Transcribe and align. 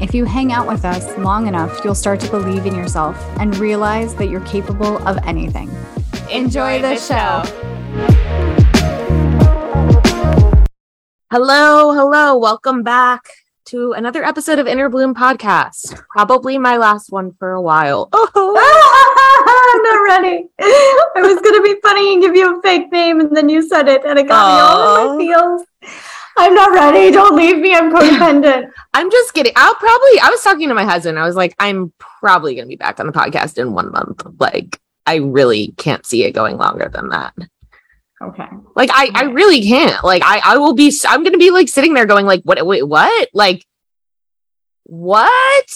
if 0.00 0.14
you 0.14 0.24
hang 0.24 0.52
out 0.52 0.66
with 0.66 0.84
us 0.84 1.16
long 1.18 1.46
enough, 1.46 1.84
you'll 1.84 1.94
start 1.94 2.20
to 2.20 2.30
believe 2.30 2.66
in 2.66 2.74
yourself 2.74 3.16
and 3.38 3.56
realize 3.58 4.14
that 4.16 4.28
you're 4.28 4.40
capable 4.40 4.98
of 5.06 5.18
anything. 5.24 5.70
Enjoy, 6.30 6.80
the, 6.80 6.96
show. 6.96 7.42
Hello, 11.30 11.92
hello. 11.92 12.36
Welcome 12.36 12.82
back 12.82 13.22
to 13.66 13.92
another 13.92 14.24
episode 14.24 14.58
of 14.58 14.66
Inner 14.66 14.88
Bloom 14.88 15.14
Podcast. 15.14 16.00
Probably 16.08 16.58
my 16.58 16.76
last 16.76 17.10
one 17.10 17.32
for 17.38 17.52
a 17.52 17.62
while. 17.62 18.08
Oh. 18.12 18.90
I'm 19.74 19.82
not 19.82 20.02
ready. 20.02 20.46
I 20.60 21.22
was 21.22 21.40
going 21.40 21.54
to 21.54 21.62
be 21.62 21.80
funny 21.82 22.14
and 22.14 22.22
give 22.22 22.34
you 22.34 22.58
a 22.58 22.62
fake 22.62 22.90
name, 22.92 23.20
and 23.20 23.34
then 23.34 23.48
you 23.48 23.66
said 23.66 23.88
it, 23.88 24.04
and 24.04 24.18
it 24.18 24.28
got 24.28 24.54
me 24.54 24.60
all 24.60 25.10
in 25.10 25.16
my 25.16 25.24
feels. 25.24 25.66
I'm 26.36 26.54
not 26.54 26.72
ready. 26.72 27.10
Don't 27.10 27.36
leave 27.36 27.58
me. 27.58 27.74
I'm 27.74 27.92
codependent. 27.92 28.70
I'm 28.94 29.10
just 29.10 29.34
kidding. 29.34 29.52
I'll 29.56 29.74
probably, 29.74 30.20
I 30.20 30.30
was 30.30 30.42
talking 30.42 30.68
to 30.68 30.74
my 30.74 30.84
husband. 30.84 31.18
I 31.18 31.24
was 31.24 31.36
like, 31.36 31.54
I'm 31.58 31.92
probably 31.98 32.54
going 32.54 32.64
to 32.64 32.68
be 32.68 32.76
back 32.76 32.98
on 32.98 33.06
the 33.06 33.12
podcast 33.12 33.58
in 33.58 33.72
one 33.72 33.92
month. 33.92 34.26
Like, 34.38 34.80
I 35.06 35.16
really 35.16 35.74
can't 35.76 36.04
see 36.04 36.24
it 36.24 36.32
going 36.32 36.56
longer 36.56 36.90
than 36.92 37.10
that. 37.10 37.34
Okay. 38.22 38.46
Like, 38.74 38.90
I, 38.92 39.10
I 39.14 39.22
really 39.24 39.62
can't. 39.62 40.02
Like, 40.02 40.22
I, 40.24 40.40
I 40.44 40.56
will 40.56 40.74
be, 40.74 40.92
I'm 41.06 41.22
going 41.22 41.32
to 41.32 41.38
be 41.38 41.50
like 41.50 41.68
sitting 41.68 41.94
there 41.94 42.06
going, 42.06 42.26
like, 42.26 42.42
what, 42.42 42.64
wait, 42.66 42.82
what? 42.82 43.28
Like, 43.32 43.64
what? 44.84 45.70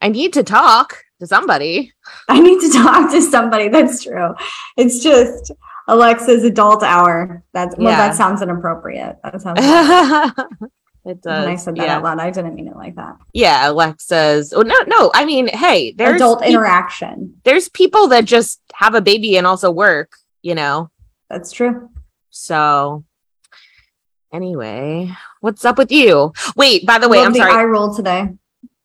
I 0.00 0.08
need 0.08 0.32
to 0.32 0.42
talk 0.42 1.04
to 1.20 1.26
somebody. 1.26 1.92
I 2.28 2.40
need 2.40 2.60
to 2.60 2.72
talk 2.82 3.10
to 3.12 3.22
somebody. 3.22 3.68
That's 3.68 4.02
true. 4.02 4.34
It's 4.76 5.00
just, 5.02 5.52
Alexa's 5.88 6.44
adult 6.44 6.82
hour. 6.82 7.42
That's 7.52 7.76
well, 7.76 7.90
yeah. 7.90 8.08
that 8.08 8.14
sounds 8.14 8.42
inappropriate. 8.42 9.18
That 9.24 9.40
sounds. 9.40 9.58
it 11.04 11.20
does. 11.22 11.44
When 11.44 11.52
I 11.52 11.56
said 11.56 11.76
that 11.76 11.86
yeah. 11.86 11.96
out 11.96 12.02
loud, 12.02 12.20
I 12.20 12.30
didn't 12.30 12.54
mean 12.54 12.68
it 12.68 12.76
like 12.76 12.96
that. 12.96 13.16
Yeah, 13.32 13.68
Alexa's. 13.68 14.52
Oh 14.52 14.62
no, 14.62 14.76
no. 14.86 15.10
I 15.14 15.24
mean, 15.24 15.48
hey, 15.48 15.92
there's 15.92 16.16
adult 16.16 16.44
interaction. 16.44 17.40
There's 17.44 17.68
people 17.68 18.08
that 18.08 18.24
just 18.24 18.60
have 18.74 18.94
a 18.94 19.00
baby 19.00 19.36
and 19.36 19.46
also 19.46 19.70
work. 19.70 20.12
You 20.42 20.54
know. 20.54 20.90
That's 21.28 21.52
true. 21.52 21.88
So, 22.30 23.04
anyway, 24.32 25.10
what's 25.40 25.64
up 25.64 25.78
with 25.78 25.92
you? 25.92 26.32
Wait, 26.56 26.86
by 26.86 26.98
the 26.98 27.08
way, 27.08 27.20
I'm 27.20 27.34
sorry. 27.34 27.52
I 27.52 27.64
rolled 27.64 27.96
today. 27.96 28.28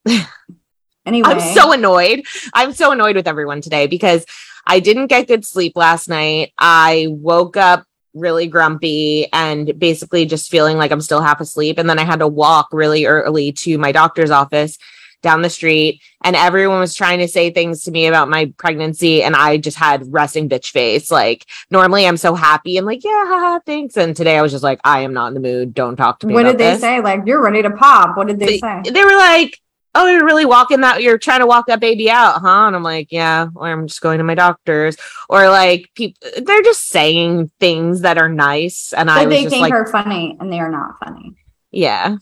anyway, 1.05 1.29
I'm 1.29 1.53
so 1.53 1.71
annoyed. 1.71 2.23
I'm 2.53 2.73
so 2.73 2.91
annoyed 2.91 3.15
with 3.15 3.27
everyone 3.27 3.61
today 3.61 3.87
because 3.87 4.25
I 4.67 4.81
didn't 4.81 5.07
get 5.07 5.27
good 5.27 5.45
sleep 5.45 5.73
last 5.75 6.09
night. 6.09 6.53
I 6.57 7.07
woke 7.09 7.55
up 7.55 7.85
really 8.13 8.47
grumpy 8.47 9.31
and 9.31 9.77
basically 9.79 10.25
just 10.25 10.51
feeling 10.51 10.77
like 10.77 10.91
I'm 10.91 11.01
still 11.01 11.21
half 11.21 11.39
asleep. 11.39 11.77
And 11.77 11.89
then 11.89 11.99
I 11.99 12.03
had 12.03 12.19
to 12.19 12.27
walk 12.27 12.67
really 12.71 13.05
early 13.05 13.53
to 13.53 13.77
my 13.77 13.91
doctor's 13.91 14.31
office 14.31 14.77
down 15.23 15.41
the 15.41 15.49
street 15.49 15.99
and 16.23 16.35
everyone 16.35 16.79
was 16.79 16.93
trying 16.93 17.17
to 17.19 17.27
say 17.27 17.49
things 17.49 17.83
to 17.83 17.91
me 17.91 18.05
about 18.05 18.29
my 18.29 18.53
pregnancy 18.57 19.23
and 19.23 19.35
I 19.35 19.57
just 19.57 19.77
had 19.77 20.13
resting 20.13 20.47
bitch 20.47 20.67
face. 20.67 21.09
Like 21.09 21.45
normally 21.71 22.05
I'm 22.05 22.17
so 22.17 22.35
happy 22.35 22.77
and 22.77 22.85
like, 22.85 23.03
yeah, 23.03 23.25
haha, 23.25 23.59
thanks. 23.65 23.97
And 23.97 24.15
today 24.15 24.37
I 24.37 24.41
was 24.41 24.51
just 24.51 24.63
like, 24.63 24.79
I 24.83 25.01
am 25.01 25.13
not 25.13 25.29
in 25.29 25.33
the 25.33 25.39
mood. 25.39 25.73
Don't 25.73 25.95
talk 25.95 26.19
to 26.19 26.27
me. 26.27 26.33
What 26.33 26.43
did 26.43 26.57
they 26.57 26.71
this. 26.71 26.81
say? 26.81 27.01
Like, 27.01 27.21
you're 27.25 27.41
ready 27.41 27.63
to 27.63 27.71
pop. 27.71 28.15
What 28.15 28.27
did 28.27 28.39
they, 28.39 28.45
they 28.45 28.57
say? 28.59 28.81
They 28.83 29.03
were 29.03 29.17
like, 29.17 29.59
oh, 29.97 30.07
you're 30.07 30.25
really 30.25 30.45
walking 30.45 30.81
that, 30.81 31.01
you're 31.01 31.17
trying 31.17 31.39
to 31.39 31.47
walk 31.47 31.65
that 31.67 31.79
baby 31.79 32.09
out, 32.09 32.39
huh? 32.41 32.67
And 32.67 32.75
I'm 32.75 32.83
like, 32.83 33.07
yeah, 33.11 33.47
or 33.55 33.67
I'm 33.67 33.87
just 33.87 34.01
going 34.01 34.19
to 34.19 34.23
my 34.23 34.35
doctor's. 34.35 34.95
Or 35.27 35.49
like 35.49 35.89
people, 35.95 36.29
they're 36.41 36.61
just 36.61 36.87
saying 36.87 37.49
things 37.59 38.01
that 38.01 38.17
are 38.17 38.29
nice. 38.29 38.93
And 38.93 39.09
I 39.09 39.25
they 39.25 39.49
think 39.49 39.61
like, 39.61 39.73
are 39.73 39.87
funny 39.87 40.37
and 40.39 40.53
they 40.53 40.59
are 40.59 40.69
not 40.69 40.99
funny. 41.03 41.35
Yeah. 41.71 42.17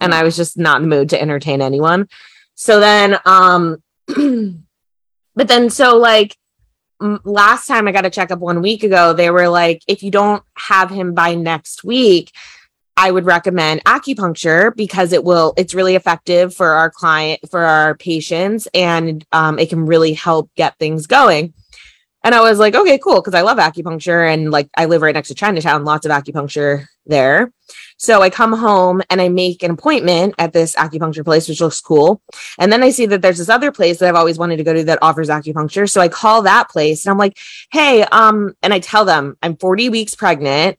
And 0.00 0.12
I 0.12 0.24
was 0.24 0.36
just 0.36 0.58
not 0.58 0.82
in 0.82 0.88
the 0.88 0.96
mood 0.96 1.10
to 1.10 1.22
entertain 1.22 1.62
anyone. 1.62 2.08
So 2.54 2.80
then, 2.80 3.16
um, 3.24 3.82
but 4.06 5.48
then, 5.48 5.70
so 5.70 5.96
like, 5.98 6.36
last 7.24 7.66
time 7.66 7.86
I 7.86 7.92
got 7.92 8.04
a 8.04 8.10
checkup 8.10 8.40
one 8.40 8.60
week 8.60 8.82
ago, 8.82 9.12
they 9.12 9.30
were 9.30 9.48
like, 9.48 9.82
if 9.86 10.02
you 10.02 10.10
don't 10.10 10.42
have 10.56 10.90
him 10.90 11.14
by 11.14 11.34
next 11.34 11.84
week, 11.84 12.32
I 13.00 13.10
would 13.10 13.24
recommend 13.24 13.82
acupuncture 13.84 14.76
because 14.76 15.14
it 15.14 15.24
will, 15.24 15.54
it's 15.56 15.72
really 15.72 15.94
effective 15.94 16.54
for 16.54 16.72
our 16.72 16.90
client, 16.90 17.40
for 17.50 17.60
our 17.60 17.96
patients, 17.96 18.68
and 18.74 19.24
um, 19.32 19.58
it 19.58 19.70
can 19.70 19.86
really 19.86 20.12
help 20.12 20.50
get 20.54 20.78
things 20.78 21.06
going. 21.06 21.54
And 22.22 22.34
I 22.34 22.42
was 22.42 22.58
like, 22.58 22.74
okay, 22.74 22.98
cool, 22.98 23.22
because 23.22 23.32
I 23.32 23.40
love 23.40 23.56
acupuncture 23.56 24.30
and 24.30 24.50
like 24.50 24.68
I 24.76 24.84
live 24.84 25.00
right 25.00 25.14
next 25.14 25.28
to 25.28 25.34
Chinatown, 25.34 25.86
lots 25.86 26.04
of 26.04 26.12
acupuncture 26.12 26.84
there. 27.06 27.54
So 27.96 28.20
I 28.20 28.28
come 28.28 28.52
home 28.52 29.00
and 29.08 29.18
I 29.18 29.30
make 29.30 29.62
an 29.62 29.70
appointment 29.70 30.34
at 30.36 30.52
this 30.52 30.74
acupuncture 30.74 31.24
place, 31.24 31.48
which 31.48 31.62
looks 31.62 31.80
cool. 31.80 32.20
And 32.58 32.70
then 32.70 32.82
I 32.82 32.90
see 32.90 33.06
that 33.06 33.22
there's 33.22 33.38
this 33.38 33.48
other 33.48 33.72
place 33.72 33.98
that 33.98 34.10
I've 34.10 34.14
always 34.14 34.36
wanted 34.36 34.58
to 34.58 34.64
go 34.64 34.74
to 34.74 34.84
that 34.84 34.98
offers 35.00 35.30
acupuncture. 35.30 35.88
So 35.88 36.02
I 36.02 36.08
call 36.08 36.42
that 36.42 36.68
place 36.68 37.06
and 37.06 37.10
I'm 37.10 37.18
like, 37.18 37.38
hey, 37.72 38.02
um, 38.02 38.52
and 38.62 38.74
I 38.74 38.80
tell 38.80 39.06
them 39.06 39.38
I'm 39.42 39.56
40 39.56 39.88
weeks 39.88 40.14
pregnant. 40.14 40.78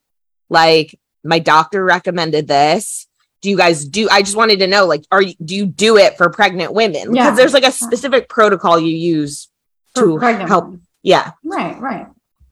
Like 0.51 0.99
my 1.23 1.39
doctor 1.39 1.83
recommended 1.83 2.47
this. 2.47 3.07
Do 3.41 3.49
you 3.49 3.57
guys 3.57 3.85
do 3.85 4.07
i 4.11 4.21
just 4.21 4.35
wanted 4.35 4.59
to 4.59 4.67
know 4.67 4.85
like 4.85 5.03
are 5.11 5.21
you 5.21 5.33
do 5.43 5.55
you 5.55 5.65
do 5.65 5.97
it 5.97 6.17
for 6.17 6.29
pregnant 6.29 6.73
women? 6.73 7.11
Because 7.11 7.35
there's 7.35 7.53
like 7.53 7.65
a 7.65 7.71
specific 7.71 8.29
protocol 8.29 8.79
you 8.79 8.95
use 8.95 9.49
to 9.95 10.17
help. 10.19 10.65
women. 10.65 10.81
yeah. 11.01 11.31
Right 11.43 11.79
right. 11.79 12.07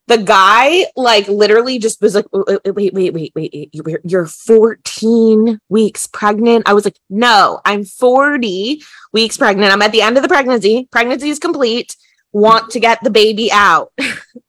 The 0.07 0.17
guy 0.17 0.87
like 0.95 1.27
literally 1.27 1.77
just 1.77 2.01
was 2.01 2.15
like 2.15 2.25
wait 2.33 2.93
wait 2.95 3.13
wait 3.13 3.31
wait 3.35 3.69
you're 4.03 4.25
14 4.25 5.59
weeks 5.69 6.07
pregnant? 6.07 6.63
I 6.67 6.73
was 6.73 6.85
like 6.85 6.97
no 7.09 7.61
i'm 7.65 7.83
40 7.83 8.81
weeks 9.13 9.37
pregnant. 9.37 9.71
I'm 9.71 9.83
at 9.83 9.91
the 9.91 10.01
end 10.01 10.17
of 10.17 10.23
the 10.23 10.29
pregnancy. 10.29 10.87
Pregnancy 10.91 11.29
is 11.29 11.37
complete. 11.37 11.95
Want 12.31 12.71
to 12.71 12.79
get 12.79 13.03
the 13.03 13.11
baby 13.11 13.51
out 13.51 13.91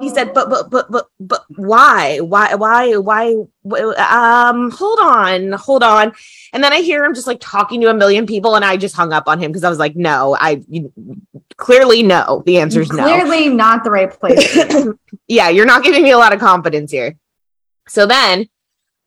he 0.00 0.08
said 0.08 0.34
but 0.34 0.50
but 0.50 0.70
but 0.70 0.90
but 0.90 1.06
but 1.20 1.44
why? 1.56 2.18
Why 2.18 2.54
why 2.54 2.96
why 2.96 3.34
um 3.98 4.70
hold 4.70 4.98
on 4.98 5.52
hold 5.52 5.82
on. 5.82 6.12
And 6.52 6.64
then 6.64 6.72
i 6.72 6.80
hear 6.80 7.04
him 7.04 7.14
just 7.14 7.26
like 7.26 7.38
talking 7.40 7.80
to 7.80 7.90
a 7.90 7.94
million 7.94 8.26
people 8.26 8.56
and 8.56 8.64
i 8.64 8.76
just 8.76 8.96
hung 8.96 9.12
up 9.12 9.28
on 9.28 9.38
him 9.38 9.50
because 9.50 9.64
i 9.64 9.68
was 9.68 9.78
like 9.78 9.94
no 9.96 10.36
i 10.38 10.62
you, 10.68 10.92
clearly 11.56 12.02
no. 12.02 12.42
The 12.44 12.58
answer 12.58 12.80
is 12.80 12.90
no. 12.90 13.04
Clearly 13.04 13.48
not 13.48 13.84
the 13.84 13.90
right 13.90 14.10
place 14.10 14.56
yeah 15.28 15.48
you're 15.48 15.66
not 15.66 15.84
giving 15.84 16.02
me 16.02 16.10
a 16.10 16.18
lot 16.18 16.32
of 16.32 16.40
confidence 16.40 16.90
here. 16.90 17.16
So 17.88 18.06
then 18.06 18.48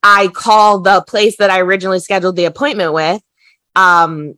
i 0.03 0.29
call 0.29 0.79
the 0.79 1.01
place 1.01 1.37
that 1.37 1.49
i 1.49 1.59
originally 1.59 1.99
scheduled 1.99 2.35
the 2.35 2.45
appointment 2.45 2.93
with 2.93 3.21
um 3.75 4.37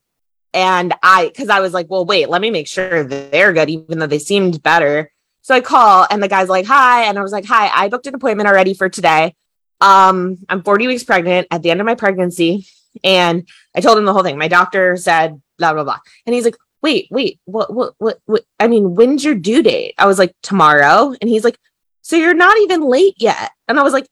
and 0.53 0.93
i 1.03 1.27
because 1.27 1.49
i 1.49 1.59
was 1.59 1.73
like 1.73 1.87
well 1.89 2.05
wait 2.05 2.29
let 2.29 2.41
me 2.41 2.49
make 2.49 2.67
sure 2.67 3.03
they're 3.03 3.53
good 3.53 3.69
even 3.69 3.99
though 3.99 4.07
they 4.07 4.19
seemed 4.19 4.63
better 4.63 5.11
so 5.49 5.55
I 5.55 5.61
call 5.61 6.05
and 6.11 6.21
the 6.21 6.27
guy's 6.27 6.47
like, 6.47 6.67
hi. 6.67 7.05
And 7.05 7.17
I 7.17 7.23
was 7.23 7.31
like, 7.31 7.43
hi, 7.43 7.71
I 7.73 7.89
booked 7.89 8.05
an 8.05 8.13
appointment 8.13 8.47
already 8.47 8.75
for 8.75 8.87
today. 8.87 9.33
Um, 9.81 10.37
I'm 10.47 10.61
40 10.61 10.85
weeks 10.85 11.03
pregnant 11.03 11.47
at 11.49 11.63
the 11.63 11.71
end 11.71 11.81
of 11.81 11.87
my 11.87 11.95
pregnancy. 11.95 12.67
And 13.03 13.49
I 13.75 13.81
told 13.81 13.97
him 13.97 14.05
the 14.05 14.13
whole 14.13 14.21
thing. 14.21 14.37
My 14.37 14.47
doctor 14.47 14.95
said, 14.95 15.41
blah, 15.57 15.73
blah, 15.73 15.83
blah. 15.83 15.97
And 16.27 16.35
he's 16.35 16.45
like, 16.45 16.55
wait, 16.83 17.07
wait, 17.09 17.39
what, 17.45 17.73
what, 17.73 17.95
what, 17.97 18.19
what? 18.27 18.43
I 18.59 18.67
mean, 18.67 18.93
when's 18.93 19.25
your 19.25 19.33
due 19.33 19.63
date? 19.63 19.95
I 19.97 20.05
was 20.05 20.19
like, 20.19 20.35
tomorrow. 20.43 21.15
And 21.19 21.27
he's 21.27 21.43
like, 21.43 21.57
so 22.03 22.15
you're 22.15 22.35
not 22.35 22.59
even 22.59 22.83
late 22.83 23.15
yet. 23.17 23.49
And 23.67 23.79
I 23.79 23.81
was 23.81 23.93
like, 23.93 24.05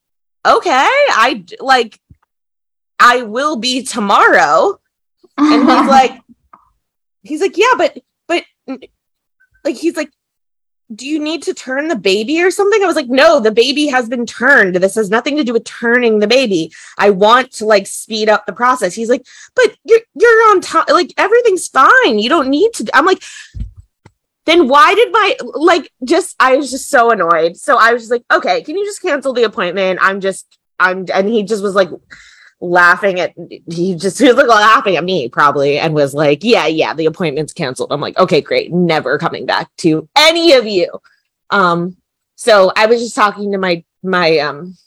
okay, 0.43 0.71
I 0.71 1.45
like, 1.59 1.99
I 2.97 3.21
will 3.21 3.57
be 3.57 3.83
tomorrow. 3.83 4.79
And 5.37 5.69
he's 5.69 5.87
like, 5.87 6.19
he's 7.21 7.41
like, 7.41 7.57
yeah, 7.57 7.73
but, 7.77 7.95
but 8.27 8.43
like, 9.63 9.75
he's 9.75 9.95
like, 9.95 10.09
do 10.95 11.05
you 11.05 11.19
need 11.19 11.43
to 11.43 11.53
turn 11.53 11.89
the 11.89 11.95
baby 11.95 12.41
or 12.41 12.49
something? 12.49 12.81
I 12.81 12.85
was 12.85 12.95
like, 12.95 13.09
no, 13.09 13.39
the 13.39 13.51
baby 13.51 13.87
has 13.87 14.07
been 14.07 14.25
turned. 14.25 14.75
This 14.75 14.95
has 14.95 15.09
nothing 15.09 15.35
to 15.37 15.43
do 15.43 15.53
with 15.53 15.65
turning 15.65 16.19
the 16.19 16.27
baby. 16.27 16.71
I 16.97 17.09
want 17.09 17.51
to 17.53 17.65
like 17.65 17.87
speed 17.87 18.29
up 18.29 18.45
the 18.45 18.53
process. 18.53 18.93
He's 18.93 19.09
like, 19.09 19.25
but 19.55 19.75
you're 19.83 19.99
you're 20.15 20.49
on 20.49 20.61
time. 20.61 20.85
Like 20.89 21.13
everything's 21.17 21.67
fine. 21.67 22.19
You 22.19 22.29
don't 22.29 22.49
need 22.49 22.73
to. 22.75 22.89
I'm 22.93 23.05
like, 23.05 23.21
then 24.45 24.69
why 24.69 24.95
did 24.95 25.11
my 25.11 25.35
like 25.55 25.91
just 26.05 26.35
I 26.39 26.55
was 26.55 26.71
just 26.71 26.89
so 26.89 27.11
annoyed. 27.11 27.57
So 27.57 27.77
I 27.77 27.91
was 27.91 28.03
just 28.03 28.11
like, 28.11 28.23
okay, 28.31 28.63
can 28.63 28.77
you 28.77 28.85
just 28.85 29.01
cancel 29.01 29.33
the 29.33 29.43
appointment? 29.43 29.99
I'm 30.01 30.21
just 30.21 30.57
I'm 30.79 31.05
and 31.13 31.27
he 31.27 31.43
just 31.43 31.63
was 31.63 31.75
like 31.75 31.89
laughing 32.59 33.19
at 33.19 33.33
he 33.69 33.95
just 33.95 34.17
he 34.19 34.25
was 34.25 34.35
like 34.35 34.47
laughing 34.47 34.95
at 34.95 35.03
me 35.03 35.29
probably 35.29 35.77
and 35.77 35.93
was 35.93 36.13
like 36.13 36.43
yeah 36.43 36.65
yeah 36.65 36.93
the 36.93 37.05
appointment's 37.05 37.53
canceled. 37.53 37.91
I'm 37.91 38.01
like 38.01 38.17
okay 38.17 38.41
great. 38.41 38.71
Never 38.71 39.17
coming 39.17 39.45
back 39.45 39.69
to 39.77 40.07
any 40.15 40.53
of 40.53 40.65
you. 40.65 40.89
Um 41.49 41.97
so 42.37 42.71
i 42.75 42.85
was 42.85 43.01
just 43.01 43.15
talking 43.15 43.51
to 43.51 43.57
my 43.57 43.83
my 44.01 44.37
um 44.37 44.77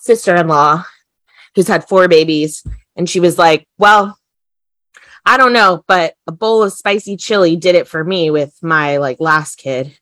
sister-in-law 0.00 0.84
who's 1.54 1.66
had 1.66 1.88
four 1.88 2.06
babies 2.06 2.62
and 2.94 3.08
she 3.08 3.18
was 3.18 3.38
like 3.38 3.66
well 3.78 4.18
i 5.24 5.36
don't 5.36 5.54
know 5.54 5.82
but 5.88 6.14
a 6.26 6.32
bowl 6.32 6.62
of 6.62 6.72
spicy 6.72 7.16
chili 7.16 7.56
did 7.56 7.74
it 7.74 7.88
for 7.88 8.04
me 8.04 8.30
with 8.30 8.56
my 8.62 8.98
like 8.98 9.18
last 9.18 9.56
kid. 9.56 9.98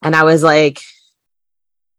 And 0.00 0.16
i 0.16 0.24
was 0.24 0.42
like 0.42 0.80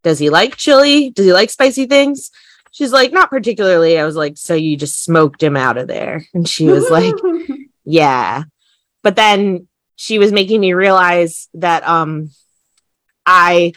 does 0.03 0.19
he 0.19 0.29
like 0.29 0.57
chili? 0.57 1.11
Does 1.11 1.25
he 1.25 1.31
like 1.31 1.49
spicy 1.49 1.85
things 1.85 2.29
she's 2.73 2.91
like, 2.91 3.13
not 3.13 3.29
particularly. 3.29 3.97
I 3.97 4.03
was 4.03 4.17
like, 4.17 4.37
so 4.37 4.55
you 4.55 4.75
just 4.75 5.01
smoked 5.01 5.41
him 5.41 5.55
out 5.55 5.77
of 5.77 5.87
there. 5.87 6.25
And 6.33 6.47
she 6.49 6.65
was 6.65 6.89
like, 6.89 7.13
yeah. 7.85 8.43
But 9.03 9.15
then 9.15 9.67
she 9.95 10.19
was 10.19 10.33
making 10.33 10.59
me 10.59 10.73
realize 10.73 11.47
that 11.53 11.87
um 11.87 12.31
I 13.25 13.71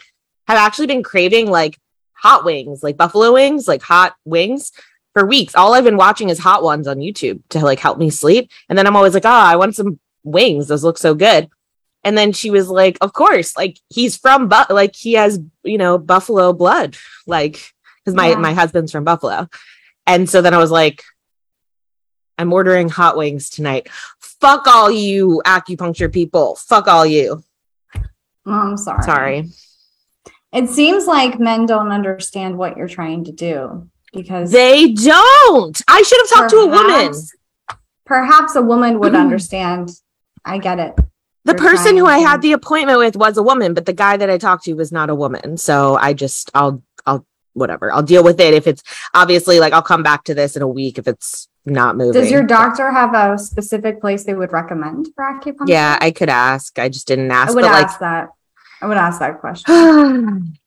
have 0.47 0.57
actually 0.57 0.87
been 0.87 1.03
craving 1.03 1.49
like 1.49 1.77
hot 2.13 2.43
wings, 2.43 2.83
like 2.83 2.97
buffalo 2.97 3.31
wings, 3.33 3.67
like 3.67 3.81
hot 3.81 4.15
wings 4.25 4.71
for 5.13 5.25
weeks. 5.25 5.55
All 5.55 5.73
I've 5.73 5.83
been 5.83 5.97
watching 5.97 6.29
is 6.29 6.39
hot 6.39 6.63
ones 6.63 6.87
on 6.87 6.97
YouTube 6.97 7.41
to 7.49 7.59
like 7.59 7.79
help 7.79 7.97
me 7.97 8.09
sleep. 8.09 8.49
And 8.67 8.77
then 8.77 8.87
I'm 8.87 8.95
always 8.95 9.13
like, 9.13 9.25
oh, 9.25 9.29
I 9.29 9.55
want 9.55 9.75
some 9.75 9.99
wings. 10.23 10.67
Those 10.67 10.83
look 10.83 10.97
so 10.97 11.13
good. 11.13 11.49
And 12.03 12.17
then 12.17 12.31
she 12.31 12.49
was 12.49 12.69
like, 12.69 12.97
of 13.01 13.13
course, 13.13 13.55
like 13.55 13.79
he's 13.89 14.17
from 14.17 14.47
but 14.47 14.71
like 14.71 14.95
he 14.95 15.13
has, 15.13 15.39
you 15.63 15.77
know, 15.77 15.97
buffalo 15.97 16.51
blood. 16.51 16.95
Like 17.25 17.73
because 18.07 18.15
my 18.15 18.29
yeah. 18.29 18.35
my 18.35 18.53
husband's 18.53 18.91
from 18.91 19.03
Buffalo. 19.03 19.49
And 20.05 20.29
so 20.29 20.41
then 20.41 20.53
I 20.53 20.57
was 20.57 20.71
like, 20.71 21.03
I'm 22.37 22.53
ordering 22.53 22.87
hot 22.87 23.17
wings 23.17 23.49
tonight. 23.49 23.89
Fuck 24.19 24.65
all 24.65 24.89
you 24.89 25.41
acupuncture 25.45 26.11
people. 26.11 26.55
Fuck 26.55 26.87
all 26.87 27.05
you. 27.05 27.43
Oh, 27.93 28.01
I'm 28.45 28.77
sorry. 28.77 29.03
Sorry. 29.03 29.49
It 30.53 30.69
seems 30.69 31.05
like 31.05 31.37
men 31.37 31.65
don't 31.65 31.91
understand 31.91 32.57
what 32.57 32.77
you're 32.77 32.87
trying 32.87 33.25
to 33.25 33.33
do 33.33 33.89
because 34.13 34.51
they 34.51 34.93
don't. 34.93 35.81
I 35.89 36.01
should 36.03 36.19
have 36.21 36.29
talked 36.29 36.51
perhaps, 36.51 36.53
to 36.53 36.59
a 36.59 36.67
woman. 36.67 37.13
Perhaps 38.05 38.55
a 38.55 38.61
woman 38.61 38.99
would 38.99 39.11
mm. 39.11 39.19
understand. 39.19 39.91
I 40.45 40.59
get 40.59 40.79
it. 40.79 40.95
The 41.43 41.51
you're 41.53 41.57
person 41.57 41.97
who 41.97 42.05
I 42.05 42.19
had 42.19 42.41
the 42.41 42.53
appointment 42.53 42.99
with 42.99 43.17
was 43.17 43.37
a 43.37 43.43
woman, 43.43 43.73
but 43.73 43.85
the 43.85 43.93
guy 43.93 44.15
that 44.15 44.29
I 44.29 44.37
talked 44.37 44.63
to 44.65 44.73
was 44.75 44.93
not 44.93 45.09
a 45.09 45.15
woman. 45.15 45.57
So 45.57 45.97
I 45.97 46.13
just 46.13 46.49
I'll 46.53 46.81
I'll 47.05 47.25
whatever. 47.57 47.91
I'll 47.91 48.03
deal 48.03 48.23
with 48.23 48.39
it 48.39 48.53
if 48.53 48.67
it's 48.67 48.83
obviously 49.13 49.59
like 49.59 49.73
I'll 49.73 49.81
come 49.81 50.03
back 50.03 50.23
to 50.25 50.33
this 50.33 50.55
in 50.55 50.61
a 50.61 50.67
week 50.67 50.97
if 50.97 51.07
it's 51.07 51.47
not 51.65 51.97
moving. 51.97 52.21
Does 52.21 52.31
your 52.31 52.43
doctor 52.43 52.91
have 52.91 53.13
a 53.13 53.37
specific 53.37 53.99
place 53.99 54.23
they 54.23 54.33
would 54.33 54.53
recommend 54.53 55.09
for 55.15 55.25
acupuncture? 55.25 55.67
Yeah, 55.67 55.97
I 55.99 56.11
could 56.11 56.29
ask. 56.29 56.77
I 56.79 56.89
just 56.89 57.07
didn't 57.07 57.31
ask. 57.31 57.51
I 57.51 57.55
would 57.55 57.65
ask 57.65 57.93
like, 57.93 57.99
that. 57.99 58.29
I 58.81 58.87
would 58.87 58.97
ask 58.97 59.19
that 59.19 59.39
question. 59.39 60.53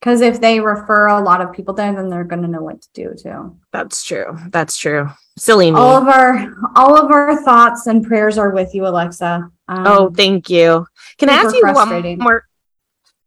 Because 0.00 0.20
if 0.20 0.40
they 0.40 0.60
refer 0.60 1.08
a 1.08 1.20
lot 1.20 1.40
of 1.40 1.52
people 1.52 1.74
there, 1.74 1.92
then 1.92 2.08
they're 2.08 2.22
going 2.22 2.42
to 2.42 2.48
know 2.48 2.62
what 2.62 2.82
to 2.82 2.88
do 2.94 3.14
too. 3.20 3.58
That's 3.72 4.04
true. 4.04 4.38
That's 4.50 4.76
true. 4.76 5.10
Silly 5.36 5.72
me. 5.72 5.76
All 5.76 5.96
of 5.96 6.06
our 6.06 6.54
all 6.76 6.96
of 6.96 7.10
our 7.10 7.42
thoughts 7.42 7.88
and 7.88 8.04
prayers 8.04 8.38
are 8.38 8.50
with 8.50 8.74
you,Alexa. 8.74 9.50
Um, 9.66 9.86
oh, 9.86 10.10
thank 10.10 10.50
you. 10.50 10.86
Can 11.18 11.28
I 11.28 11.34
ask 11.34 11.54
you 11.54 11.62
one 11.66 12.18
more? 12.18 12.46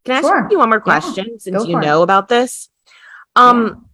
Can 0.05 0.15
I 0.15 0.17
ask 0.19 0.27
sure. 0.27 0.47
you 0.49 0.59
one 0.59 0.69
more 0.69 0.79
question 0.79 1.25
yeah, 1.27 1.37
since 1.39 1.67
you 1.67 1.77
know 1.77 2.01
it. 2.01 2.03
about 2.03 2.29
this? 2.29 2.69
Um, 3.35 3.87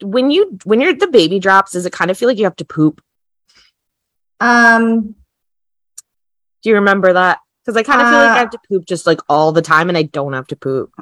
yeah. 0.00 0.08
when 0.08 0.30
you 0.30 0.58
when 0.64 0.80
you're 0.80 0.94
the 0.94 1.06
baby 1.06 1.38
drops, 1.38 1.72
does 1.72 1.86
it 1.86 1.92
kind 1.92 2.10
of 2.10 2.18
feel 2.18 2.28
like 2.28 2.38
you 2.38 2.44
have 2.44 2.56
to 2.56 2.64
poop? 2.64 3.02
Um, 4.40 5.14
do 6.62 6.70
you 6.70 6.74
remember 6.76 7.12
that? 7.12 7.38
Because 7.64 7.76
I 7.76 7.82
kind 7.82 8.00
of 8.00 8.08
uh, 8.08 8.10
feel 8.10 8.18
like 8.18 8.30
I 8.30 8.36
uh, 8.36 8.38
have 8.38 8.50
to 8.50 8.58
poop 8.68 8.86
just 8.86 9.06
like 9.06 9.20
all 9.28 9.52
the 9.52 9.62
time, 9.62 9.88
and 9.88 9.96
I 9.96 10.02
don't 10.02 10.32
have 10.32 10.48
to 10.48 10.56
poop. 10.56 10.92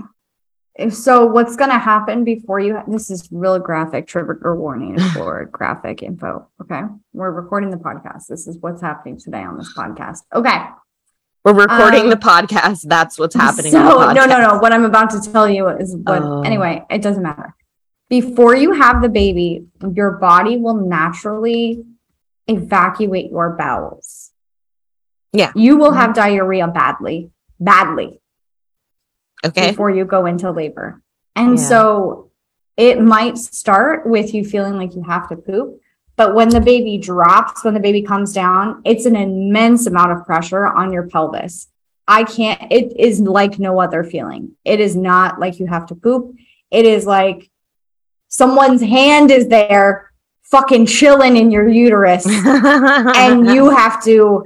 So 0.88 1.26
what's 1.26 1.56
going 1.56 1.70
to 1.70 1.78
happen 1.78 2.24
before 2.24 2.58
you? 2.58 2.78
This 2.88 3.10
is 3.10 3.28
real 3.30 3.58
graphic 3.58 4.06
trigger 4.06 4.56
warning 4.56 4.98
for 5.14 5.44
graphic 5.46 6.02
info. 6.02 6.48
Okay, 6.62 6.82
we're 7.12 7.30
recording 7.30 7.70
the 7.70 7.76
podcast. 7.76 8.26
This 8.28 8.46
is 8.46 8.56
what's 8.60 8.80
happening 8.80 9.18
today 9.18 9.42
on 9.42 9.58
this 9.58 9.74
podcast. 9.76 10.20
Okay, 10.34 10.58
we're 11.44 11.54
recording 11.54 12.02
um, 12.02 12.10
the 12.10 12.16
podcast. 12.16 12.82
That's 12.82 13.18
what's 13.18 13.34
happening. 13.34 13.72
So 13.72 14.12
no, 14.12 14.26
no, 14.26 14.40
no. 14.40 14.58
What 14.58 14.72
I'm 14.72 14.84
about 14.84 15.10
to 15.10 15.32
tell 15.32 15.48
you 15.48 15.68
is 15.68 15.96
what. 15.96 16.22
Oh. 16.22 16.42
Anyway, 16.42 16.84
it 16.90 17.00
doesn't 17.00 17.22
matter. 17.22 17.54
Before 18.08 18.54
you 18.54 18.72
have 18.72 19.00
the 19.00 19.08
baby, 19.08 19.66
your 19.94 20.12
body 20.12 20.56
will 20.56 20.74
naturally 20.74 21.84
evacuate 22.46 23.30
your 23.30 23.50
bowels. 23.50 24.32
Yeah, 25.32 25.52
you 25.54 25.76
will 25.76 25.92
have 25.92 26.10
mm-hmm. 26.10 26.20
diarrhea 26.20 26.66
badly, 26.66 27.30
badly. 27.58 28.20
Okay. 29.44 29.70
Before 29.70 29.90
you 29.90 30.04
go 30.04 30.26
into 30.26 30.50
labor, 30.50 31.00
and 31.34 31.56
yeah. 31.56 31.64
so 31.64 32.30
it 32.76 33.00
might 33.00 33.38
start 33.38 34.06
with 34.06 34.34
you 34.34 34.44
feeling 34.44 34.76
like 34.76 34.94
you 34.94 35.02
have 35.02 35.28
to 35.30 35.36
poop 35.36 35.79
but 36.20 36.34
when 36.34 36.50
the 36.50 36.60
baby 36.60 36.98
drops, 36.98 37.64
when 37.64 37.72
the 37.72 37.80
baby 37.80 38.02
comes 38.02 38.34
down, 38.34 38.82
it's 38.84 39.06
an 39.06 39.16
immense 39.16 39.86
amount 39.86 40.12
of 40.12 40.26
pressure 40.26 40.66
on 40.66 40.92
your 40.92 41.08
pelvis. 41.08 41.68
I 42.06 42.24
can't, 42.24 42.60
it 42.70 42.94
is 43.00 43.20
like 43.20 43.58
no 43.58 43.80
other 43.80 44.04
feeling. 44.04 44.52
It 44.62 44.80
is 44.80 44.94
not 44.94 45.40
like 45.40 45.58
you 45.58 45.66
have 45.66 45.86
to 45.86 45.94
poop. 45.94 46.34
It 46.70 46.84
is 46.84 47.06
like 47.06 47.50
someone's 48.28 48.82
hand 48.82 49.30
is 49.30 49.48
there 49.48 50.12
fucking 50.42 50.84
chilling 50.84 51.38
in 51.38 51.50
your 51.50 51.66
uterus 51.66 52.26
and 52.28 53.46
you 53.46 53.70
have 53.70 54.04
to 54.04 54.44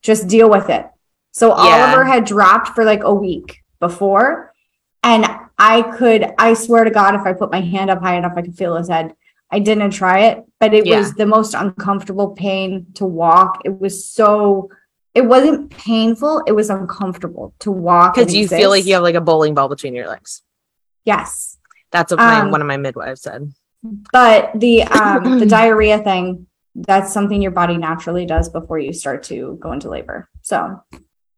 just 0.00 0.28
deal 0.28 0.48
with 0.48 0.70
it. 0.70 0.86
So 1.32 1.48
yeah. 1.48 1.88
Oliver 1.88 2.06
had 2.06 2.24
dropped 2.24 2.68
for 2.68 2.86
like 2.86 3.02
a 3.04 3.12
week 3.12 3.62
before 3.80 4.54
and 5.02 5.26
I 5.58 5.82
could, 5.82 6.32
I 6.38 6.54
swear 6.54 6.84
to 6.84 6.90
God, 6.90 7.14
if 7.14 7.26
I 7.26 7.34
put 7.34 7.52
my 7.52 7.60
hand 7.60 7.90
up 7.90 8.00
high 8.00 8.16
enough, 8.16 8.32
I 8.34 8.40
could 8.40 8.56
feel 8.56 8.76
his 8.76 8.88
head. 8.88 9.14
I 9.52 9.58
didn't 9.58 9.90
try 9.90 10.20
it, 10.20 10.44
but 10.58 10.72
it 10.72 10.86
yeah. 10.86 10.98
was 10.98 11.12
the 11.14 11.26
most 11.26 11.52
uncomfortable 11.52 12.30
pain 12.30 12.86
to 12.94 13.04
walk. 13.04 13.60
It 13.64 13.78
was 13.78 14.08
so 14.08 14.70
it 15.14 15.26
wasn't 15.26 15.70
painful, 15.70 16.42
it 16.46 16.52
was 16.52 16.70
uncomfortable 16.70 17.54
to 17.58 17.70
walk. 17.70 18.14
Because 18.14 18.34
you 18.34 18.48
feel 18.48 18.70
like 18.70 18.86
you 18.86 18.94
have 18.94 19.02
like 19.02 19.14
a 19.14 19.20
bowling 19.20 19.54
ball 19.54 19.68
between 19.68 19.94
your 19.94 20.08
legs. 20.08 20.42
Yes. 21.04 21.58
That's 21.90 22.10
what 22.10 22.18
my, 22.18 22.40
um, 22.40 22.50
one 22.50 22.62
of 22.62 22.66
my 22.66 22.78
midwives 22.78 23.20
said. 23.20 23.52
But 24.10 24.52
the 24.54 24.84
um 24.84 25.38
the 25.38 25.46
diarrhea 25.58 25.98
thing, 25.98 26.46
that's 26.74 27.12
something 27.12 27.42
your 27.42 27.50
body 27.50 27.76
naturally 27.76 28.24
does 28.24 28.48
before 28.48 28.78
you 28.78 28.94
start 28.94 29.24
to 29.24 29.58
go 29.60 29.72
into 29.72 29.90
labor. 29.90 30.30
So 30.40 30.82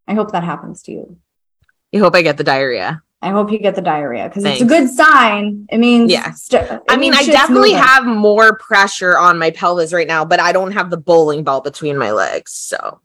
I 0.06 0.14
hope 0.14 0.30
that 0.32 0.44
happens 0.44 0.82
to 0.82 0.92
you. 0.92 1.16
You 1.90 2.00
hope 2.00 2.14
I 2.14 2.22
get 2.22 2.36
the 2.36 2.44
diarrhea. 2.44 3.02
I 3.24 3.30
hope 3.30 3.50
you 3.50 3.58
get 3.58 3.74
the 3.74 3.80
diarrhea 3.80 4.28
because 4.28 4.44
it's 4.44 4.60
a 4.60 4.66
good 4.66 4.90
sign. 4.90 5.66
It 5.70 5.78
means 5.78 6.12
yeah. 6.12 6.32
St- 6.32 6.62
it 6.70 6.82
I 6.90 6.98
mean, 6.98 7.14
I 7.14 7.24
definitely 7.24 7.70
moving. 7.70 7.82
have 7.82 8.04
more 8.04 8.58
pressure 8.58 9.16
on 9.16 9.38
my 9.38 9.50
pelvis 9.50 9.94
right 9.94 10.06
now, 10.06 10.26
but 10.26 10.40
I 10.40 10.52
don't 10.52 10.72
have 10.72 10.90
the 10.90 10.98
bowling 10.98 11.42
ball 11.42 11.62
between 11.62 11.96
my 11.96 12.10
legs. 12.12 12.52
So, 12.52 13.00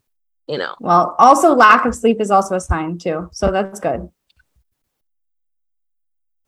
you 0.45 0.57
know. 0.57 0.75
Well, 0.81 1.15
also 1.19 1.55
lack 1.55 1.85
of 1.85 1.95
sleep 1.95 2.19
is 2.19 2.31
also 2.31 2.55
a 2.55 2.59
sign 2.59 2.97
too. 2.97 3.29
So 3.31 3.49
that's 3.49 3.79
good. 3.79 4.09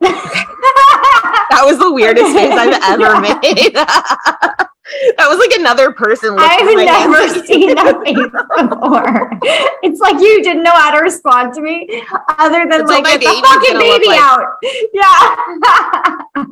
that 0.00 1.62
was 1.64 1.78
the 1.78 1.90
weirdest 1.90 2.30
face 2.34 2.52
I've 2.52 3.00
ever 3.00 3.20
made. 3.42 4.66
that 5.16 5.28
was 5.28 5.38
like 5.38 5.58
another 5.58 5.92
person. 5.92 6.36
I've 6.38 6.76
never 6.76 7.28
seen 7.46 7.74
that 7.74 8.02
face 8.04 8.16
before. 8.16 9.38
it's 9.82 10.00
like 10.00 10.20
you 10.20 10.42
didn't 10.42 10.62
know 10.62 10.72
how 10.72 10.90
to 10.90 11.02
respond 11.02 11.54
to 11.54 11.60
me, 11.60 12.02
other 12.38 12.66
than 12.68 12.86
like 12.86 13.04
get 13.04 13.20
the 13.20 13.42
fucking 13.44 13.78
baby 13.78 14.08
like... 14.08 14.20
out. 14.20 14.46
Yeah. 14.92 16.44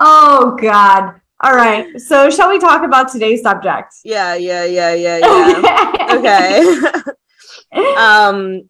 oh 0.00 0.56
God. 0.60 1.20
All 1.40 1.54
right. 1.54 2.00
So 2.00 2.30
shall 2.30 2.48
we 2.48 2.58
talk 2.58 2.84
about 2.84 3.10
today's 3.12 3.42
subject? 3.42 3.94
Yeah, 4.04 4.34
yeah, 4.34 4.64
yeah, 4.64 4.94
yeah, 4.94 5.18
yeah. 5.18 6.12
okay. 6.16 6.78
um 7.96 8.68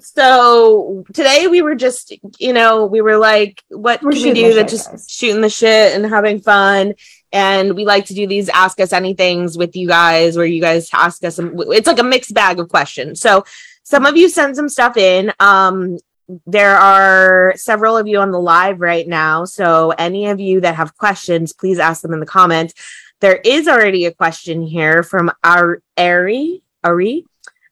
so 0.00 1.04
today 1.14 1.46
we 1.46 1.62
were 1.62 1.74
just 1.74 2.12
you 2.38 2.52
know 2.52 2.86
we 2.86 3.00
were 3.00 3.16
like 3.16 3.62
what 3.68 4.02
we're 4.02 4.12
can 4.12 4.22
we 4.22 4.34
do 4.34 4.54
that 4.54 4.68
just 4.68 4.90
guys. 4.90 5.06
shooting 5.08 5.40
the 5.40 5.48
shit 5.48 5.94
and 5.94 6.04
having 6.04 6.40
fun 6.40 6.94
and 7.34 7.76
we 7.76 7.84
like 7.84 8.06
to 8.06 8.14
do 8.14 8.26
these 8.26 8.48
ask 8.48 8.80
us 8.80 8.92
anythings 8.92 9.58
with 9.58 9.76
you 9.76 9.86
guys 9.86 10.38
where 10.38 10.46
you 10.46 10.62
guys 10.62 10.88
ask 10.94 11.22
us 11.24 11.36
some, 11.36 11.54
it's 11.68 11.86
like 11.86 11.98
a 11.98 12.02
mixed 12.02 12.32
bag 12.32 12.58
of 12.58 12.70
questions 12.70 13.20
so 13.20 13.44
some 13.84 14.06
of 14.06 14.16
you 14.16 14.30
sent 14.30 14.56
some 14.56 14.70
stuff 14.70 14.96
in. 14.96 15.30
Um, 15.38 15.98
there 16.46 16.76
are 16.76 17.52
several 17.56 17.98
of 17.98 18.06
you 18.06 18.18
on 18.18 18.30
the 18.30 18.40
live 18.40 18.80
right 18.80 19.06
now. 19.06 19.44
So, 19.44 19.90
any 19.90 20.26
of 20.28 20.40
you 20.40 20.62
that 20.62 20.74
have 20.74 20.96
questions, 20.96 21.52
please 21.52 21.78
ask 21.78 22.00
them 22.00 22.14
in 22.14 22.20
the 22.20 22.26
comments. 22.26 22.72
There 23.20 23.40
is 23.44 23.68
already 23.68 24.06
a 24.06 24.12
question 24.12 24.62
here 24.62 25.02
from 25.02 25.30
our 25.44 25.82
Ari, 25.98 26.62
Ari, 26.82 27.26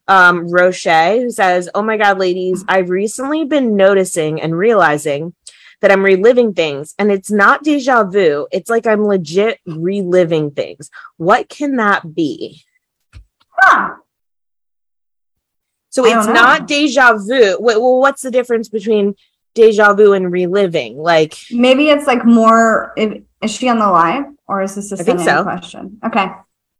um, 0.07 0.49
Roche, 0.51 0.85
who 0.85 1.31
says, 1.31 1.71
Oh 1.75 1.83
my 1.83 1.97
God, 1.97 2.19
ladies, 2.19 2.63
I've 2.69 2.91
recently 2.91 3.45
been 3.45 3.75
noticing 3.75 4.41
and 4.41 4.57
realizing 4.57 5.35
that 5.83 5.93
I'm 5.93 6.03
reliving 6.03 6.55
things 6.55 6.95
and 6.99 7.13
it's 7.13 7.31
not 7.31 7.63
deja 7.63 8.05
vu. 8.05 8.47
It's 8.51 8.71
like 8.71 8.87
I'm 8.87 9.05
legit 9.05 9.61
reliving 9.67 10.53
things. 10.53 10.91
What 11.19 11.49
can 11.49 11.77
that 11.77 12.15
be? 12.15 12.63
Huh. 13.49 13.97
So 15.91 16.07
it's 16.07 16.27
know. 16.27 16.33
not 16.33 16.67
deja 16.67 17.19
vu. 17.19 17.59
Well, 17.61 17.99
what's 18.01 18.23
the 18.23 18.31
difference 18.31 18.71
between 18.71 19.15
deja 19.55 19.93
vu 19.93 20.15
and 20.15 20.33
reliving? 20.33 20.97
Like, 20.97 21.37
Maybe 21.51 21.91
it's 21.91 22.07
like 22.07 22.25
more. 22.25 22.95
Is, 22.97 23.23
is 23.43 23.51
she 23.51 23.69
on 23.69 23.79
the 23.79 23.89
live 23.89 24.25
or 24.49 24.63
is 24.63 24.75
this 24.77 24.93
a 24.93 24.95
I 24.95 25.03
think 25.03 25.21
so. 25.21 25.43
question? 25.43 25.99
Okay. 26.07 26.29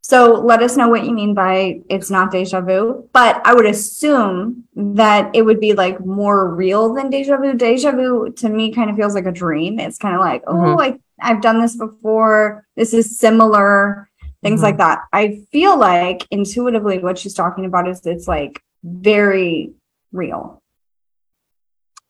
So 0.05 0.33
let 0.33 0.61
us 0.61 0.75
know 0.75 0.89
what 0.89 1.05
you 1.05 1.13
mean 1.13 1.33
by 1.33 1.79
it's 1.89 2.09
not 2.09 2.29
deja 2.29 2.59
vu. 2.59 3.07
But 3.13 3.41
I 3.45 3.53
would 3.53 3.65
assume 3.65 4.65
that 4.75 5.33
it 5.33 5.43
would 5.43 5.61
be 5.61 5.71
like 5.73 6.05
more 6.05 6.53
real 6.53 6.93
than 6.93 7.09
deja 7.09 7.37
vu. 7.37 7.53
Deja 7.53 7.91
vu 7.91 8.29
to 8.37 8.49
me 8.49 8.73
kind 8.73 8.89
of 8.89 8.97
feels 8.97 9.15
like 9.15 9.25
a 9.25 9.31
dream. 9.31 9.79
It's 9.79 9.97
kind 9.97 10.13
of 10.13 10.19
like, 10.19 10.43
oh, 10.45 10.53
Mhm. 10.55 10.75
like 10.77 10.99
I've 11.21 11.41
done 11.41 11.61
this 11.61 11.77
before. 11.77 12.65
This 12.75 12.93
is 12.93 13.17
similar. 13.17 14.09
Things 14.43 14.59
Mhm. 14.59 14.63
like 14.63 14.77
that. 14.79 15.03
I 15.13 15.39
feel 15.53 15.77
like 15.77 16.27
intuitively 16.31 16.99
what 16.99 17.17
she's 17.17 17.33
talking 17.33 17.63
about 17.63 17.87
is 17.87 18.05
it's 18.05 18.27
like 18.27 18.61
very 18.83 19.71
real. 20.11 20.59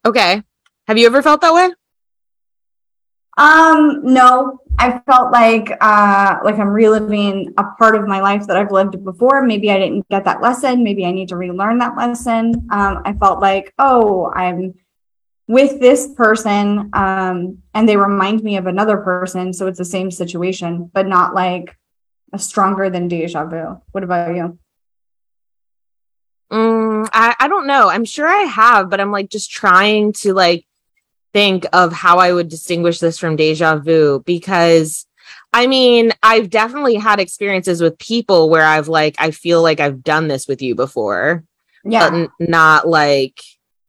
okay. 0.06 0.42
Have 0.88 0.98
you 0.98 1.06
ever 1.06 1.22
felt 1.22 1.40
that 1.42 1.54
way? 1.54 1.70
Um, 3.38 4.00
no, 4.04 4.58
I 4.78 4.98
felt 5.06 5.32
like 5.32 5.70
uh 5.80 6.38
like 6.44 6.58
I'm 6.58 6.68
reliving 6.68 7.54
a 7.56 7.64
part 7.78 7.94
of 7.94 8.06
my 8.06 8.20
life 8.20 8.46
that 8.46 8.56
I've 8.56 8.72
lived 8.72 9.02
before. 9.04 9.42
Maybe 9.42 9.70
I 9.70 9.78
didn't 9.78 10.08
get 10.08 10.24
that 10.24 10.42
lesson. 10.42 10.82
Maybe 10.82 11.06
I 11.06 11.12
need 11.12 11.28
to 11.28 11.36
relearn 11.36 11.78
that 11.78 11.96
lesson. 11.96 12.68
Um, 12.70 13.02
I 13.04 13.12
felt 13.14 13.40
like, 13.40 13.72
oh, 13.78 14.30
I'm 14.34 14.74
with 15.46 15.80
this 15.80 16.08
person, 16.16 16.90
um, 16.94 17.58
and 17.74 17.88
they 17.88 17.96
remind 17.96 18.42
me 18.42 18.56
of 18.56 18.66
another 18.66 18.96
person, 18.98 19.52
so 19.52 19.66
it's 19.66 19.78
the 19.78 19.84
same 19.84 20.10
situation, 20.10 20.90
but 20.92 21.06
not 21.06 21.34
like 21.34 21.76
a 22.32 22.38
stronger 22.38 22.88
than 22.88 23.08
deja 23.08 23.44
vu. 23.44 23.80
What 23.92 24.04
about 24.04 24.34
you? 24.34 24.58
Mm, 26.50 27.08
I, 27.12 27.34
I 27.38 27.48
don't 27.48 27.66
know. 27.66 27.88
I'm 27.88 28.04
sure 28.04 28.28
I 28.28 28.42
have, 28.42 28.88
but 28.88 29.00
I'm 29.00 29.10
like 29.10 29.28
just 29.28 29.50
trying 29.50 30.12
to 30.14 30.34
like 30.34 30.66
think 31.34 31.66
of 31.74 31.92
how 31.92 32.18
I 32.18 32.32
would 32.32 32.48
distinguish 32.48 33.00
this 33.00 33.18
from 33.18 33.36
deja 33.36 33.76
vu 33.76 34.22
because 34.24 35.06
I 35.52 35.66
mean, 35.68 36.12
I've 36.22 36.50
definitely 36.50 36.96
had 36.96 37.20
experiences 37.20 37.80
with 37.80 37.98
people 37.98 38.50
where 38.50 38.64
I've 38.64 38.88
like, 38.88 39.14
I 39.18 39.30
feel 39.30 39.62
like 39.62 39.78
I've 39.78 40.02
done 40.02 40.26
this 40.28 40.48
with 40.48 40.60
you 40.60 40.74
before, 40.74 41.44
Yeah, 41.84 42.10
but 42.10 42.14
n- 42.14 42.28
not 42.40 42.88
like 42.88 43.40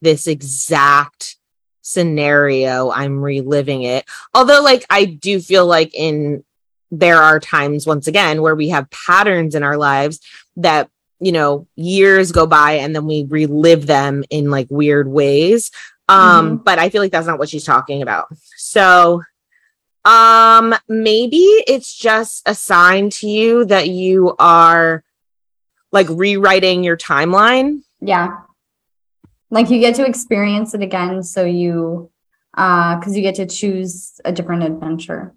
this 0.01 0.27
exact 0.27 1.37
scenario. 1.81 2.91
I'm 2.91 3.19
reliving 3.19 3.81
it. 3.81 4.05
Although, 4.33 4.61
like, 4.61 4.85
I 4.89 5.05
do 5.05 5.39
feel 5.39 5.65
like 5.65 5.93
in 5.95 6.43
there 6.91 7.17
are 7.17 7.39
times, 7.39 7.87
once 7.87 8.07
again, 8.07 8.43
where 8.43 8.55
we 8.55 8.69
have 8.69 8.89
patterns 8.91 9.55
in 9.55 9.63
our 9.63 9.77
lives 9.77 10.19
that, 10.57 10.89
you 11.19 11.31
know, 11.31 11.67
years 11.75 12.31
go 12.31 12.45
by 12.45 12.73
and 12.73 12.95
then 12.95 13.07
we 13.07 13.25
relive 13.27 13.87
them 13.87 14.23
in 14.29 14.51
like 14.51 14.67
weird 14.69 15.07
ways. 15.07 15.71
Um, 16.07 16.57
but 16.57 16.77
I 16.77 16.89
feel 16.89 17.01
like 17.01 17.11
that's 17.11 17.27
not 17.27 17.39
what 17.39 17.49
she's 17.49 17.63
talking 17.63 18.01
about. 18.01 18.27
So, 18.57 19.23
um, 20.03 20.75
maybe 20.87 21.37
it's 21.37 21.95
just 21.95 22.43
a 22.47 22.53
sign 22.53 23.09
to 23.09 23.27
you 23.27 23.65
that 23.65 23.89
you 23.89 24.35
are 24.37 25.03
like 25.91 26.07
rewriting 26.09 26.83
your 26.83 26.97
timeline. 26.97 27.81
yeah. 28.01 28.41
Like 29.51 29.69
you 29.69 29.79
get 29.79 29.95
to 29.95 30.05
experience 30.05 30.73
it 30.73 30.81
again, 30.81 31.23
so 31.23 31.45
you 31.45 32.11
uh 32.57 32.97
because 32.97 33.15
you 33.15 33.21
get 33.21 33.35
to 33.35 33.45
choose 33.45 34.19
a 34.25 34.31
different 34.31 34.63
adventure. 34.63 35.33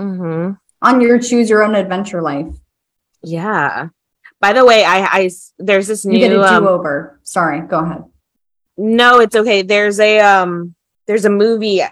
Mm-hmm. 0.00 0.52
on 0.82 1.00
your 1.00 1.18
choose 1.18 1.48
your 1.48 1.62
own 1.62 1.74
adventure 1.74 2.22
life. 2.22 2.52
Yeah. 3.22 3.88
By 4.40 4.52
the 4.52 4.64
way, 4.64 4.84
I 4.84 4.98
I 5.04 5.30
there's 5.58 5.86
this 5.86 6.04
You 6.04 6.18
get 6.18 6.30
new 6.30 6.42
a 6.42 6.46
um, 6.46 6.64
do 6.64 6.68
over. 6.68 7.20
Sorry, 7.22 7.60
go 7.60 7.78
ahead. 7.78 8.04
No, 8.76 9.20
it's 9.20 9.36
okay. 9.36 9.62
There's 9.62 10.00
a 10.00 10.20
um 10.20 10.74
there's 11.06 11.24
a 11.24 11.30
movie 11.30 11.82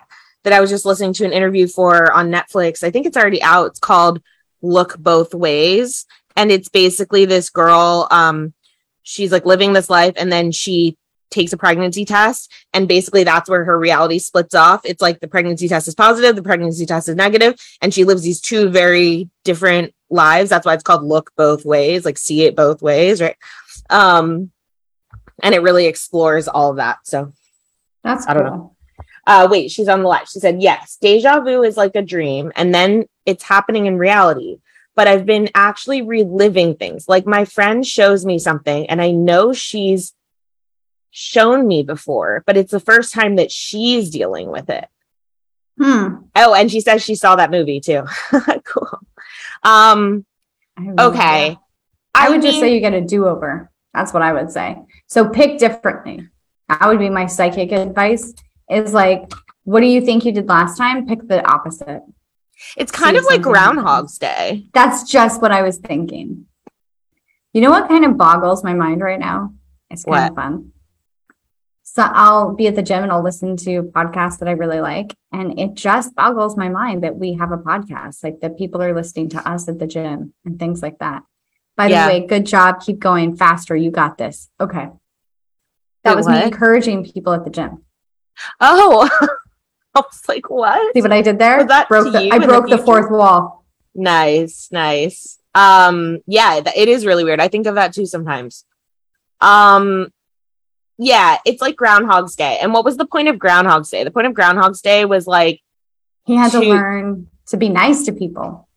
that 0.42 0.52
I 0.52 0.60
was 0.60 0.70
just 0.70 0.84
listening 0.84 1.12
to 1.14 1.24
an 1.24 1.32
interview 1.32 1.66
for 1.66 2.12
on 2.12 2.30
Netflix. 2.30 2.82
I 2.82 2.90
think 2.90 3.06
it's 3.06 3.16
already 3.16 3.42
out. 3.42 3.66
It's 3.66 3.78
called 3.78 4.22
Look 4.62 4.98
Both 4.98 5.34
Ways. 5.34 6.06
And 6.36 6.50
it's 6.50 6.68
basically 6.68 7.24
this 7.24 7.50
girl, 7.50 8.08
um, 8.10 8.54
she's 9.02 9.32
like 9.32 9.44
living 9.44 9.72
this 9.72 9.90
life 9.90 10.14
and 10.16 10.32
then 10.32 10.52
she 10.52 10.96
takes 11.30 11.52
a 11.52 11.56
pregnancy 11.56 12.04
test 12.04 12.52
and 12.72 12.88
basically 12.88 13.22
that's 13.22 13.48
where 13.48 13.64
her 13.64 13.78
reality 13.78 14.18
splits 14.18 14.54
off. 14.54 14.80
It's 14.84 15.02
like 15.02 15.20
the 15.20 15.28
pregnancy 15.28 15.68
test 15.68 15.88
is 15.88 15.94
positive, 15.94 16.34
the 16.34 16.42
pregnancy 16.42 16.86
test 16.86 17.08
is 17.08 17.16
negative, 17.16 17.54
and 17.80 17.92
she 17.92 18.04
lives 18.04 18.22
these 18.22 18.40
two 18.40 18.68
very 18.68 19.28
different 19.44 19.94
lives. 20.08 20.50
That's 20.50 20.66
why 20.66 20.74
it's 20.74 20.82
called 20.82 21.04
Look 21.04 21.32
Both 21.36 21.64
Ways, 21.64 22.04
like 22.04 22.18
see 22.18 22.42
it 22.42 22.56
both 22.56 22.82
ways, 22.82 23.20
right? 23.20 23.36
Um 23.90 24.50
and 25.42 25.54
it 25.54 25.62
really 25.62 25.86
explores 25.86 26.48
all 26.48 26.70
of 26.70 26.76
that. 26.76 26.98
So 27.04 27.32
That's 28.04 28.26
I 28.26 28.34
don't 28.34 28.48
cool. 28.48 28.76
uh 29.26 29.48
wait 29.50 29.70
she's 29.70 29.88
on 29.88 30.02
the 30.02 30.08
live 30.08 30.28
she 30.28 30.38
said 30.40 30.62
yes 30.62 30.96
deja 31.00 31.40
vu 31.40 31.62
is 31.62 31.76
like 31.76 31.94
a 31.94 32.02
dream 32.02 32.50
and 32.56 32.74
then 32.74 33.04
it's 33.26 33.44
happening 33.44 33.84
in 33.86 33.98
reality 33.98 34.58
but 34.96 35.06
i've 35.06 35.26
been 35.26 35.50
actually 35.54 36.00
reliving 36.00 36.74
things 36.74 37.06
like 37.06 37.26
my 37.26 37.44
friend 37.44 37.86
shows 37.86 38.24
me 38.24 38.38
something 38.38 38.88
and 38.88 39.02
i 39.02 39.10
know 39.10 39.52
she's 39.52 40.14
shown 41.10 41.66
me 41.68 41.82
before 41.82 42.42
but 42.46 42.56
it's 42.56 42.70
the 42.72 42.80
first 42.80 43.12
time 43.12 43.36
that 43.36 43.52
she's 43.52 44.08
dealing 44.10 44.50
with 44.50 44.70
it 44.70 44.86
Hmm. 45.78 46.14
oh 46.36 46.54
and 46.54 46.70
she 46.70 46.80
says 46.80 47.02
she 47.02 47.14
saw 47.14 47.36
that 47.36 47.50
movie 47.50 47.80
too 47.80 48.04
cool 48.64 49.00
um 49.62 50.24
I 50.78 50.94
okay 51.06 51.44
idea. 51.44 51.60
I 52.14 52.30
would 52.30 52.42
just 52.42 52.58
say 52.58 52.72
you 52.74 52.80
get 52.80 52.92
a 52.94 53.00
do 53.00 53.26
over. 53.28 53.70
That's 53.94 54.12
what 54.12 54.22
I 54.22 54.32
would 54.32 54.50
say. 54.50 54.76
So 55.10 55.28
pick 55.28 55.58
differently. 55.58 56.28
That 56.68 56.86
would 56.86 56.98
be 57.00 57.10
my 57.10 57.26
psychic 57.26 57.72
advice. 57.72 58.32
Is 58.70 58.94
like, 58.94 59.30
what 59.64 59.80
do 59.80 59.86
you 59.86 60.00
think 60.00 60.24
you 60.24 60.30
did 60.32 60.48
last 60.48 60.78
time? 60.78 61.06
Pick 61.06 61.26
the 61.26 61.44
opposite. 61.46 62.02
it's 62.76 62.92
kind 62.92 63.16
see 63.16 63.18
of 63.18 63.24
like 63.24 63.42
groundhog's 63.42 64.18
day 64.18 64.66
That's 64.72 65.10
just 65.10 65.42
what 65.42 65.50
I 65.50 65.62
was 65.62 65.78
thinking. 65.78 66.46
You 67.52 67.60
know 67.62 67.70
what 67.70 67.88
kind 67.88 68.04
of 68.04 68.16
boggles 68.16 68.62
my 68.62 68.74
mind 68.74 69.00
right 69.00 69.18
now? 69.18 69.52
It's 69.90 70.04
kind 70.04 70.22
What? 70.22 70.30
of 70.30 70.36
fun. 70.36 70.72
So 71.82 72.02
I'll 72.04 72.54
be 72.54 72.68
at 72.68 72.76
the 72.76 72.82
gym 72.82 73.02
and 73.02 73.10
I'll 73.10 73.24
listen 73.24 73.56
to 73.58 73.82
podcasts 73.82 74.38
that 74.38 74.48
I 74.48 74.52
really 74.52 74.80
like. 74.80 75.12
And 75.32 75.58
it 75.58 75.74
just 75.74 76.14
boggles 76.14 76.56
my 76.56 76.68
mind 76.68 77.02
that 77.02 77.16
we 77.16 77.32
have 77.32 77.50
a 77.50 77.56
podcast, 77.58 78.22
like 78.22 78.38
that 78.42 78.56
people 78.56 78.80
are 78.80 78.94
listening 78.94 79.28
to 79.30 79.48
us 79.48 79.68
at 79.68 79.80
the 79.80 79.88
gym 79.88 80.32
and 80.44 80.56
things 80.56 80.82
like 80.82 81.00
that. 81.00 81.24
By 81.76 81.88
Yeah. 81.88 82.06
the 82.06 82.12
way, 82.12 82.26
good 82.28 82.46
job. 82.46 82.80
Keep 82.80 83.00
going 83.00 83.34
faster. 83.34 83.74
You 83.74 83.90
got 83.90 84.18
this. 84.18 84.48
Okay. 84.60 84.90
That 86.04 86.10
Wait, 86.12 86.16
was 86.16 86.28
me 86.28 86.42
encouraging 86.42 87.04
people 87.04 87.32
at 87.32 87.44
the 87.44 87.50
gym. 87.50 87.84
oh 88.60 89.08
i 89.94 90.00
was 90.00 90.22
like 90.28 90.48
what 90.48 90.94
See 90.94 91.02
what 91.02 91.12
I 91.12 91.20
did 91.22 91.38
there? 91.38 91.58
Was 91.58 91.66
that 91.66 91.88
broke 91.88 92.12
the, 92.12 92.30
I 92.30 92.36
in 92.36 92.40
the 92.40 92.46
broke 92.46 92.68
the, 92.68 92.78
fourth 92.78 93.10
wall. 93.10 93.64
Nice, 93.94 94.68
nice. 94.70 95.38
Um, 95.54 96.20
yeah, 96.26 96.60
it 96.76 96.88
is 96.88 97.04
really 97.04 97.24
weird. 97.24 97.40
I 97.40 97.48
think 97.48 97.66
of 97.66 97.74
that 97.74 97.92
too 97.92 98.06
sometimes. 98.06 98.64
Um, 99.40 100.12
yeah, 100.96 101.38
it's 101.44 101.60
like 101.60 101.74
Groundhog's 101.76 102.36
Day. 102.36 102.58
And 102.62 102.72
what 102.72 102.84
was 102.84 102.96
the 102.98 103.06
point 103.06 103.26
of 103.28 103.38
Groundhog's 103.38 103.90
Day? 103.90 104.04
The 104.04 104.10
point 104.12 104.28
of 104.28 104.34
Groundhog's 104.34 104.80
Day 104.80 105.04
was 105.06 105.26
like 105.26 105.60
He 106.24 106.36
had 106.36 106.52
to 106.52 106.60
To- 106.60 106.68
learn 106.68 107.26
to 107.48 107.56
be 107.56 107.68
nice 107.68 108.04
to 108.04 108.12
people. 108.12 108.68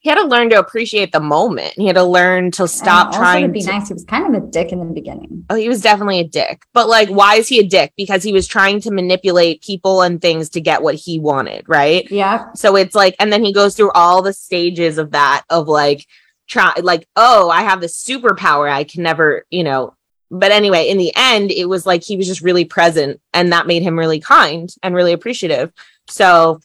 He 0.00 0.08
had 0.08 0.16
to 0.16 0.26
learn 0.26 0.48
to 0.48 0.58
appreciate 0.58 1.12
the 1.12 1.20
moment. 1.20 1.74
He 1.74 1.86
had 1.86 1.96
to 1.96 2.02
learn 2.02 2.50
to 2.52 2.66
stop 2.66 3.08
oh, 3.08 3.08
also 3.08 3.18
trying 3.18 3.46
to 3.46 3.52
be 3.52 3.60
to. 3.60 3.70
nice. 3.70 3.88
He 3.88 3.94
was 3.94 4.04
kind 4.04 4.34
of 4.34 4.42
a 4.42 4.46
dick 4.46 4.72
in 4.72 4.78
the 4.78 4.86
beginning. 4.86 5.44
Oh, 5.50 5.54
he 5.54 5.68
was 5.68 5.82
definitely 5.82 6.20
a 6.20 6.26
dick. 6.26 6.62
But 6.72 6.88
like, 6.88 7.10
why 7.10 7.34
is 7.34 7.48
he 7.48 7.60
a 7.60 7.66
dick? 7.66 7.92
Because 7.98 8.22
he 8.22 8.32
was 8.32 8.46
trying 8.46 8.80
to 8.80 8.90
manipulate 8.90 9.62
people 9.62 10.00
and 10.00 10.18
things 10.20 10.48
to 10.50 10.60
get 10.62 10.82
what 10.82 10.94
he 10.94 11.20
wanted, 11.20 11.68
right? 11.68 12.10
Yeah. 12.10 12.50
So 12.54 12.76
it's 12.76 12.94
like, 12.94 13.14
and 13.20 13.30
then 13.30 13.44
he 13.44 13.52
goes 13.52 13.76
through 13.76 13.92
all 13.92 14.22
the 14.22 14.32
stages 14.32 14.96
of 14.96 15.10
that 15.10 15.44
of 15.50 15.68
like 15.68 16.06
try 16.48 16.72
like, 16.80 17.06
oh, 17.14 17.50
I 17.50 17.62
have 17.62 17.82
this 17.82 18.02
superpower. 18.02 18.70
I 18.70 18.84
can 18.84 19.02
never, 19.02 19.44
you 19.50 19.64
know. 19.64 19.94
But 20.30 20.50
anyway, 20.50 20.88
in 20.88 20.96
the 20.96 21.12
end, 21.14 21.50
it 21.50 21.68
was 21.68 21.84
like 21.84 22.02
he 22.02 22.16
was 22.16 22.26
just 22.26 22.40
really 22.40 22.64
present 22.64 23.20
and 23.34 23.52
that 23.52 23.66
made 23.66 23.82
him 23.82 23.98
really 23.98 24.20
kind 24.20 24.72
and 24.82 24.94
really 24.94 25.12
appreciative. 25.12 25.72
So 26.08 26.60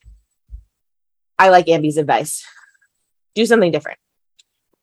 I 1.37 1.49
like 1.49 1.65
Ambi's 1.65 1.97
advice. 1.97 2.45
Do 3.35 3.45
something 3.45 3.71
different. 3.71 3.99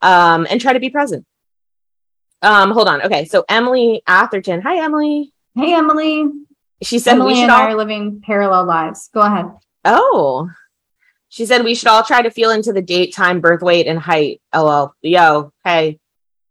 Um, 0.00 0.46
and 0.50 0.60
try 0.60 0.72
to 0.72 0.80
be 0.80 0.90
present. 0.90 1.24
Um, 2.42 2.70
hold 2.72 2.88
on. 2.88 3.02
Okay, 3.02 3.24
so 3.24 3.44
Emily 3.48 4.02
Atherton. 4.06 4.60
Hi, 4.62 4.82
Emily. 4.84 5.32
Hey, 5.54 5.74
Emily. 5.74 6.28
She 6.82 6.98
said 6.98 7.12
Emily 7.12 7.32
we 7.34 7.34
should 7.36 7.42
and 7.44 7.52
I 7.52 7.70
are 7.70 7.76
living 7.76 8.20
parallel 8.24 8.64
lives. 8.66 9.08
Go 9.14 9.20
ahead. 9.20 9.46
Oh, 9.84 10.48
she 11.28 11.46
said 11.46 11.64
we 11.64 11.74
should 11.74 11.88
all 11.88 12.02
try 12.02 12.20
to 12.22 12.30
feel 12.30 12.50
into 12.50 12.72
the 12.72 12.82
date, 12.82 13.14
time, 13.14 13.40
birth 13.40 13.62
weight, 13.62 13.86
and 13.86 13.98
height. 13.98 14.40
LL. 14.54 14.92
Yo, 15.02 15.52
hey, 15.64 15.98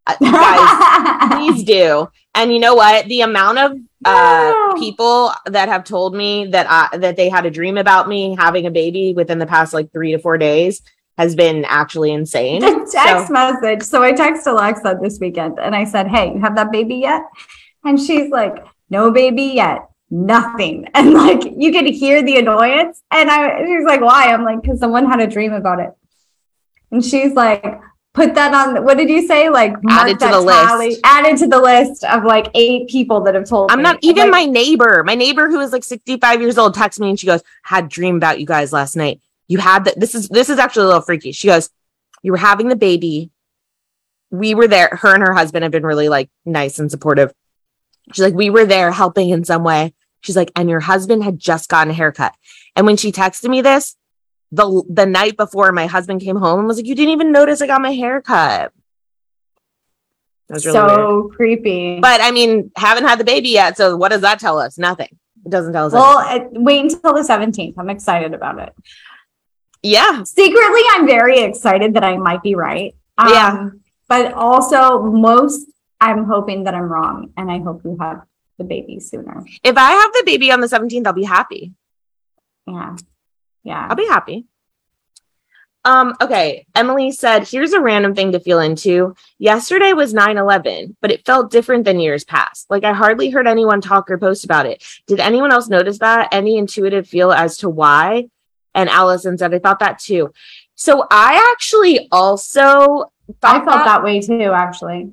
Uh, 0.07 0.15
guys, 0.21 1.31
please 1.37 1.63
do. 1.63 2.07
And 2.33 2.51
you 2.53 2.59
know 2.59 2.73
what? 2.75 3.05
The 3.07 3.21
amount 3.21 3.57
of 3.59 3.71
uh 3.73 3.75
Yeah. 4.05 4.73
people 4.79 5.31
that 5.47 5.67
have 5.69 5.83
told 5.83 6.15
me 6.15 6.47
that 6.47 6.65
I 6.69 6.97
that 6.97 7.17
they 7.17 7.27
had 7.29 7.45
a 7.45 7.51
dream 7.51 7.77
about 7.77 8.07
me 8.07 8.35
having 8.39 8.65
a 8.65 8.71
baby 8.71 9.13
within 9.13 9.37
the 9.39 9.45
past 9.45 9.73
like 9.73 9.91
three 9.91 10.13
to 10.13 10.17
four 10.19 10.37
days 10.37 10.81
has 11.17 11.35
been 11.35 11.65
actually 11.65 12.11
insane. 12.11 12.61
Text 12.91 13.27
So- 13.27 13.33
message. 13.33 13.83
So 13.83 14.01
I 14.03 14.13
texted 14.13 14.47
Alexa 14.47 14.99
this 15.01 15.19
weekend 15.19 15.59
and 15.59 15.75
I 15.75 15.83
said, 15.83 16.07
Hey, 16.07 16.33
you 16.33 16.39
have 16.39 16.55
that 16.55 16.71
baby 16.71 16.95
yet? 16.95 17.23
And 17.83 17.99
she's 17.99 18.31
like, 18.31 18.55
No 18.89 19.11
baby 19.11 19.43
yet. 19.43 19.87
Nothing. 20.09 20.87
And 20.95 21.13
like 21.13 21.41
you 21.57 21.71
could 21.71 21.85
hear 21.87 22.21
the 22.23 22.37
annoyance. 22.37 23.01
And 23.11 23.29
I 23.29 23.65
she's 23.65 23.85
like, 23.85 24.01
Why? 24.01 24.33
I'm 24.33 24.43
like, 24.43 24.61
because 24.61 24.79
someone 24.79 25.05
had 25.05 25.19
a 25.19 25.27
dream 25.27 25.53
about 25.53 25.79
it. 25.79 25.91
And 26.91 27.03
she's 27.03 27.33
like, 27.33 27.65
put 28.13 28.35
that 28.35 28.53
on 28.53 28.83
what 28.83 28.97
did 28.97 29.09
you 29.09 29.25
say? 29.25 29.49
Like 29.49 29.73
Added 29.89 30.19
to 30.19 30.27
the 30.27 30.41
list. 30.41 30.99
Added 31.05 31.37
to 31.37 31.47
the 31.47 31.59
list 31.59 32.03
of 32.03 32.23
like 32.25 32.49
eight 32.55 32.89
people 32.89 33.21
that 33.21 33.35
have 33.35 33.45
told 33.45 33.71
I'm 33.71 33.79
me. 33.79 33.83
not 33.83 33.99
even 34.01 34.23
Like, 34.29 34.31
my 34.31 34.45
neighbor. 34.45 35.03
My 35.05 35.15
neighbor 35.15 35.49
who 35.49 35.59
is 35.61 35.71
like 35.71 35.83
65 35.85 36.41
years 36.41 36.57
old 36.57 36.73
texts 36.73 36.99
me 36.99 37.09
and 37.09 37.19
she 37.19 37.27
goes, 37.27 37.41
"Had 37.63 37.87
dream 37.89 38.17
about 38.17 38.39
you 38.39 38.45
guys 38.45 38.73
last 38.73 38.95
night. 38.97 39.21
You 39.51 39.59
had 39.59 39.85
that. 39.85 39.99
This 39.99 40.15
is 40.15 40.29
this 40.29 40.49
is 40.49 40.59
actually 40.59 40.83
a 40.83 40.87
little 40.87 41.01
freaky." 41.01 41.31
She 41.31 41.47
goes, 41.47 41.69
"You 42.23 42.31
were 42.31 42.37
having 42.37 42.67
the 42.69 42.75
baby. 42.75 43.31
We 44.29 44.55
were 44.55 44.67
there. 44.67 44.89
Her 45.01 45.13
and 45.13 45.23
her 45.27 45.33
husband 45.33 45.63
have 45.63 45.71
been 45.71 45.85
really 45.85 46.09
like 46.09 46.29
nice 46.45 46.79
and 46.79 46.89
supportive. 46.89 47.33
She's 48.13 48.23
like, 48.23 48.33
we 48.33 48.49
were 48.49 48.65
there 48.65 48.91
helping 48.91 49.29
in 49.29 49.43
some 49.43 49.63
way. 49.63 49.93
She's 50.21 50.35
like, 50.35 50.51
and 50.55 50.69
your 50.69 50.79
husband 50.79 51.23
had 51.23 51.39
just 51.39 51.69
gotten 51.69 51.91
a 51.91 51.93
haircut. 51.93 52.33
And 52.75 52.85
when 52.85 52.97
she 52.97 53.11
texted 53.11 53.49
me 53.49 53.61
this, 53.61 53.95
the 54.51 54.83
the 54.89 55.05
night 55.05 55.37
before, 55.37 55.71
my 55.71 55.87
husband 55.87 56.21
came 56.21 56.35
home 56.35 56.59
and 56.59 56.67
was 56.67 56.77
like, 56.77 56.85
"You 56.85 56.95
didn't 56.95 57.13
even 57.13 57.31
notice 57.31 57.61
I 57.61 57.67
got 57.67 57.81
my 57.81 57.93
hair 57.93 58.21
cut." 58.21 58.71
That 60.47 60.55
was 60.55 60.65
weird. 60.65 60.75
so 60.75 61.31
creepy. 61.35 61.99
But 61.99 62.19
I 62.21 62.31
mean, 62.31 62.71
haven't 62.75 63.05
had 63.05 63.19
the 63.19 63.23
baby 63.23 63.49
yet. 63.49 63.77
So 63.77 63.95
what 63.95 64.09
does 64.09 64.21
that 64.21 64.39
tell 64.39 64.59
us? 64.59 64.77
Nothing. 64.77 65.07
It 65.45 65.49
doesn't 65.49 65.73
tell 65.73 65.87
us. 65.87 65.93
well, 65.93 66.35
it, 66.35 66.49
wait 66.51 66.81
until 66.81 67.13
the 67.13 67.21
17th. 67.21 67.75
I'm 67.77 67.89
excited 67.89 68.33
about 68.33 68.59
it. 68.59 68.73
Yeah. 69.83 70.23
secretly 70.23 70.81
i'm 70.93 71.05
very 71.07 71.39
excited 71.39 71.93
that 71.93 72.03
i 72.03 72.17
might 72.17 72.41
be 72.43 72.55
right 72.55 72.95
um, 73.17 73.29
Yeah. 73.29 73.69
but 74.07 74.33
also 74.33 75.01
most 75.03 75.67
i'm 75.99 76.25
hoping 76.25 76.63
that 76.65 76.73
i'm 76.73 76.83
wrong 76.91 77.31
and 77.37 77.51
i 77.51 77.59
hope 77.59 77.81
you 77.83 77.97
have 77.99 78.23
the 78.57 78.63
baby 78.63 78.99
sooner 78.99 79.43
If 79.63 79.75
I 79.75 79.91
have 79.91 80.13
the 80.13 80.23
baby 80.23 80.51
on 80.51 80.59
the 80.61 80.67
17th, 80.67 81.07
I'll 81.07 81.13
be 81.13 81.23
happy. 81.23 81.73
yeah 82.67 82.95
yeah 83.63 83.87
I'll 83.89 83.95
be 83.95 84.05
happy. 84.07 84.45
Um, 85.83 86.13
okay. 86.21 86.67
Emily 86.75 87.11
said, 87.11 87.47
here's 87.47 87.73
a 87.73 87.81
random 87.81 88.13
thing 88.13 88.33
to 88.33 88.39
feel 88.39 88.59
into. 88.59 89.15
Yesterday 89.39 89.93
was 89.93 90.13
9-11, 90.13 90.95
but 91.01 91.09
it 91.09 91.25
felt 91.25 91.49
different 91.49 91.85
than 91.85 91.99
years 91.99 92.23
past. 92.23 92.69
Like 92.69 92.83
I 92.83 92.93
hardly 92.93 93.31
heard 93.31 93.47
anyone 93.47 93.81
talk 93.81 94.11
or 94.11 94.19
post 94.19 94.45
about 94.45 94.67
it. 94.67 94.83
Did 95.07 95.19
anyone 95.19 95.51
else 95.51 95.67
notice 95.69 95.97
that? 95.97 96.29
Any 96.31 96.57
intuitive 96.59 97.07
feel 97.07 97.31
as 97.31 97.57
to 97.57 97.69
why? 97.69 98.27
And 98.73 98.89
Allison 98.89 99.37
said, 99.37 99.53
I 99.53 99.59
thought 99.59 99.79
that 99.79 99.99
too. 99.99 100.31
So 100.75 101.05
I 101.11 101.53
actually 101.53 102.07
also 102.11 103.11
i 103.43 103.63
felt 103.63 103.85
that 103.85 104.03
way 104.03 104.19
too 104.19 104.51
actually 104.53 105.09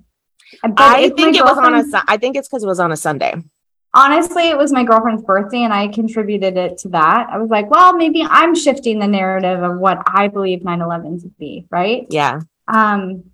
But 0.62 0.80
I 0.80 1.08
think 1.10 1.36
it 1.36 1.44
was 1.44 1.56
on 1.58 1.74
a. 1.74 2.04
I 2.08 2.16
think 2.16 2.36
it's 2.36 2.48
because 2.48 2.64
it 2.64 2.66
was 2.66 2.80
on 2.80 2.90
a 2.90 2.96
Sunday. 2.96 3.34
honestly 3.94 4.48
it 4.48 4.58
was 4.58 4.72
my 4.72 4.82
girlfriend's 4.84 5.22
birthday 5.22 5.62
and 5.62 5.72
i 5.72 5.86
contributed 5.88 6.56
it 6.56 6.78
to 6.78 6.88
that 6.88 7.28
i 7.30 7.38
was 7.38 7.48
like 7.48 7.70
well 7.70 7.96
maybe 7.96 8.22
i'm 8.22 8.54
shifting 8.54 8.98
the 8.98 9.06
narrative 9.06 9.62
of 9.62 9.78
what 9.78 10.02
i 10.06 10.26
believe 10.28 10.60
9-11 10.60 11.22
to 11.22 11.28
be 11.38 11.64
right 11.70 12.06
Yeah, 12.10 12.40
um 12.66 13.24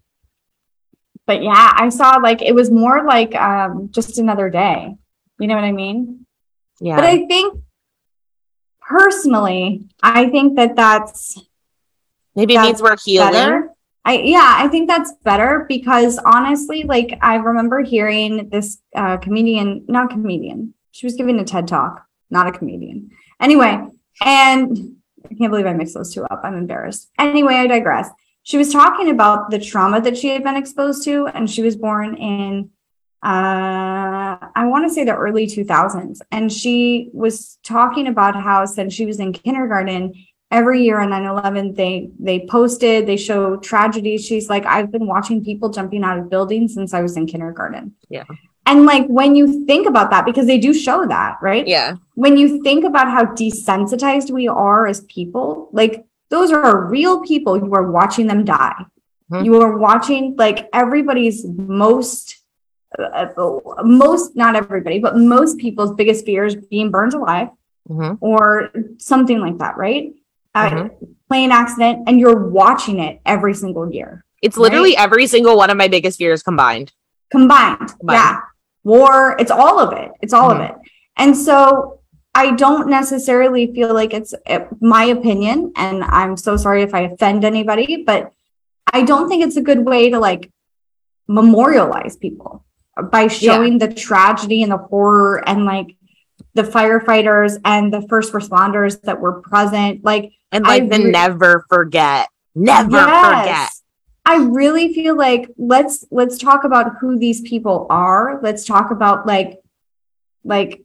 but 1.27 1.43
yeah 1.43 1.73
i 1.77 1.89
saw 1.89 2.17
like 2.17 2.41
it 2.43 2.55
was 2.55 2.71
more 2.71 3.05
like 3.05 3.35
um 3.35 3.89
just 3.91 4.19
another 4.19 4.49
day 4.51 4.95
you 5.41 5.47
know 5.49 5.55
what 5.55 5.65
i 5.65 5.73
mean 5.73 6.27
yeah. 6.81 6.97
But 6.97 7.05
I 7.05 7.25
think 7.27 7.63
personally, 8.88 9.88
I 10.03 10.29
think 10.31 10.57
that 10.57 10.77
that's 10.77 11.40
Maybe 12.35 12.55
it 12.55 12.57
that's 12.57 12.68
needs 12.68 12.83
work 12.83 13.01
healing. 13.01 13.33
better. 13.33 13.70
I 14.05 14.18
yeah, 14.18 14.57
I 14.59 14.68
think 14.68 14.88
that's 14.88 15.12
better 15.23 15.64
because 15.68 16.18
honestly, 16.18 16.83
like 16.83 17.18
I 17.23 17.37
remember 17.37 17.83
hearing 17.83 18.51
this 18.51 18.79
uh, 18.94 19.16
comedian, 19.16 19.85
not 19.88 20.11
comedian, 20.11 20.75
she 20.90 21.07
was 21.07 21.14
giving 21.14 21.40
a 21.40 21.44
TED 21.44 21.68
talk, 21.68 22.05
not 22.31 22.47
a 22.47 22.53
comedian. 22.53 23.11
Anyway, 23.40 23.83
and 24.23 24.97
I 25.25 25.35
can't 25.35 25.51
believe 25.51 25.66
I 25.66 25.73
mixed 25.73 25.94
those 25.94 26.12
two 26.12 26.25
up. 26.25 26.42
I'm 26.44 26.55
embarrassed. 26.55 27.11
Anyway, 27.18 27.55
I 27.55 27.66
digress. 27.66 28.11
She 28.42 28.59
was 28.59 28.70
talking 28.70 29.09
about 29.09 29.51
the 29.51 29.59
trauma 29.59 30.03
that 30.03 30.18
she 30.18 30.29
had 30.29 30.44
been 30.44 30.57
exposed 30.57 31.03
to, 31.05 31.27
and 31.29 31.51
she 31.51 31.62
was 31.62 31.77
born 31.77 32.14
in 32.16 32.70
uh 33.25 34.37
I 34.63 34.67
want 34.73 34.87
to 34.87 34.93
say 34.95 35.03
the 35.05 35.17
early 35.17 35.47
2000s 35.47 36.21
and 36.31 36.53
she 36.53 37.11
was 37.13 37.59
talking 37.63 38.07
about 38.07 38.35
how 38.47 38.65
since 38.67 38.93
she 38.95 39.07
was 39.07 39.19
in 39.25 39.33
kindergarten 39.33 40.13
every 40.51 40.85
year 40.85 41.01
on 41.01 41.09
9-11 41.11 41.75
they 41.75 42.11
they 42.29 42.39
posted 42.47 43.07
they 43.07 43.17
show 43.17 43.57
tragedies. 43.57 44.25
She's 44.27 44.49
like 44.55 44.65
i've 44.67 44.91
been 44.93 45.07
watching 45.07 45.43
people 45.45 45.69
jumping 45.71 46.05
out 46.05 46.19
of 46.19 46.29
buildings 46.35 46.75
since 46.75 46.93
i 46.95 47.01
was 47.07 47.17
in 47.17 47.27
kindergarten. 47.27 47.95
Yeah. 48.09 48.25
and 48.67 48.79
like 48.93 49.07
when 49.07 49.31
you 49.39 49.65
think 49.71 49.87
about 49.93 50.11
that 50.11 50.25
because 50.31 50.47
they 50.47 50.59
do 50.59 50.73
show 50.87 50.99
that 51.07 51.33
right? 51.49 51.67
Yeah, 51.67 51.97
when 52.15 52.37
you 52.37 52.63
think 52.63 52.85
about 52.91 53.09
how 53.17 53.25
desensitized 53.43 54.31
we 54.31 54.47
are 54.49 54.87
as 54.87 55.01
people 55.19 55.69
like 55.73 56.05
those 56.31 56.51
are 56.53 56.87
real 56.99 57.21
people 57.23 57.57
you 57.65 57.73
are 57.75 57.91
watching 57.91 58.27
them 58.27 58.45
die. 58.45 58.81
Mhm. 59.33 59.45
you 59.47 59.61
are 59.65 59.75
watching 59.89 60.23
like 60.37 60.59
everybody's 60.75 61.39
most 61.47 62.25
most 63.85 64.37
not 64.37 64.55
everybody 64.57 64.99
but 64.99 65.17
most 65.17 65.59
people's 65.59 65.93
biggest 65.95 66.25
fear 66.25 66.45
is 66.47 66.55
being 66.57 66.91
burned 66.91 67.15
alive 67.15 67.49
Mhm. 67.91 68.19
or 68.21 68.71
something 68.99 69.41
like 69.41 69.59
that 69.59 69.77
right 69.77 70.13
uh, 70.55 70.71
Mhm. 70.71 70.91
plane 71.29 71.51
accident 71.53 72.05
and 72.07 72.19
you're 72.21 72.49
watching 72.49 72.99
it 73.01 73.21
every 73.27 73.55
single 73.55 73.93
year 73.93 74.25
it's 74.43 74.57
literally 74.57 74.97
every 74.97 75.27
single 75.27 75.57
one 75.57 75.71
of 75.71 75.77
my 75.77 75.89
biggest 75.89 76.19
fears 76.19 76.43
combined. 76.43 76.93
combined. 77.31 77.79
Combined. 77.99 78.19
Yeah. 78.21 78.41
War, 78.85 79.37
it's 79.39 79.51
all 79.51 79.79
of 79.81 79.93
it. 79.99 80.11
It's 80.21 80.35
all 80.35 80.51
Mhm. 80.51 80.57
of 80.57 80.61
it. 80.71 80.75
And 81.17 81.35
so 81.35 82.01
I 82.35 82.51
don't 82.51 82.89
necessarily 82.89 83.73
feel 83.75 83.95
like 83.95 84.13
it's 84.13 84.35
uh, 84.47 84.61
my 84.83 85.05
opinion. 85.05 85.73
And 85.77 86.05
I'm 86.05 86.37
so 86.37 86.57
sorry 86.59 86.83
if 86.83 86.95
I 86.95 87.01
offend 87.01 87.45
anybody, 87.45 88.05
but 88.07 88.33
I 88.93 89.03
don't 89.03 89.29
think 89.29 89.43
it's 89.43 89.57
a 89.57 89.63
good 89.63 89.87
way 89.87 90.11
to 90.11 90.19
like 90.19 90.51
memorialize 91.27 92.17
people 92.17 92.63
by 93.03 93.27
showing 93.29 93.79
the 93.79 93.93
tragedy 93.93 94.63
and 94.63 94.73
the 94.73 94.79
horror 94.79 95.43
and 95.49 95.65
like 95.65 95.97
the 96.55 96.63
firefighters 96.63 97.59
and 97.65 97.93
the 97.93 98.03
first 98.09 98.33
responders 98.33 99.01
that 99.03 99.21
were 99.21 99.41
present. 99.41 100.05
Like, 100.05 100.33
And 100.53 100.65
I 100.65 100.79
like 100.79 100.91
the 100.91 100.99
re- 100.99 101.11
never 101.11 101.65
forget, 101.69 102.29
never 102.55 102.91
forget. 102.91 103.71
I 104.27 104.37
really 104.37 104.95
feel 104.95 105.17
like 105.17 105.51
let's 105.59 106.05
let's 106.11 106.39
talk 106.39 106.65
about 106.65 106.97
who 107.01 107.19
these 107.19 107.43
people 107.43 107.87
are. 107.91 108.41
Let's 108.43 108.65
talk 108.65 108.91
about 108.91 109.27
like 109.27 109.61
like 110.45 110.84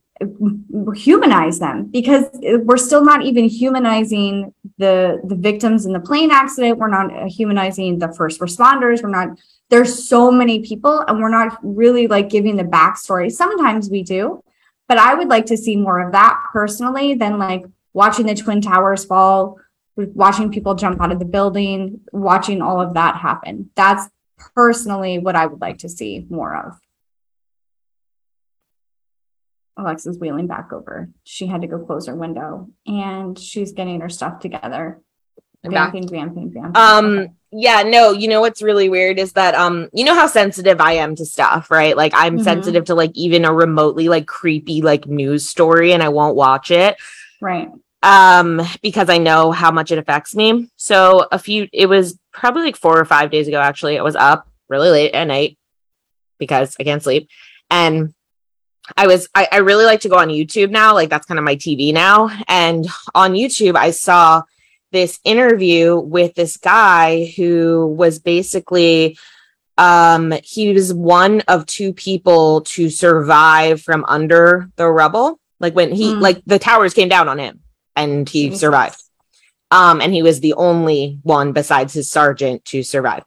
humanize 0.96 1.60
them 1.60 1.86
because 1.86 2.26
we're 2.42 2.78
still 2.78 3.04
not 3.04 3.24
even 3.24 3.46
humanizing 3.46 4.54
the 4.78 5.22
the 5.24 5.36
victims 5.36 5.86
in 5.86 5.94
the 5.94 6.00
plane 6.00 6.32
accident. 6.32 6.78
We're 6.78 6.90
not 6.90 7.28
humanizing 7.28 8.00
the 8.00 8.14
first 8.14 8.40
responders. 8.40 9.02
We're 9.02 9.10
not 9.10 9.40
there's 9.70 10.08
so 10.08 10.32
many 10.32 10.60
people 10.60 11.04
and 11.08 11.20
we're 11.20 11.30
not 11.30 11.58
really 11.64 12.08
like 12.08 12.30
giving 12.30 12.56
the 12.56 12.64
backstory. 12.64 13.32
Sometimes 13.32 13.90
we 13.90 14.04
do, 14.04 14.44
but 14.88 14.98
I 14.98 15.14
would 15.14 15.30
like 15.30 15.46
to 15.48 15.58
see 15.58 15.76
more 15.76 16.00
of 16.00 16.12
that 16.12 16.42
personally 16.52 17.14
than 17.14 17.38
like 17.38 17.64
watching 17.94 18.26
the 18.26 18.36
twin 18.36 18.62
towers 18.62 19.06
fall 19.06 19.58
watching 19.96 20.52
people 20.52 20.76
jump 20.76 21.02
out 21.02 21.12
of 21.12 21.20
the 21.20 21.26
building, 21.26 22.02
watching 22.12 22.62
all 22.62 22.82
of 22.82 22.94
that 22.94 23.18
happen. 23.18 23.70
That's 23.76 24.10
personally 24.56 25.20
what 25.20 25.36
I 25.36 25.46
would 25.46 25.62
like 25.62 25.80
to 25.80 25.90
see 25.90 26.26
more 26.30 26.56
of. 26.56 26.80
Alexa's 29.78 30.20
wheeling 30.20 30.48
back 30.48 30.74
over. 30.74 31.10
She 31.24 31.48
had 31.48 31.62
to 31.62 31.68
go 31.68 31.80
close 31.80 32.08
her 32.08 32.16
window 32.16 32.70
and 32.86 33.38
she's 33.38 33.72
getting 33.72 34.02
her 34.02 34.10
stuff 34.10 34.40
together. 34.40 35.02
Vamping, 35.64 36.08
vamping, 36.08 36.52
vamping. 36.54 36.72
Um, 36.76 37.06
Okay. 37.20 37.32
yeah, 37.52 37.84
no, 37.84 38.12
you 38.12 38.28
know 38.28 38.40
what's 38.42 38.62
really 38.62 38.88
weird 38.90 39.20
is 39.20 39.34
that 39.34 39.56
um, 39.56 39.90
you 39.94 40.06
know 40.06 40.16
how 40.16 40.28
sensitive 40.28 40.80
I 40.82 40.94
am 40.94 41.16
to 41.16 41.26
stuff, 41.26 41.70
right? 41.72 41.96
Like 41.98 42.14
I'm 42.16 42.38
Mhm. 42.40 42.44
sensitive 42.44 42.86
to 42.86 42.96
like 42.96 43.12
even 43.16 43.44
a 43.46 43.54
remotely 43.54 44.08
like 44.10 44.26
creepy 44.26 44.82
like 44.82 45.08
news 45.08 45.48
story 45.48 45.92
and 45.94 46.02
I 46.04 46.10
won't 46.10 46.36
watch 46.36 46.72
it. 46.72 46.98
Right. 47.42 47.70
um 48.04 48.62
because 48.82 49.10
i 49.10 49.18
know 49.18 49.52
how 49.52 49.72
much 49.72 49.92
it 49.92 49.98
affects 49.98 50.34
me 50.34 50.70
so 50.78 51.28
a 51.34 51.38
few 51.40 51.68
it 51.74 51.86
was 51.88 52.18
probably 52.32 52.62
like 52.62 52.78
four 52.78 52.98
or 52.98 53.04
five 53.04 53.30
days 53.30 53.46
ago 53.50 53.60
actually 53.60 54.00
i 54.00 54.02
was 54.02 54.16
up 54.16 54.48
really 54.70 54.90
late 54.90 55.14
at 55.14 55.26
night 55.26 55.58
because 56.38 56.78
I 56.80 56.84
can't 56.86 57.04
sleep. 57.04 57.28
And 57.70 58.14
I 58.98 59.08
was 59.08 59.28
I, 59.36 59.48
I 59.52 59.58
really 59.58 59.86
like 59.86 60.02
to 60.02 60.10
go 60.10 60.18
on 60.18 60.30
YouTube 60.30 60.70
now, 60.72 60.94
like 60.94 61.10
that's 61.10 61.26
kind 61.26 61.38
of 61.40 61.44
my 61.46 61.56
TV 61.56 61.94
now. 61.94 62.30
And 62.48 62.88
on 63.16 63.34
YouTube, 63.34 63.76
I 63.76 63.92
saw 63.92 64.44
this 64.92 65.20
interview 65.24 65.98
with 65.98 66.34
this 66.36 66.58
guy 66.58 67.32
who 67.38 67.88
was 67.88 68.20
basically 68.20 69.18
um 69.78 70.34
he 70.44 70.74
was 70.74 70.94
one 70.94 71.42
of 71.48 71.66
two 71.66 71.94
people 71.94 72.62
to 72.62 72.90
survive 72.90 73.82
from 73.82 74.04
under 74.08 74.70
the 74.76 74.88
rubble 74.90 75.40
like 75.60 75.74
when 75.76 75.92
he 75.94 76.12
Mm. 76.14 76.22
like 76.22 76.42
the 76.46 76.60
towers 76.60 76.94
came 76.94 77.08
down 77.08 77.30
on 77.30 77.38
him 77.40 77.62
and 77.96 78.28
he 78.28 78.46
Jesus. 78.48 78.60
survived 78.60 79.02
um 79.72 80.02
and 80.02 80.14
he 80.14 80.22
was 80.24 80.42
the 80.42 80.54
only 80.56 81.20
one 81.24 81.54
besides 81.54 81.94
his 81.94 82.10
sergeant 82.12 82.66
to 82.66 82.84
survive 82.84 83.24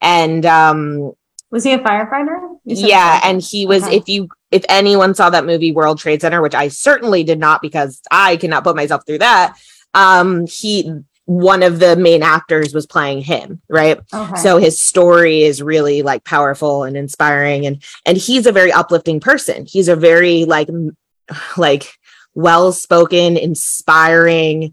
and 0.00 0.46
um 0.46 1.12
Was 1.50 1.64
he 1.64 1.72
a 1.72 1.78
firefighter? 1.78 2.56
Yeah 2.64 3.18
firefighter. 3.18 3.24
and 3.24 3.42
he 3.42 3.66
was 3.66 3.82
Okay. 3.84 3.96
if 3.96 4.08
you 4.08 4.28
if 4.50 4.64
anyone 4.68 5.14
saw 5.14 5.30
that 5.30 5.46
movie 5.46 5.72
world 5.72 5.98
trade 5.98 6.20
center 6.20 6.42
which 6.42 6.54
i 6.54 6.68
certainly 6.68 7.24
did 7.24 7.38
not 7.38 7.62
because 7.62 8.00
i 8.10 8.36
cannot 8.36 8.64
put 8.64 8.76
myself 8.76 9.02
through 9.06 9.18
that 9.18 9.56
um 9.94 10.46
he 10.46 10.90
one 11.26 11.64
of 11.64 11.80
the 11.80 11.96
main 11.96 12.22
actors 12.22 12.72
was 12.72 12.86
playing 12.86 13.20
him 13.20 13.60
right 13.68 13.98
okay. 14.14 14.36
so 14.36 14.58
his 14.58 14.80
story 14.80 15.42
is 15.42 15.60
really 15.60 16.02
like 16.02 16.24
powerful 16.24 16.84
and 16.84 16.96
inspiring 16.96 17.66
and 17.66 17.82
and 18.06 18.16
he's 18.16 18.46
a 18.46 18.52
very 18.52 18.72
uplifting 18.72 19.18
person 19.18 19.66
he's 19.66 19.88
a 19.88 19.96
very 19.96 20.44
like 20.44 20.68
m- 20.68 20.96
like 21.56 21.98
well 22.34 22.72
spoken 22.72 23.36
inspiring 23.36 24.72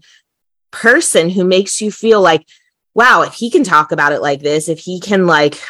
person 0.70 1.28
who 1.28 1.44
makes 1.44 1.80
you 1.80 1.90
feel 1.90 2.20
like 2.20 2.46
wow 2.94 3.22
if 3.22 3.34
he 3.34 3.50
can 3.50 3.64
talk 3.64 3.90
about 3.90 4.12
it 4.12 4.22
like 4.22 4.40
this 4.40 4.68
if 4.68 4.78
he 4.78 5.00
can 5.00 5.26
like 5.26 5.60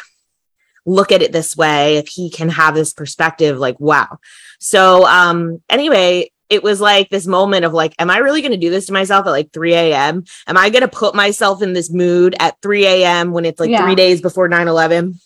look 0.85 1.11
at 1.11 1.21
it 1.21 1.31
this 1.31 1.57
way 1.57 1.97
if 1.97 2.07
he 2.07 2.29
can 2.29 2.49
have 2.49 2.75
this 2.75 2.93
perspective 2.93 3.57
like 3.57 3.79
wow. 3.79 4.19
So 4.59 5.05
um 5.05 5.61
anyway 5.69 6.31
it 6.47 6.61
was 6.61 6.79
like 6.79 7.09
this 7.09 7.25
moment 7.25 7.65
of 7.65 7.73
like 7.73 7.95
am 7.97 8.11
i 8.11 8.17
really 8.19 8.39
going 8.41 8.51
to 8.51 8.57
do 8.57 8.69
this 8.69 8.85
to 8.85 8.93
myself 8.93 9.25
at 9.25 9.31
like 9.31 9.51
3 9.51 9.73
a.m 9.73 10.23
am 10.45 10.57
i 10.57 10.69
going 10.69 10.83
to 10.83 10.87
put 10.87 11.15
myself 11.15 11.63
in 11.63 11.73
this 11.73 11.89
mood 11.91 12.35
at 12.39 12.55
3 12.61 12.85
a.m 12.85 13.31
when 13.31 13.45
it's 13.45 13.59
like 13.59 13.71
Yeah. 13.71 13.83
three 13.83 13.95
days 13.95 14.21
before 14.21 14.47
9-11 14.47 15.19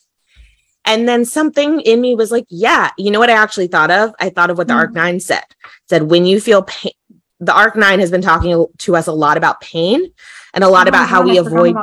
and 0.85 1.09
then 1.09 1.25
something 1.25 1.81
in 1.81 1.99
me 1.99 2.15
was 2.15 2.31
like 2.31 2.45
yeah 2.47 2.91
you 2.97 3.11
know 3.11 3.19
what 3.19 3.29
i 3.29 3.33
actually 3.33 3.67
thought 3.67 3.91
of? 3.91 4.13
I 4.17 4.29
thought 4.29 4.49
of 4.49 4.57
what 4.57 4.67
the 4.67 4.73
Hmm. 4.73 4.79
arc 4.79 4.93
9 4.93 5.19
said. 5.19 5.43
Said 5.89 6.03
when 6.03 6.25
you 6.25 6.39
feel 6.39 6.63
pain 6.63 6.93
the 7.41 7.53
arc 7.53 7.75
9 7.75 7.99
has 7.99 8.11
been 8.11 8.21
talking 8.21 8.65
to 8.77 8.95
us 8.95 9.07
a 9.07 9.11
lot 9.11 9.35
about 9.35 9.59
pain 9.59 10.11
and 10.53 10.63
a 10.63 10.69
lot 10.69 10.87
Oh 10.87 10.89
about 10.89 11.01
my 11.01 11.07
how 11.07 11.21
we 11.21 11.37
I 11.37 11.41
avoid 11.41 11.75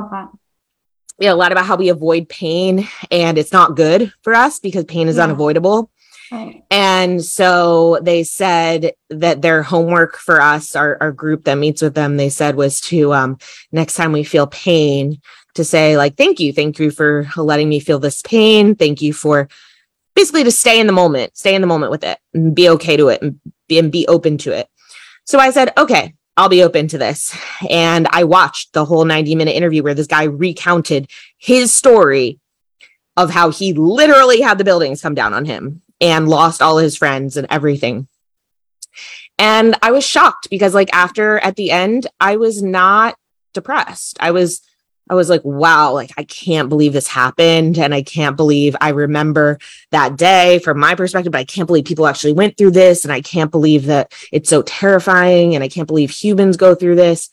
that. 1.18 1.24
yeah, 1.24 1.33
a 1.33 1.35
lot 1.35 1.52
about 1.52 1.66
how 1.66 1.76
we 1.76 1.88
avoid 1.88 2.29
pain 2.29 2.88
and 3.11 3.38
it's 3.38 3.52
not 3.52 3.76
good 3.76 4.12
for 4.22 4.35
us 4.35 4.59
because 4.61 4.85
pain 4.85 5.09
is 5.09 5.16
Yeah. 5.16 5.24
unavoidable. 5.24 5.90
Right. 6.33 6.64
And 6.72 7.24
so 7.24 8.00
they 8.02 8.24
said 8.24 8.92
that 9.11 9.42
their 9.42 9.62
homework 9.62 10.16
for 10.16 10.40
us, 10.40 10.74
our, 10.74 10.98
our 11.00 11.12
group 11.12 11.44
that 11.44 11.55
meets 11.55 11.83
with 11.83 11.94
them, 11.94 12.16
they 12.16 12.31
said 12.31 12.57
was 12.57 12.81
to 12.83 13.12
um 13.14 13.38
next 13.70 13.94
time 13.94 14.12
we 14.12 14.24
feel 14.24 14.48
pain, 14.48 15.20
to 15.55 15.64
say 15.64 15.96
like, 15.96 16.16
thank 16.16 16.40
you, 16.40 16.52
thank 16.52 16.79
you 16.79 16.90
for 16.90 17.29
letting 17.37 17.68
me 17.68 17.79
feel 17.81 17.98
this 18.00 18.22
pain. 18.22 18.74
Thank 18.74 19.00
you 19.00 19.12
for 19.12 19.48
basically 20.16 20.44
to 20.44 20.50
stay 20.50 20.81
in 20.81 20.87
the 20.87 20.92
moment, 20.92 21.37
stay 21.37 21.55
in 21.55 21.61
the 21.61 21.66
moment 21.66 21.92
with 21.92 22.02
it 22.02 22.18
and 22.35 22.55
be 22.55 22.68
okay 22.70 22.96
to 22.96 23.09
it 23.09 23.22
and 23.22 23.38
be, 23.68 23.79
and 23.79 23.92
be 23.92 24.07
open 24.09 24.37
to 24.38 24.50
it. 24.50 24.68
So 25.24 25.38
I 25.38 25.50
said, 25.50 25.72
okay, 25.79 26.14
I'll 26.37 26.49
be 26.49 26.62
open 26.62 26.88
to 26.88 26.99
this. 26.99 27.37
And 27.68 28.07
I 28.11 28.25
watched 28.25 28.72
the 28.72 28.85
whole 28.85 29.05
90 29.05 29.35
minute 29.35 29.57
interview 29.57 29.83
where 29.83 29.94
this 29.94 30.07
guy 30.07 30.25
recounted 30.25 31.11
his 31.38 31.72
story 31.72 32.38
of 33.16 33.31
how 33.31 33.51
he 33.51 33.72
literally 33.72 34.42
had 34.42 34.59
the 34.59 34.64
buildings 34.64 35.01
come 35.01 35.14
down 35.14 35.33
on 35.33 35.46
him 35.46 35.83
and 36.01 36.29
lost 36.29 36.61
all 36.61 36.77
his 36.77 36.96
friends 36.96 37.37
and 37.37 37.46
everything. 37.49 38.07
And 39.38 39.77
I 39.83 39.90
was 39.90 40.05
shocked 40.05 40.49
because 40.51 40.75
like 40.75 40.90
after 40.92 41.38
at 41.38 41.57
the 41.57 41.70
end, 41.70 42.07
I 42.20 42.37
was 42.37 42.62
not 42.62 43.16
depressed. 43.55 44.18
I 44.20 44.31
was 44.31 44.61
I 45.08 45.14
was 45.14 45.30
like, 45.30 45.44
wow, 45.44 45.92
like 45.92 46.10
I 46.16 46.24
can't 46.24 46.68
believe 46.68 46.92
this 46.92 47.06
happened. 47.06 47.78
And 47.78 47.94
I 47.94 48.02
can't 48.02 48.36
believe 48.36 48.74
I 48.80 48.88
remember 48.88 49.58
that 49.90 50.16
day 50.16 50.58
from 50.58 50.80
my 50.80 50.94
perspective, 50.94 51.32
but 51.32 51.38
I 51.38 51.44
can't 51.44 51.66
believe 51.66 51.84
people 51.84 52.06
actually 52.06 52.32
went 52.32 52.56
through 52.56 52.72
this. 52.72 53.04
And 53.04 53.12
I 53.12 53.20
can't 53.20 53.50
believe 53.50 53.86
that 53.86 54.12
it's 54.32 54.48
so 54.48 54.62
terrifying. 54.62 55.54
And 55.54 55.62
I 55.62 55.68
can't 55.68 55.86
believe 55.86 56.10
humans 56.10 56.56
go 56.56 56.74
through 56.74 56.96
this. 56.96 57.30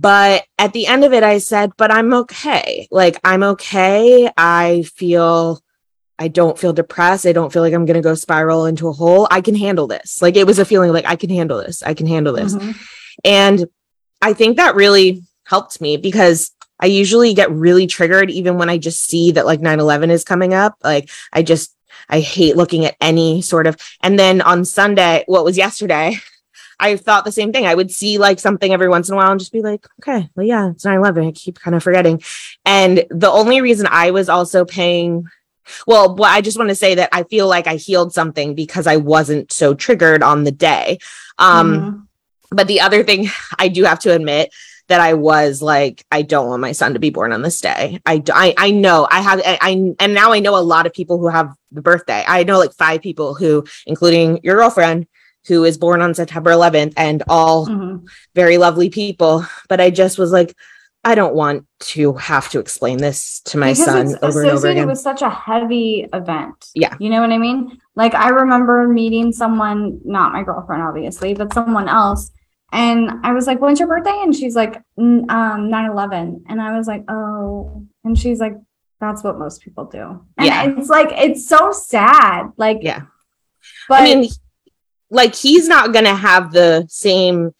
But 0.00 0.44
at 0.58 0.72
the 0.72 0.86
end 0.86 1.04
of 1.04 1.12
it, 1.12 1.22
I 1.22 1.38
said, 1.38 1.72
but 1.76 1.92
I'm 1.92 2.12
okay. 2.14 2.88
Like, 2.90 3.18
I'm 3.24 3.42
okay. 3.42 4.30
I 4.36 4.82
feel, 4.82 5.60
I 6.18 6.28
don't 6.28 6.58
feel 6.58 6.72
depressed. 6.72 7.26
I 7.26 7.32
don't 7.32 7.52
feel 7.52 7.62
like 7.62 7.74
I'm 7.74 7.84
going 7.84 7.94
to 7.94 8.00
go 8.00 8.14
spiral 8.14 8.66
into 8.66 8.88
a 8.88 8.92
hole. 8.92 9.26
I 9.30 9.40
can 9.40 9.56
handle 9.56 9.88
this. 9.88 10.22
Like, 10.22 10.36
it 10.36 10.46
was 10.46 10.58
a 10.58 10.64
feeling 10.64 10.92
like 10.92 11.06
I 11.06 11.16
can 11.16 11.30
handle 11.30 11.58
this. 11.58 11.82
I 11.82 11.94
can 11.94 12.06
handle 12.06 12.32
this. 12.32 12.54
Mhm. 12.54 12.76
And 13.24 13.66
I 14.22 14.32
think 14.34 14.56
that 14.56 14.76
really 14.76 15.22
helped 15.44 15.80
me 15.80 15.96
because 15.96 16.52
I 16.80 16.86
usually 16.86 17.34
get 17.34 17.50
really 17.50 17.86
triggered 17.86 18.30
even 18.30 18.56
when 18.58 18.70
I 18.70 18.78
just 18.78 19.04
see 19.04 19.32
that 19.32 19.46
like 19.46 19.60
9 19.60 19.80
11 19.80 20.10
is 20.10 20.24
coming 20.24 20.54
up. 20.54 20.76
Like, 20.82 21.10
I 21.32 21.42
just, 21.42 21.74
I 22.08 22.20
hate 22.20 22.56
looking 22.56 22.84
at 22.84 22.96
any 23.00 23.42
sort 23.42 23.66
of. 23.66 23.76
And 24.02 24.18
then 24.18 24.40
on 24.40 24.64
Sunday, 24.64 25.24
what 25.26 25.44
was 25.44 25.56
yesterday, 25.58 26.16
I 26.80 26.96
thought 26.96 27.24
the 27.24 27.32
same 27.32 27.52
thing. 27.52 27.66
I 27.66 27.74
would 27.74 27.90
see 27.90 28.18
like 28.18 28.38
something 28.38 28.72
every 28.72 28.88
once 28.88 29.08
in 29.08 29.14
a 29.14 29.16
while 29.16 29.32
and 29.32 29.40
just 29.40 29.52
be 29.52 29.62
like, 29.62 29.84
okay, 30.00 30.28
well, 30.36 30.46
yeah, 30.46 30.70
it's 30.70 30.84
9 30.84 30.96
11. 30.96 31.26
I 31.26 31.32
keep 31.32 31.58
kind 31.58 31.74
of 31.74 31.82
forgetting. 31.82 32.22
And 32.64 33.04
the 33.10 33.30
only 33.30 33.60
reason 33.60 33.88
I 33.90 34.12
was 34.12 34.28
also 34.28 34.64
paying 34.64 35.24
well, 35.86 36.14
well, 36.16 36.32
I 36.32 36.40
just 36.40 36.56
want 36.56 36.70
to 36.70 36.74
say 36.74 36.94
that 36.94 37.10
I 37.12 37.24
feel 37.24 37.46
like 37.46 37.66
I 37.66 37.74
healed 37.76 38.14
something 38.14 38.54
because 38.54 38.86
I 38.86 38.96
wasn't 38.96 39.52
so 39.52 39.74
triggered 39.74 40.22
on 40.22 40.44
the 40.44 40.50
day. 40.50 40.98
Um, 41.38 41.72
Mhm. 41.74 42.06
but 42.50 42.68
the 42.68 42.80
other 42.80 43.02
thing 43.04 43.28
I 43.58 43.68
do 43.68 43.84
have 43.84 43.98
to 44.00 44.12
admit 44.14 44.50
that 44.88 45.00
I 45.00 45.14
was 45.14 45.60
like, 45.62 46.04
I 46.10 46.22
don't 46.22 46.48
want 46.48 46.62
my 46.62 46.72
son 46.72 46.94
to 46.94 46.98
be 46.98 47.10
born 47.10 47.32
on 47.32 47.42
this 47.42 47.60
day. 47.60 48.00
I, 48.06 48.22
I, 48.32 48.54
I 48.56 48.70
know 48.70 49.06
I 49.10 49.20
have, 49.20 49.40
I, 49.44 49.58
I, 49.60 49.70
and 50.00 50.14
now 50.14 50.32
I 50.32 50.40
know 50.40 50.56
a 50.56 50.60
lot 50.60 50.86
of 50.86 50.92
people 50.94 51.18
who 51.18 51.28
have 51.28 51.52
the 51.72 51.82
birthday. 51.82 52.24
I 52.26 52.44
know 52.44 52.58
like 52.58 52.72
five 52.74 53.02
people 53.02 53.34
who, 53.34 53.64
including 53.86 54.40
your 54.42 54.56
girlfriend, 54.56 55.06
who 55.46 55.64
is 55.64 55.78
born 55.78 56.00
on 56.02 56.14
September 56.14 56.50
11th 56.50 56.94
and 56.96 57.22
all 57.28 57.66
Mhm. 57.66 58.06
very 58.34 58.58
lovely 58.58 58.90
people. 58.90 59.44
But 59.68 59.80
I 59.80 59.90
just 59.90 60.18
was 60.18 60.32
like, 60.32 60.54
I 61.04 61.14
don't 61.14 61.34
want 61.34 61.64
to 61.80 62.14
have 62.14 62.50
to 62.50 62.58
explain 62.58 62.98
this 62.98 63.40
to 63.46 63.56
my 63.58 63.72
Because 63.72 63.84
son 63.84 64.06
it's 64.08 64.22
over 64.22 64.42
and 64.42 64.50
over 64.50 64.66
again. 64.68 64.88
with 64.88 64.98
such 64.98 65.22
a 65.22 65.30
heavy 65.30 66.06
event. 66.12 66.66
Yeah. 66.74 66.96
You 66.98 67.08
know 67.10 67.20
what 67.20 67.30
I 67.30 67.38
mean? 67.38 67.78
Like 67.94 68.14
I 68.14 68.30
remember 68.30 68.88
meeting 68.88 69.32
someone, 69.32 70.00
not 70.04 70.32
my 70.32 70.42
girlfriend, 70.42 70.82
obviously, 70.82 71.34
but 71.34 71.52
someone 71.52 71.88
else. 71.88 72.30
And 72.72 73.10
I 73.24 73.32
was 73.32 73.46
like, 73.46 73.60
when's 73.60 73.78
your 73.78 73.88
birthday? 73.88 74.18
And 74.22 74.34
she's 74.34 74.54
like, 74.54 74.82
"N- 74.98 75.24
um, 75.30 75.70
9-11. 75.70 76.42
And 76.48 76.60
I 76.60 76.76
was 76.76 76.86
like, 76.86 77.04
oh. 77.08 77.86
And 78.04 78.18
she's 78.18 78.40
like, 78.40 78.54
that's 79.00 79.22
what 79.24 79.38
most 79.38 79.62
people 79.62 79.84
do. 79.86 80.26
And 80.36 80.46
Yeah. 80.46 80.64
it's 80.76 80.88
like, 80.90 81.08
it's 81.12 81.48
so 81.48 81.72
sad. 81.72 82.50
Like, 82.56 82.78
Yeah. 82.82 83.02
but 83.88 84.02
I 84.02 84.04
mean, 84.04 84.28
like 85.10 85.34
he's 85.34 85.66
not 85.68 85.92
going 85.92 86.04
to 86.04 86.14
have 86.14 86.52
the 86.52 86.84
same 86.90 87.54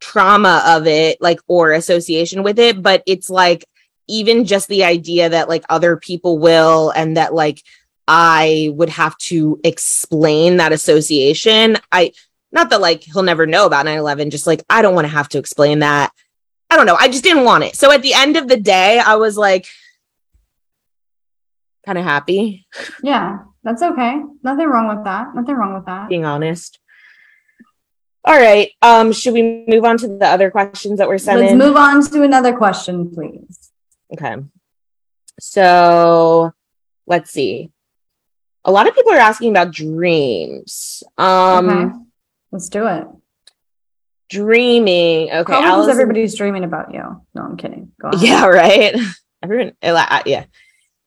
trauma 0.00 0.62
of 0.66 0.86
it, 0.86 1.20
like, 1.20 1.40
or 1.46 1.72
association 1.72 2.42
with 2.42 2.58
it, 2.58 2.82
but 2.82 3.02
it's 3.06 3.28
like 3.28 3.64
even 4.08 4.44
just 4.44 4.68
the 4.68 4.84
idea 4.84 5.28
that 5.30 5.48
like 5.48 5.64
other 5.68 5.96
people 5.96 6.38
will 6.38 6.90
and 6.90 7.16
that 7.16 7.34
like 7.34 7.60
I 8.06 8.70
would 8.74 8.90
have 8.90 9.16
to 9.18 9.58
explain 9.64 10.58
that 10.58 10.72
association. 10.72 11.78
I, 11.90 12.12
not 12.54 12.70
that 12.70 12.80
like 12.80 13.02
he'll 13.02 13.22
never 13.22 13.46
know 13.46 13.66
about 13.66 13.84
9 13.84 13.98
11, 13.98 14.30
just 14.30 14.46
like 14.46 14.64
I 14.70 14.80
don't 14.80 14.94
want 14.94 15.06
to 15.06 15.12
have 15.12 15.28
to 15.30 15.38
explain 15.38 15.80
that. 15.80 16.12
I 16.70 16.76
don't 16.76 16.86
know. 16.86 16.96
I 16.98 17.08
just 17.08 17.24
didn't 17.24 17.44
want 17.44 17.64
it. 17.64 17.76
So 17.76 17.92
at 17.92 18.00
the 18.00 18.14
end 18.14 18.36
of 18.36 18.48
the 18.48 18.56
day, 18.56 18.98
I 18.98 19.16
was 19.16 19.36
like, 19.36 19.66
kind 21.84 21.98
of 21.98 22.04
happy, 22.04 22.66
yeah, 23.02 23.40
that's 23.62 23.82
okay. 23.82 24.22
Nothing 24.42 24.68
wrong 24.68 24.88
with 24.88 25.04
that. 25.04 25.34
Nothing 25.34 25.56
wrong 25.56 25.74
with 25.74 25.84
that. 25.84 26.08
being 26.08 26.24
honest. 26.24 26.78
All 28.26 28.34
right. 28.34 28.70
Um, 28.80 29.12
should 29.12 29.34
we 29.34 29.66
move 29.68 29.84
on 29.84 29.98
to 29.98 30.08
the 30.08 30.26
other 30.26 30.50
questions 30.50 30.98
that 30.98 31.08
were 31.08 31.18
sent 31.18 31.40
Let's 31.40 31.52
in? 31.52 31.58
move 31.58 31.76
on 31.76 32.02
to 32.06 32.22
another 32.22 32.54
question, 32.56 33.10
please. 33.14 33.70
Okay. 34.14 34.36
So 35.38 36.52
let's 37.06 37.30
see. 37.30 37.70
A 38.64 38.72
lot 38.72 38.88
of 38.88 38.94
people 38.94 39.12
are 39.12 39.18
asking 39.18 39.50
about 39.50 39.72
dreams. 39.72 41.02
Um 41.18 41.68
okay. 41.68 41.98
Let's 42.54 42.68
do 42.68 42.86
it. 42.86 43.04
dreaming. 44.30 45.28
Okay. 45.28 45.38
Because 45.40 45.64
Allison- 45.64 45.90
everybody's 45.90 46.36
dreaming 46.36 46.62
about 46.62 46.94
you. 46.94 47.02
No, 47.34 47.42
I'm 47.42 47.56
kidding. 47.56 47.90
Go 48.00 48.08
on. 48.08 48.20
Yeah, 48.20 48.46
right. 48.62 48.94
Everyone 49.42 49.72
yeah. 49.82 50.44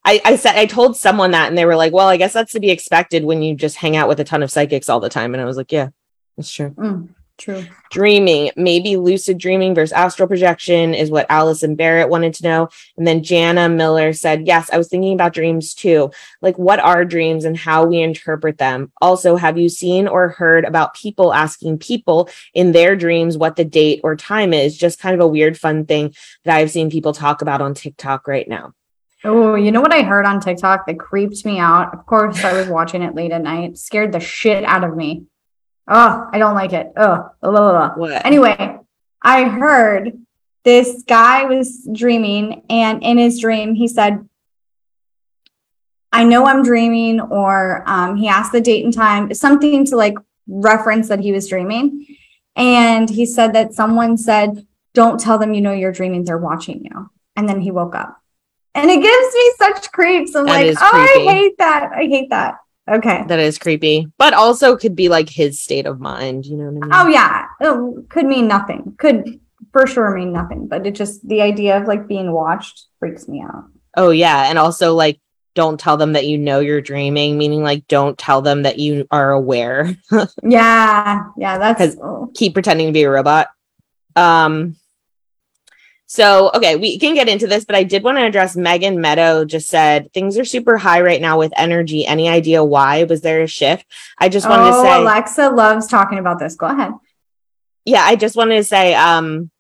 I, 0.04 0.22
I 0.26 0.36
said 0.36 0.58
I 0.58 0.66
told 0.66 0.98
someone 0.98 1.32
that 1.32 1.48
and 1.48 1.58
they 1.58 1.64
were 1.64 1.78
like, 1.78 1.94
well, 1.94 2.10
I 2.10 2.18
guess 2.18 2.34
that's 2.34 2.52
to 2.52 2.60
be 2.60 2.70
expected 2.70 3.24
when 3.24 3.42
you 3.42 3.56
just 3.56 3.78
hang 3.78 3.96
out 3.96 4.10
with 4.10 4.20
a 4.20 4.26
ton 4.26 4.44
of 4.44 4.52
psychics 4.52 4.90
all 4.90 5.00
the 5.00 5.08
time. 5.08 5.34
And 5.34 5.42
I 5.42 5.46
was 5.46 5.56
like, 5.56 5.72
yeah, 5.72 5.88
that's 6.36 6.52
true. 6.52 6.72
Mm. 6.72 7.16
True. 7.38 7.64
Dreaming, 7.92 8.50
maybe 8.56 8.98
lucid 8.98 9.38
dreaming 9.38 9.76
versus 9.76 9.94
astral 9.94 10.28
projection 10.28 10.96
is 10.96 11.12
what 11.12 11.28
Allison 11.30 11.76
Barrett 11.76 12.10
wanted 12.10 12.34
to 12.36 12.44
know. 12.44 12.70
And 12.98 13.06
then 13.06 13.22
Jana 13.22 13.70
Miller 13.70 14.12
said, 14.14 14.48
Yes, 14.48 14.72
I 14.72 14.78
was 14.78 14.88
thinking 14.88 15.14
about 15.14 15.34
dreams 15.34 15.76
too. 15.76 16.12
Like, 16.42 16.58
what 16.58 16.80
are 16.80 17.06
dreams 17.06 17.46
and 17.46 17.56
how 17.56 17.86
we 17.86 18.02
interpret 18.02 18.58
them? 18.58 18.92
Also, 19.02 19.36
have 19.36 19.58
you 19.58 19.70
seen 19.70 20.08
or 20.08 20.30
heard 20.30 20.66
about 20.66 20.96
people 20.96 21.32
asking 21.32 21.78
people 21.78 22.30
in 22.56 22.72
their 22.72 22.96
dreams 22.96 23.38
what 23.38 23.56
the 23.56 23.66
date 23.66 24.02
or 24.04 24.16
time 24.16 24.52
is? 24.52 24.76
Just 24.76 25.00
kind 25.00 25.14
of 25.14 25.22
a 25.22 25.28
weird, 25.28 25.60
fun 25.60 25.86
thing 25.86 26.16
that 26.44 26.58
I've 26.58 26.72
seen 26.72 26.90
people 26.90 27.14
talk 27.14 27.44
about 27.44 27.62
on 27.62 27.76
TikTok 27.76 28.28
right 28.28 28.48
now. 28.48 28.74
Oh, 29.24 29.56
you 29.56 29.72
know 29.72 29.82
what 29.82 29.94
I 29.94 30.02
heard 30.02 30.26
on 30.26 30.40
TikTok 30.40 30.88
that 30.88 31.00
creeped 31.00 31.46
me 31.46 31.60
out? 31.60 31.94
Of 31.94 32.06
course, 32.06 32.44
I 32.44 32.54
was 32.54 32.68
watching 32.68 33.04
it 33.04 33.16
late 33.16 33.32
at 33.32 33.44
night, 33.44 33.78
scared 33.78 34.12
the 34.12 34.20
shit 34.20 34.64
out 34.64 34.84
of 34.84 34.96
me. 34.96 35.26
Oh, 35.88 36.30
I 36.32 36.38
don't 36.38 36.56
like 36.56 36.74
it. 36.74 36.92
Oh, 36.98 37.30
blah, 37.42 37.52
blah, 37.52 37.96
blah. 37.96 38.22
Anyway, 38.26 38.78
I 39.22 39.44
heard 39.46 40.14
this 40.64 41.04
guy 41.08 41.46
was 41.46 41.88
dreaming, 41.94 42.64
and 42.70 43.02
in 43.04 43.18
his 43.18 43.40
dream, 43.40 43.74
he 43.74 43.88
said, 43.88 44.28
I 46.12 46.24
know 46.24 46.46
I'm 46.46 46.64
dreaming, 46.64 47.22
or 47.22 47.84
um, 47.86 48.18
he 48.18 48.28
asked 48.28 48.52
the 48.52 48.62
date 48.62 48.84
and 48.84 48.94
time, 48.94 49.34
something 49.34 49.86
to 49.86 49.96
like 49.96 50.18
reference 50.48 51.08
that 51.10 51.20
he 51.20 51.32
was 51.32 51.48
dreaming. 51.48 52.06
And 52.56 53.10
he 53.10 53.26
said 53.26 53.54
that 53.54 53.74
someone 53.74 54.18
said, 54.18 54.66
Don't 54.94 55.20
tell 55.20 55.38
them 55.38 55.54
you 55.54 55.62
know 55.62 55.74
you're 55.74 55.92
dreaming, 55.92 56.24
they're 56.24 56.38
watching 56.38 56.84
you. 56.84 57.10
And 57.36 57.48
then 57.48 57.62
he 57.62 57.72
woke 57.72 57.96
up. 57.96 58.20
And 58.74 58.90
it 58.90 59.02
gives 59.02 59.34
me 59.34 59.54
such 59.58 59.92
creeps. 59.92 60.36
I'm 60.36 60.46
that 60.46 60.66
like, 60.66 60.78
oh, 60.80 60.92
I 60.94 61.24
hate 61.26 61.58
that. 61.60 61.92
I 61.94 62.04
hate 62.04 62.30
that. 62.30 62.56
Okay. 62.90 63.24
That 63.28 63.40
is 63.40 63.58
creepy, 63.58 64.08
but 64.18 64.34
also 64.34 64.78
could 64.78 64.96
be 64.96 65.10
like 65.10 65.30
his 65.30 65.62
state 65.62 65.86
of 65.86 66.00
mind. 66.00 66.46
You 66.46 66.58
know 66.58 66.72
what 66.72 66.84
I 66.84 66.88
mean? 66.88 66.92
Oh, 66.94 67.08
yeah. 67.08 67.46
It 67.60 68.10
could 68.10 68.26
mean 68.26 68.48
nothing. 68.48 68.96
Could 68.98 69.40
for 69.74 69.86
sure 69.86 70.16
mean 70.16 70.32
nothing, 70.32 70.68
but 70.68 70.88
it 70.88 70.96
just, 70.96 71.28
the 71.28 71.42
idea 71.42 71.78
of 71.78 71.88
like 71.88 72.08
being 72.08 72.32
watched 72.32 72.86
freaks 73.00 73.28
me 73.28 73.42
out. 73.42 73.66
Oh, 73.96 74.12
yeah. 74.12 74.50
And 74.50 74.58
also, 74.58 74.94
like, 74.94 75.20
don't 75.54 75.80
tell 75.80 75.98
them 75.98 76.14
that 76.14 76.28
you 76.28 76.38
know 76.38 76.60
you're 76.60 76.82
dreaming, 76.82 77.38
meaning 77.38 77.64
like, 77.64 77.88
don't 77.88 78.18
tell 78.18 78.42
them 78.42 78.64
that 78.64 78.80
you 78.80 79.08
are 79.12 79.32
aware. 79.32 79.98
yeah. 80.44 81.24
Yeah. 81.36 81.58
That's 81.58 81.98
oh. 82.02 82.32
keep 82.36 82.54
pretending 82.54 82.88
to 82.88 82.94
be 82.94 83.04
a 83.04 83.10
robot. 83.10 83.50
Um, 84.16 84.78
so, 86.10 86.50
okay, 86.56 86.78
we 86.78 86.98
can 86.98 87.16
get 87.16 87.28
into 87.28 87.48
this, 87.48 87.66
but 87.66 87.76
I 87.76 87.84
did 87.84 88.02
want 88.02 88.18
to 88.18 88.26
address 88.26 88.56
Megan 88.56 89.02
Meadow 89.02 89.44
just 89.44 89.68
said 89.68 90.12
things 90.14 90.38
are 90.38 90.46
super 90.46 90.78
high 90.78 91.02
right 91.02 91.20
now 91.20 91.38
with 91.38 91.52
energy. 91.58 92.08
Any 92.08 92.30
idea 92.30 92.64
why? 92.64 93.04
Was 93.04 93.20
there 93.20 93.42
a 93.42 93.48
shift? 93.48 93.86
I 94.18 94.30
just 94.30 94.48
wanted 94.48 94.74
oh, 94.74 94.84
to 94.84 94.88
say 94.88 95.02
Alexa 95.02 95.50
loves 95.50 95.86
talking 95.88 96.18
about 96.18 96.40
this. 96.40 96.56
Go 96.56 96.68
ahead. 96.68 96.94
Yeah, 97.84 98.04
I 98.04 98.16
just 98.16 98.38
wanted 98.38 98.56
to 98.56 98.64
say, 98.64 98.96
um, 98.96 99.52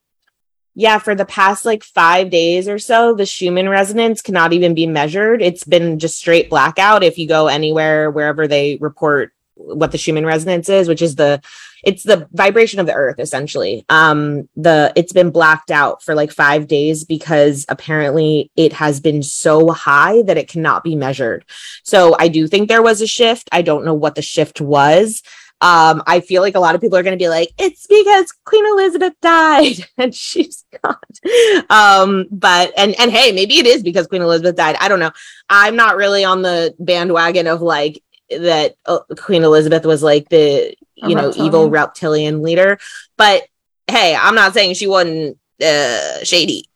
yeah, 0.74 1.00
for 1.00 1.16
the 1.16 1.26
past 1.26 1.66
like 1.66 1.84
five 1.84 2.30
days 2.30 2.70
or 2.70 2.80
so, 2.80 3.14
the 3.14 3.26
Schumann 3.26 3.68
resonance 3.68 4.22
cannot 4.22 4.54
even 4.54 4.74
be 4.74 4.88
measured. 4.88 5.42
It's 5.42 5.66
been 5.66 6.00
just 6.00 6.18
straight 6.18 6.50
blackout. 6.50 7.04
If 7.04 7.18
you 7.18 7.28
go 7.28 7.48
anywhere, 7.48 8.10
wherever 8.10 8.48
they 8.48 8.78
report 8.78 9.34
what 9.58 9.92
the 9.92 9.98
Schumann 9.98 10.26
resonance 10.26 10.70
is, 10.70 10.88
which 10.88 11.02
is 11.02 11.16
the 11.16 11.42
it's 11.84 12.04
the 12.04 12.28
vibration 12.32 12.80
of 12.80 12.86
the 12.86 12.94
earth 12.94 13.20
essentially. 13.20 13.86
Um 13.90 14.50
the 14.56 14.94
it's 14.96 15.14
been 15.14 15.32
blacked 15.32 15.72
out 15.72 16.04
for 16.04 16.16
like 16.16 16.32
5 16.32 16.68
days 16.68 17.04
because 17.04 17.66
apparently 17.70 18.52
it 18.56 18.74
has 18.74 19.00
been 19.00 19.24
so 19.24 19.72
high 19.72 20.22
that 20.24 20.38
it 20.38 20.48
cannot 20.48 20.84
be 20.84 20.96
measured. 20.96 21.46
So 21.84 22.16
I 22.20 22.28
do 22.28 22.48
think 22.48 22.68
there 22.68 22.82
was 22.82 23.02
a 23.02 23.08
shift. 23.08 23.50
I 23.52 23.62
don't 23.62 23.86
know 23.86 23.94
what 23.94 24.16
the 24.16 24.22
shift 24.22 24.62
was. 24.62 25.22
Um, 25.60 26.04
I 26.06 26.20
feel 26.20 26.44
like 26.44 26.56
a 26.56 26.60
lot 26.60 26.76
of 26.76 26.82
people 26.82 26.98
are 26.98 27.04
going 27.04 27.18
to 27.18 27.24
be 27.24 27.30
like, 27.30 27.52
it's 27.58 27.88
because 27.88 28.32
Queen 28.46 28.66
Elizabeth 28.68 29.14
died 29.22 29.88
and 29.98 30.14
she's 30.14 30.64
gone. 30.84 31.66
Um, 31.70 32.28
but 32.30 32.74
and 32.78 32.98
and 33.00 33.12
hey, 33.12 33.32
maybe 33.32 33.58
it 33.58 33.66
is 33.66 33.82
because 33.82 34.08
Queen 34.08 34.22
Elizabeth 34.22 34.56
died. 34.56 34.76
I 34.80 34.88
don't 34.88 35.00
know. 35.00 35.12
I'm 35.50 35.76
not 35.76 35.98
really 35.98 36.24
on 36.24 36.44
the 36.44 36.76
bandwagon 36.78 37.48
of 37.48 37.62
like 37.62 38.04
that 38.30 38.76
uh, 38.86 39.00
Queen 39.18 39.44
Elizabeth 39.44 39.86
was 39.86 40.04
like 40.04 40.30
the 40.30 40.76
you 40.96 41.16
know 41.16 41.28
reptilian. 41.28 41.46
evil 41.46 41.70
reptilian 41.70 42.42
leader, 42.42 42.80
but 43.18 43.44
hey, 43.88 44.16
I'm 44.16 44.36
not 44.36 44.54
saying 44.54 44.76
she 44.76 44.88
wasn't 44.88 45.38
uh, 45.64 46.24
shady 46.24 46.70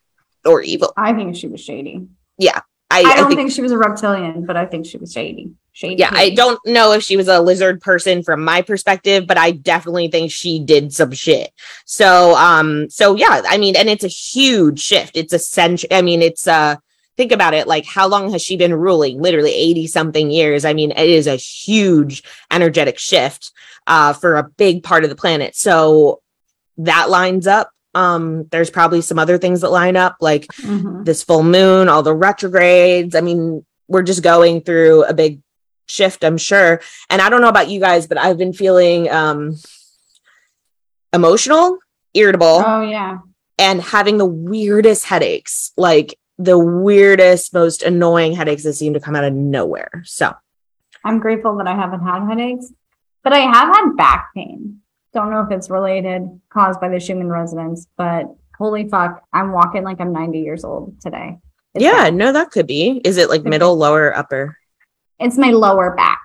or 0.44 0.62
evil. 0.62 0.92
I 0.96 1.12
think 1.12 1.36
she 1.36 1.48
was 1.48 1.60
shady. 1.60 2.08
Yeah, 2.38 2.60
I, 2.90 3.00
I 3.00 3.02
don't 3.02 3.24
I 3.24 3.28
think, 3.28 3.38
think, 3.38 3.52
she 3.52 3.62
was 3.62 3.72
a 3.72 3.78
reptilian, 3.78 4.44
but 4.44 4.56
I 4.56 4.66
think 4.66 4.86
she 4.86 4.98
was 4.98 5.12
shady. 5.12 5.52
Shady. 5.72 5.96
Yeah, 5.96 6.10
I 6.12 6.30
don't 6.30 6.60
know 6.66 6.92
if 6.92 7.02
she 7.02 7.16
was 7.16 7.28
a 7.28 7.40
lizard 7.40 7.80
person 7.80 8.22
from 8.22 8.44
my 8.44 8.60
perspective, 8.60 9.26
but 9.26 9.38
I 9.38 9.52
definitely 9.52 10.08
think 10.08 10.30
she 10.30 10.58
did 10.58 10.92
some 10.92 11.12
shit. 11.12 11.50
So, 11.86 12.34
um, 12.36 12.90
so 12.90 13.16
yeah, 13.16 13.40
I 13.48 13.56
mean, 13.56 13.76
and 13.76 13.88
it's 13.88 14.04
a 14.04 14.08
huge 14.08 14.80
shift. 14.80 15.16
It's 15.16 15.32
a 15.32 15.38
century. 15.38 15.88
I 15.90 16.02
mean, 16.02 16.20
it's 16.20 16.46
uh 16.46 16.76
think 17.16 17.32
about 17.32 17.54
it 17.54 17.66
like 17.66 17.84
how 17.84 18.06
long 18.06 18.32
has 18.32 18.42
she 18.42 18.56
been 18.56 18.74
ruling? 18.74 19.20
Literally 19.20 19.54
80 19.54 19.86
something 19.86 20.30
years. 20.30 20.64
I 20.64 20.72
mean 20.72 20.92
it 20.92 21.08
is 21.08 21.26
a 21.26 21.36
huge 21.36 22.22
energetic 22.50 22.98
shift 22.98 23.52
uh, 23.86 24.12
for 24.12 24.36
a 24.36 24.48
big 24.48 24.82
part 24.82 25.04
of 25.04 25.10
the 25.10 25.16
planet. 25.16 25.54
So 25.56 26.20
that 26.78 27.10
lines 27.10 27.46
up. 27.46 27.70
Um 27.94 28.46
there's 28.50 28.70
probably 28.70 29.02
some 29.02 29.18
other 29.18 29.36
things 29.36 29.60
that 29.60 29.70
line 29.70 29.96
up 29.96 30.16
like 30.20 30.46
mm-hmm. 30.46 31.04
this 31.04 31.22
full 31.22 31.42
moon 31.42 31.88
all 31.88 32.02
the 32.02 32.14
retrogrades. 32.14 33.14
I 33.14 33.20
mean 33.20 33.64
we're 33.88 34.02
just 34.02 34.22
going 34.22 34.62
through 34.62 35.04
a 35.04 35.12
big 35.12 35.40
shift 35.88 36.24
i'm 36.24 36.38
sure. 36.38 36.80
And 37.10 37.20
i 37.20 37.28
don't 37.28 37.42
know 37.42 37.48
about 37.48 37.68
you 37.68 37.80
guys 37.80 38.06
but 38.06 38.16
i've 38.16 38.38
been 38.38 38.54
feeling 38.54 39.10
um 39.10 39.56
emotional 41.12 41.78
irritable 42.14 42.62
oh 42.66 42.82
yeah. 42.82 43.18
and 43.58 43.80
having 43.80 44.18
the 44.18 44.26
weirdest 44.26 45.04
headaches. 45.04 45.72
Like 45.76 46.18
the 46.42 46.58
weirdest, 46.58 47.54
most 47.54 47.82
annoying 47.82 48.34
headaches 48.34 48.64
that 48.64 48.74
seem 48.74 48.94
to 48.94 49.00
come 49.00 49.14
out 49.16 49.24
of 49.24 49.32
nowhere. 49.32 50.02
So 50.04 50.32
I'm 51.04 51.18
grateful 51.18 51.56
that 51.56 51.66
I 51.66 51.74
haven't 51.74 52.00
had 52.00 52.26
headaches, 52.26 52.72
but 53.22 53.32
I 53.32 53.40
have 53.40 53.74
had 53.74 53.96
back 53.96 54.30
pain. 54.34 54.80
Don't 55.14 55.30
know 55.30 55.42
if 55.42 55.50
it's 55.50 55.70
related, 55.70 56.40
caused 56.48 56.80
by 56.80 56.88
the 56.88 56.98
Schumann 56.98 57.28
resonance, 57.28 57.86
but 57.96 58.26
holy 58.56 58.88
fuck, 58.88 59.22
I'm 59.32 59.52
walking 59.52 59.82
like 59.84 60.00
I'm 60.00 60.12
90 60.12 60.40
years 60.40 60.64
old 60.64 61.00
today. 61.00 61.38
It's 61.74 61.82
yeah, 61.82 62.04
bad. 62.04 62.14
no, 62.14 62.32
that 62.32 62.50
could 62.50 62.66
be. 62.66 63.00
Is 63.04 63.16
it 63.16 63.28
like 63.28 63.44
middle, 63.44 63.76
lower, 63.76 64.16
upper? 64.16 64.56
It's 65.18 65.38
my 65.38 65.50
lower 65.50 65.94
back. 65.94 66.20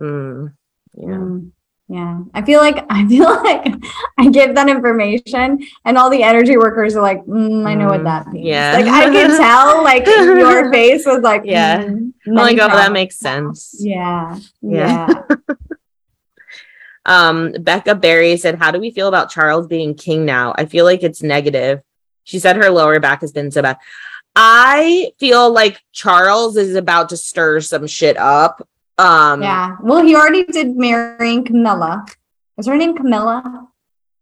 Mm, 0.00 0.54
yeah. 0.94 1.06
Mm. 1.06 1.52
Yeah. 1.92 2.20
I 2.32 2.40
feel 2.40 2.60
like 2.60 2.86
I 2.90 3.06
feel 3.06 3.24
like 3.24 3.74
I 4.16 4.30
give 4.30 4.54
that 4.54 4.70
information 4.70 5.62
and 5.84 5.98
all 5.98 6.08
the 6.08 6.22
energy 6.22 6.56
workers 6.56 6.96
are 6.96 7.02
like, 7.02 7.22
mm, 7.26 7.66
I 7.66 7.74
know 7.74 7.88
what 7.88 8.04
that 8.04 8.28
means. 8.28 8.46
Yeah. 8.46 8.72
Like 8.72 8.86
I 8.86 9.10
can 9.10 9.30
tell 9.36 9.84
like 9.84 10.06
your 10.06 10.72
face 10.72 11.04
was 11.04 11.20
like, 11.20 11.42
yeah. 11.44 11.84
Mm, 11.84 12.12
like, 12.26 12.58
oh, 12.58 12.68
that 12.68 12.92
makes 12.92 13.16
sense. 13.18 13.76
Yeah. 13.78 14.38
Yeah. 14.62 15.06
yeah. 15.28 15.36
um, 17.04 17.52
Becca 17.60 17.94
Berry 17.96 18.38
said, 18.38 18.58
How 18.58 18.70
do 18.70 18.80
we 18.80 18.90
feel 18.90 19.08
about 19.08 19.30
Charles 19.30 19.66
being 19.66 19.94
king 19.94 20.24
now? 20.24 20.54
I 20.56 20.64
feel 20.64 20.86
like 20.86 21.02
it's 21.02 21.22
negative. 21.22 21.82
She 22.24 22.38
said 22.38 22.56
her 22.56 22.70
lower 22.70 23.00
back 23.00 23.20
has 23.20 23.32
been 23.32 23.50
so 23.50 23.60
bad. 23.60 23.76
I 24.34 25.12
feel 25.18 25.52
like 25.52 25.82
Charles 25.92 26.56
is 26.56 26.74
about 26.74 27.10
to 27.10 27.18
stir 27.18 27.60
some 27.60 27.86
shit 27.86 28.16
up. 28.16 28.66
Um, 28.98 29.42
yeah. 29.42 29.76
Well, 29.82 30.04
he 30.04 30.14
already 30.14 30.44
did 30.44 30.76
marrying 30.76 31.44
Camilla. 31.44 32.04
Is 32.58 32.66
her 32.66 32.76
name 32.76 32.96
Camilla? 32.96 33.68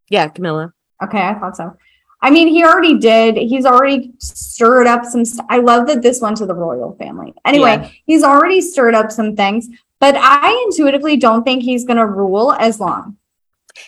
Yeah, 0.08 0.28
Camilla. 0.28 0.72
Okay, 1.02 1.20
I 1.20 1.34
thought 1.34 1.56
so. 1.56 1.76
I 2.22 2.30
mean, 2.30 2.48
he 2.48 2.62
already 2.64 2.98
did. 2.98 3.36
He's 3.36 3.64
already 3.64 4.12
stirred 4.18 4.86
up 4.86 5.04
some. 5.04 5.24
St- 5.24 5.46
I 5.48 5.58
love 5.58 5.86
that 5.86 6.02
this 6.02 6.20
went 6.20 6.36
to 6.38 6.46
the 6.46 6.54
royal 6.54 6.94
family. 6.96 7.32
Anyway, 7.44 7.78
yeah. 7.80 7.90
he's 8.04 8.22
already 8.22 8.60
stirred 8.60 8.94
up 8.94 9.10
some 9.10 9.34
things, 9.34 9.68
but 9.98 10.16
I 10.18 10.66
intuitively 10.66 11.16
don't 11.16 11.44
think 11.44 11.62
he's 11.62 11.84
going 11.84 11.96
to 11.96 12.06
rule 12.06 12.52
as 12.52 12.78
long. 12.78 13.16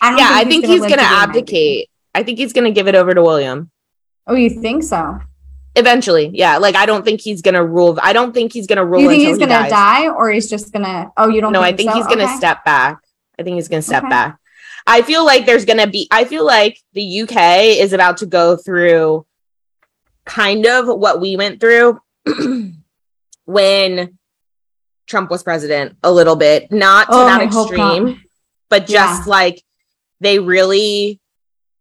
I 0.01 0.17
yeah, 0.17 0.29
I 0.31 0.45
think 0.45 0.65
he's 0.65 0.81
going 0.81 0.97
to 0.97 1.01
abdicate. 1.01 1.89
I 2.15 2.23
think 2.23 2.39
he's 2.39 2.53
going 2.53 2.65
to 2.65 2.71
give 2.71 2.87
it 2.87 2.95
over 2.95 3.13
to 3.13 3.21
William. 3.21 3.69
Oh, 4.25 4.35
you 4.35 4.49
think 4.49 4.83
so? 4.83 5.19
Eventually, 5.75 6.29
yeah. 6.33 6.57
Like 6.57 6.75
I 6.75 6.85
don't 6.85 7.03
think 7.03 7.21
he's 7.21 7.41
gonna 7.41 7.65
rule. 7.65 7.97
I 8.01 8.13
don't 8.13 8.31
think 8.33 8.53
he's 8.53 8.67
gonna 8.67 8.85
rule. 8.85 9.01
You 9.01 9.09
think 9.09 9.23
he's 9.23 9.39
gonna 9.39 9.63
he 9.63 9.69
die, 9.69 10.07
or 10.07 10.29
he's 10.29 10.47
just 10.49 10.71
gonna? 10.71 11.11
Oh, 11.17 11.29
you 11.29 11.41
don't? 11.41 11.51
No, 11.51 11.61
think 11.63 11.73
I 11.73 11.77
think 11.77 11.89
so? 11.91 11.97
he's 11.97 12.07
gonna 12.07 12.25
okay. 12.25 12.37
step 12.37 12.63
back. 12.63 12.99
I 13.39 13.43
think 13.43 13.55
he's 13.55 13.67
gonna 13.67 13.81
step 13.81 14.03
okay. 14.03 14.09
back. 14.09 14.39
I 14.85 15.01
feel 15.01 15.25
like 15.25 15.45
there's 15.47 15.65
gonna 15.65 15.87
be. 15.87 16.07
I 16.11 16.25
feel 16.25 16.45
like 16.45 16.79
the 16.93 17.21
UK 17.21 17.79
is 17.79 17.91
about 17.91 18.17
to 18.17 18.27
go 18.27 18.55
through 18.55 19.25
kind 20.25 20.65
of 20.67 20.87
what 20.87 21.19
we 21.19 21.37
went 21.37 21.59
through 21.59 21.99
when 23.45 24.17
Trump 25.07 25.31
was 25.31 25.41
president. 25.41 25.97
A 26.03 26.11
little 26.11 26.35
bit, 26.35 26.71
not 26.71 27.07
to 27.07 27.13
oh, 27.13 27.25
that 27.25 27.41
extreme, 27.41 28.21
but 28.69 28.85
just 28.85 29.25
yeah. 29.25 29.31
like 29.31 29.63
they 30.19 30.37
really, 30.37 31.19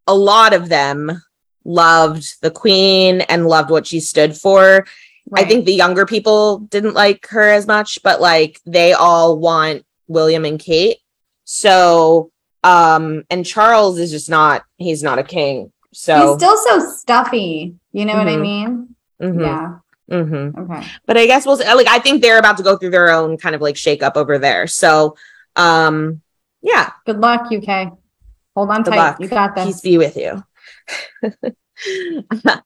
a 0.07 0.15
lot 0.15 0.55
of 0.55 0.71
them 0.71 1.23
loved 1.65 2.41
the 2.43 2.51
queen 2.51 3.21
and 3.23 3.47
loved 3.47 3.71
what 3.71 3.87
she 3.87 4.01
stood 4.01 4.37
for. 4.37 4.87
Right. 5.31 5.45
I 5.45 5.49
think 5.49 5.65
the 5.65 5.73
younger 5.75 6.05
people 6.07 6.59
didn't 6.59 6.95
like 6.95 7.27
her 7.29 7.49
as 7.51 7.67
much, 7.67 8.03
but 8.03 8.21
like 8.21 8.61
they 8.67 8.93
all 8.93 9.39
want 9.39 9.85
William 10.09 10.45
and 10.45 10.59
Kate. 10.59 10.99
So 11.45 12.31
Um, 12.65 13.25
and 13.29 13.45
Charles 13.45 13.99
is 13.99 14.13
just 14.13 14.31
not, 14.31 14.63
he's 14.77 15.03
not 15.03 15.19
a 15.19 15.25
king. 15.25 15.73
So 15.93 16.15
He's 16.29 16.37
still 16.37 16.57
so 16.59 16.79
stuffy. 16.97 17.75
You 17.93 18.05
know 18.05 18.15
what 18.17 18.29
I 18.29 18.37
Mhm. 18.37 18.41
mean? 18.41 18.95
Mhm, 19.21 19.41
Yeah. 19.41 19.69
mhm. 20.09 20.57
Okay. 20.57 20.87
but 21.05 21.17
I 21.17 21.27
guess 21.27 21.45
we'll 21.45 21.57
see. 21.57 21.65
like 21.75 21.89
I 21.89 21.99
think 21.99 22.23
they're 22.23 22.39
about 22.39 22.57
to 22.59 22.63
go 22.63 22.77
through 22.77 22.91
their 22.91 23.11
own 23.11 23.37
kind 23.37 23.57
of 23.57 23.61
like 23.61 23.75
shakeup 23.75 24.13
over 24.17 24.39
there. 24.39 24.69
So 24.69 25.17
um 25.57 26.21
yeah, 26.63 26.91
Good 27.05 27.19
luck, 27.19 27.51
UK. 27.51 27.91
Hold 28.55 28.71
on 28.71 28.83
Good 28.85 28.91
tight. 28.93 28.97
luck. 28.97 29.17
You 29.21 29.27
got 29.27 29.57
this. 29.57 29.65
peace 29.67 29.81
be 29.81 29.99
with 29.99 30.17
you. 30.17 30.45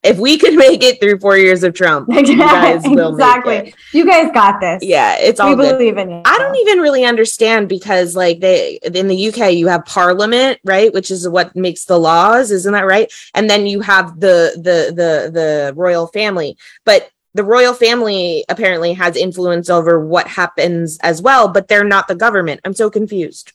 if 0.03 0.19
we 0.19 0.37
could 0.37 0.55
make 0.55 0.83
it 0.83 1.01
through 1.01 1.19
four 1.19 1.37
years 1.37 1.63
of 1.63 1.75
Trump, 1.75 2.09
you 2.13 2.37
guys 2.37 2.83
will 2.85 3.13
exactly. 3.13 3.59
make 3.59 3.69
it. 3.69 3.75
You 3.93 4.07
guys 4.07 4.31
got 4.33 4.61
this. 4.61 4.83
Yeah, 4.83 5.17
it's 5.19 5.41
all 5.41 5.51
we 5.51 5.57
good. 5.57 5.73
believe 5.73 5.97
in 5.97 6.11
you. 6.11 6.23
I 6.25 6.39
don't 6.39 6.57
even 6.57 6.81
really 6.81 7.05
understand 7.05 7.69
because 7.69 8.17
like 8.17 8.41
they 8.41 8.79
in 8.83 9.09
the 9.09 9.29
UK 9.29 9.53
you 9.55 9.69
have 9.69 9.85
parliament, 9.85 10.59
right, 10.65 10.93
which 10.93 11.11
is 11.11 11.29
what 11.29 11.55
makes 11.57 11.85
the 11.85 11.99
laws, 11.99 12.51
isn't 12.51 12.73
that 12.73 12.87
right? 12.87 13.13
And 13.35 13.49
then 13.49 13.67
you 13.67 13.81
have 13.81 14.21
the 14.21 14.53
the 14.57 14.93
the 14.95 15.31
the 15.31 15.73
royal 15.77 16.07
family. 16.09 16.57
But 16.85 17.11
the 17.35 17.45
royal 17.45 17.75
family 17.75 18.45
apparently 18.49 18.95
has 18.95 19.15
influence 19.15 19.69
over 19.69 20.01
what 20.01 20.27
happens 20.27 20.99
as 21.03 21.21
well, 21.21 21.49
but 21.49 21.69
they're 21.69 21.85
not 21.85 22.09
the 22.09 22.15
government. 22.15 22.61
I'm 22.65 22.73
so 22.73 22.89
confused. 22.89 23.53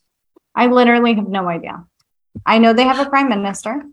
I 0.54 0.68
literally 0.68 1.16
have 1.16 1.28
no 1.28 1.48
idea. 1.48 1.84
I 2.46 2.60
know 2.60 2.74
they 2.74 2.84
have 2.84 3.06
a 3.06 3.10
prime 3.10 3.30
minister. 3.30 3.84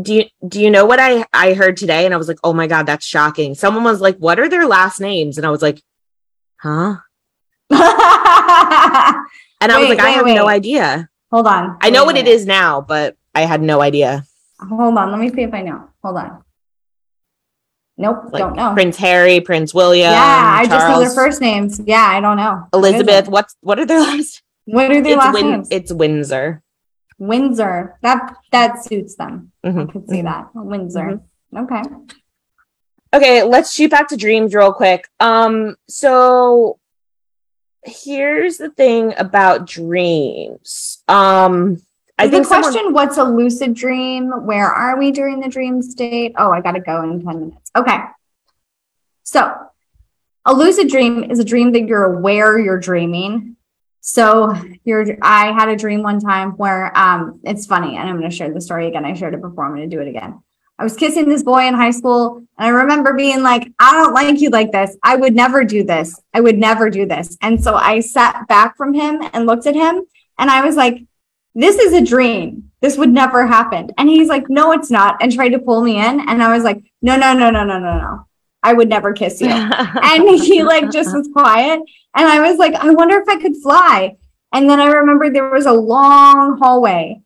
Do 0.00 0.14
you 0.14 0.24
do 0.46 0.60
you 0.60 0.70
know 0.70 0.86
what 0.86 1.00
I 1.00 1.24
I 1.32 1.54
heard 1.54 1.76
today 1.76 2.04
and 2.04 2.14
I 2.14 2.16
was 2.16 2.28
like, 2.28 2.38
"Oh 2.44 2.52
my 2.52 2.66
god, 2.68 2.86
that's 2.86 3.04
shocking." 3.04 3.54
Someone 3.54 3.82
was 3.84 4.00
like, 4.00 4.16
"What 4.18 4.38
are 4.38 4.48
their 4.48 4.66
last 4.66 5.00
names?" 5.00 5.36
And 5.38 5.46
I 5.46 5.50
was 5.50 5.60
like, 5.62 5.82
"Huh?" 6.60 6.96
And 9.60 9.72
I 9.72 9.78
was 9.80 9.88
Wait, 9.88 9.98
like, 9.98 10.00
"I 10.00 10.22
wait, 10.22 10.28
have 10.28 10.36
no 10.36 10.48
idea." 10.48 11.08
Hold 11.32 11.46
on. 11.48 11.76
I 11.80 11.90
know 11.90 12.04
what 12.04 12.16
it 12.16 12.46
now, 12.46 12.80
but 12.80 13.16
I 13.34 13.40
had 13.42 13.60
no 13.60 13.80
idea. 13.80 14.24
Hold 14.60 14.96
on. 14.96 15.10
Let 15.10 15.18
me 15.20 15.30
see 15.30 15.42
if 15.42 15.52
I 15.52 15.62
know. 15.62 15.88
Hold 16.02 16.16
on. 16.16 16.44
Nope. 17.96 18.24
Like, 18.32 18.38
don't 18.40 18.54
know. 18.56 18.72
Prince 18.74 18.96
Harry, 18.98 19.40
Prince 19.40 19.74
William. 19.74 20.12
yeah, 20.12 20.54
I 20.60 20.66
just 20.66 20.86
know 20.88 21.00
their 21.00 21.10
first 21.10 21.40
names. 21.40 21.80
Yeah, 21.84 22.00
I 22.06 22.20
don't 22.20 22.36
know. 22.36 22.66
Elizabeth. 22.72 23.28
What's 23.28 23.56
what 23.60 23.78
are 23.80 23.84
their 23.86 24.00
last? 24.08 24.42
What 24.66 24.90
are 24.92 25.00
their 25.02 25.14
It's 25.14 25.18
last 25.24 25.34
Win- 25.34 25.50
names? 25.50 25.68
it's 25.72 25.92
Windsor. 25.92 26.62
Windsor. 27.18 27.96
That 28.02 28.36
that 28.52 28.84
suits 28.84 29.16
them. 29.16 29.52
I 29.64 29.68
Mhm, 29.68 29.92
could 29.92 30.08
see 30.08 30.20
mhm. 30.20 30.24
that. 30.24 30.48
Windsor. 30.54 31.20
Okay. 31.56 31.82
Okay, 33.14 33.42
let's 33.42 33.72
shoot 33.72 33.90
back 33.90 34.08
to 34.08 34.16
dreams 34.16 34.54
real 34.54 34.72
quick. 34.72 35.08
Um, 35.18 35.76
so 35.88 36.78
here's 37.82 38.58
the 38.58 38.68
thing 38.70 39.14
about 39.16 39.66
dreams. 39.66 41.02
Um, 41.08 41.78
I 42.18 42.24
Is 42.26 42.30
think 42.30 42.42
the 42.44 42.48
someone- 42.48 42.72
question 42.72 42.92
what's 42.92 43.16
a 43.16 43.24
lucid 43.24 43.74
dream? 43.74 44.30
Where 44.44 44.66
are 44.66 44.98
we 44.98 45.10
during 45.10 45.40
the 45.40 45.48
dream 45.48 45.80
state? 45.82 46.34
Oh, 46.36 46.50
I 46.50 46.60
gotta 46.60 46.80
go 46.80 47.02
in 47.02 47.22
10 47.24 47.40
minutes. 47.40 47.70
Okay. 47.76 47.98
So 49.22 49.50
a 50.44 50.52
lucid 50.52 50.88
dream 50.88 51.30
is 51.30 51.38
a 51.38 51.44
dream 51.44 51.72
that 51.72 51.86
you're 51.86 52.04
aware 52.16 52.58
you're 52.58 52.78
dreaming. 52.80 53.56
So 54.00 54.54
you're 54.84 55.04
I 55.22 55.52
had 55.52 55.68
a 55.68 55.76
dream 55.76 56.02
one 56.02 56.20
time 56.20 56.52
where 56.52 56.96
um 56.96 57.40
it's 57.44 57.66
funny, 57.66 57.96
and 57.96 58.08
I'm 58.08 58.16
gonna 58.16 58.30
share 58.30 58.52
the 58.52 58.60
story 58.60 58.88
again. 58.88 59.04
I 59.04 59.14
shared 59.14 59.34
it 59.34 59.42
before, 59.42 59.64
I'm 59.64 59.72
gonna 59.72 59.86
do 59.86 60.00
it 60.00 60.08
again. 60.08 60.42
I 60.80 60.84
was 60.84 60.96
kissing 60.96 61.28
this 61.28 61.42
boy 61.42 61.66
in 61.66 61.74
high 61.74 61.90
school, 61.90 62.36
and 62.36 62.66
I 62.66 62.68
remember 62.68 63.12
being 63.12 63.42
like, 63.42 63.72
I 63.80 63.94
don't 63.94 64.14
like 64.14 64.40
you 64.40 64.50
like 64.50 64.70
this. 64.70 64.96
I 65.02 65.16
would 65.16 65.34
never 65.34 65.64
do 65.64 65.82
this. 65.82 66.20
I 66.32 66.40
would 66.40 66.56
never 66.56 66.88
do 66.88 67.04
this. 67.04 67.36
And 67.42 67.62
so 67.62 67.74
I 67.74 67.98
sat 67.98 68.46
back 68.46 68.76
from 68.76 68.94
him 68.94 69.20
and 69.32 69.46
looked 69.46 69.66
at 69.66 69.74
him, 69.74 70.04
and 70.38 70.50
I 70.50 70.64
was 70.64 70.76
like, 70.76 71.02
this 71.56 71.76
is 71.78 71.92
a 71.92 72.04
dream. 72.04 72.70
This 72.80 72.96
would 72.96 73.10
never 73.10 73.44
happen. 73.44 73.90
And 73.98 74.08
he's 74.08 74.28
like, 74.28 74.48
no, 74.48 74.70
it's 74.70 74.92
not. 74.92 75.16
And 75.20 75.32
tried 75.32 75.48
to 75.48 75.58
pull 75.58 75.82
me 75.82 75.98
in. 75.98 76.20
And 76.28 76.40
I 76.40 76.54
was 76.54 76.62
like, 76.62 76.80
no, 77.02 77.16
no, 77.16 77.32
no, 77.32 77.50
no, 77.50 77.64
no, 77.64 77.80
no, 77.80 77.98
no. 77.98 78.27
I 78.62 78.72
would 78.72 78.88
never 78.88 79.12
kiss 79.12 79.40
you. 79.40 79.48
and 79.50 80.28
he 80.28 80.62
like 80.62 80.90
just 80.90 81.14
was 81.14 81.28
quiet. 81.32 81.80
And 82.16 82.26
I 82.26 82.48
was 82.48 82.58
like, 82.58 82.74
I 82.74 82.90
wonder 82.90 83.16
if 83.18 83.28
I 83.28 83.40
could 83.40 83.56
fly. 83.56 84.16
And 84.52 84.68
then 84.68 84.80
I 84.80 84.86
remember 84.86 85.30
there 85.30 85.50
was 85.50 85.66
a 85.66 85.72
long 85.72 86.58
hallway 86.58 87.20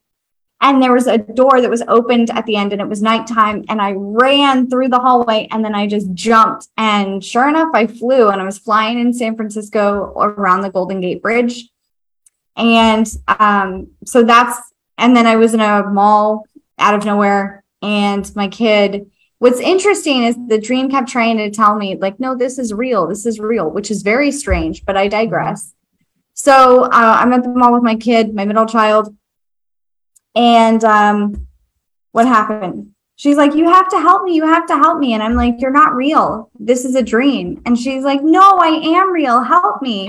and 0.61 0.83
there 0.83 0.93
was 0.93 1.07
a 1.07 1.19
door 1.19 1.61
that 1.61 1.71
was 1.71 1.83
opened 1.89 2.31
at 2.31 2.47
the 2.47 2.57
end 2.57 2.73
and 2.73 2.83
it 2.83 2.89
was 2.89 3.03
nighttime. 3.03 3.65
And 3.69 3.81
I 3.81 3.95
ran 3.97 4.69
through 4.69 4.89
the 4.89 4.99
hallway 4.99 5.49
and 5.51 5.65
then 5.65 5.75
I 5.75 5.87
just 5.87 6.13
jumped. 6.13 6.69
And 6.77 7.25
sure 7.25 7.49
enough, 7.49 7.71
I 7.75 7.87
flew 7.87 8.29
and 8.29 8.41
I 8.41 8.45
was 8.45 8.59
flying 8.59 9.01
in 9.01 9.13
San 9.13 9.37
Francisco 9.37 10.13
around 10.17 10.63
the 10.63 10.71
Golden 10.71 11.01
Gate 11.01 11.23
Bridge. 11.23 11.69
And 12.57 13.09
um, 13.27 13.93
so 14.05 14.23
that's, 14.23 14.59
and 14.99 15.17
then 15.17 15.27
I 15.27 15.37
was 15.37 15.55
in 15.55 15.61
a 15.61 15.85
mall 15.85 16.47
out 16.79 16.95
of 16.95 17.05
nowhere, 17.05 17.65
and 17.81 18.31
my 18.37 18.49
kid. 18.49 19.11
What's 19.43 19.59
interesting 19.59 20.23
is 20.23 20.37
the 20.47 20.57
dream 20.57 20.89
kept 20.89 21.09
trying 21.09 21.37
to 21.39 21.51
tell 21.51 21.75
me, 21.75 21.97
like, 21.97 22.21
no, 22.21 22.37
this 22.37 22.61
is 22.61 22.73
real. 22.73 23.09
This 23.09 23.27
is 23.27 23.41
real, 23.41 23.69
which 23.69 23.91
is 23.91 24.03
very 24.03 24.31
strange, 24.31 24.85
but 24.85 24.97
I 24.97 25.09
digress. 25.09 25.75
So 26.35 26.85
uh, 26.85 26.89
I'm 26.93 27.33
at 27.33 27.43
the 27.43 27.49
mall 27.49 27.73
with 27.73 27.83
my 27.83 27.97
kid, 27.97 28.37
my 28.37 28.45
middle 28.45 28.67
child. 28.67 29.13
And 30.37 30.85
um, 30.85 31.49
what 32.13 32.29
happened? 32.29 32.93
She's 33.17 33.37
like, 33.37 33.57
You 33.57 33.69
have 33.69 33.89
to 33.89 33.99
help 33.99 34.23
me. 34.23 34.37
You 34.37 34.47
have 34.47 34.69
to 34.69 34.77
help 34.77 35.01
me. 35.01 35.13
And 35.13 35.25
I'm 35.25 35.35
like, 35.35 35.57
You're 35.59 35.73
not 35.73 35.97
real. 35.97 36.49
This 36.61 36.85
is 36.85 36.95
a 36.95 37.03
dream. 37.03 37.63
And 37.67 37.77
she's 37.77 38.05
like, 38.05 38.23
No, 38.23 38.59
I 38.59 38.69
am 38.69 39.11
real. 39.11 39.43
Help 39.43 39.83
me. 39.83 40.09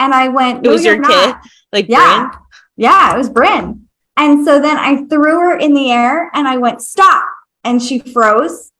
And 0.00 0.12
I 0.12 0.28
went, 0.28 0.66
It 0.66 0.68
was 0.68 0.84
your 0.84 0.98
not." 0.98 1.10
kid? 1.10 1.50
like 1.72 1.86
Yeah. 1.88 2.28
Bryn? 2.28 2.40
Yeah, 2.76 3.14
it 3.14 3.16
was 3.16 3.30
Bryn. 3.30 3.88
And 4.18 4.44
so 4.44 4.60
then 4.60 4.76
I 4.76 5.06
threw 5.06 5.40
her 5.40 5.56
in 5.56 5.72
the 5.72 5.90
air 5.90 6.30
and 6.34 6.46
I 6.46 6.58
went, 6.58 6.82
stop. 6.82 7.26
And 7.66 7.82
she 7.82 7.98
froze. 7.98 8.72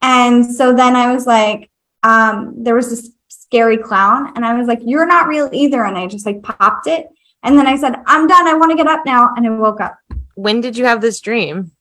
And 0.00 0.46
so 0.46 0.74
then 0.74 0.96
I 0.96 1.12
was 1.12 1.26
like, 1.26 1.70
um, 2.02 2.54
there 2.56 2.74
was 2.74 2.88
this 2.88 3.10
scary 3.28 3.76
clown. 3.76 4.32
And 4.34 4.46
I 4.46 4.54
was 4.54 4.66
like, 4.66 4.80
you're 4.82 5.06
not 5.06 5.26
real 5.28 5.50
either. 5.52 5.84
And 5.84 5.98
I 5.98 6.06
just 6.06 6.24
like 6.24 6.42
popped 6.42 6.86
it. 6.86 7.08
And 7.42 7.58
then 7.58 7.66
I 7.66 7.76
said, 7.76 7.96
I'm 8.06 8.26
done. 8.26 8.46
I 8.46 8.54
want 8.54 8.70
to 8.70 8.76
get 8.76 8.86
up 8.86 9.04
now. 9.04 9.32
And 9.36 9.46
I 9.46 9.50
woke 9.50 9.80
up. 9.80 9.98
When 10.34 10.60
did 10.60 10.76
you 10.76 10.84
have 10.84 11.00
this 11.00 11.20
dream? 11.20 11.72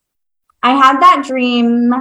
I 0.63 0.71
had 0.71 0.99
that 0.99 1.23
dream 1.27 1.93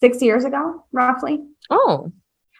six 0.00 0.22
years 0.22 0.44
ago, 0.44 0.84
roughly. 0.92 1.40
Oh, 1.70 2.12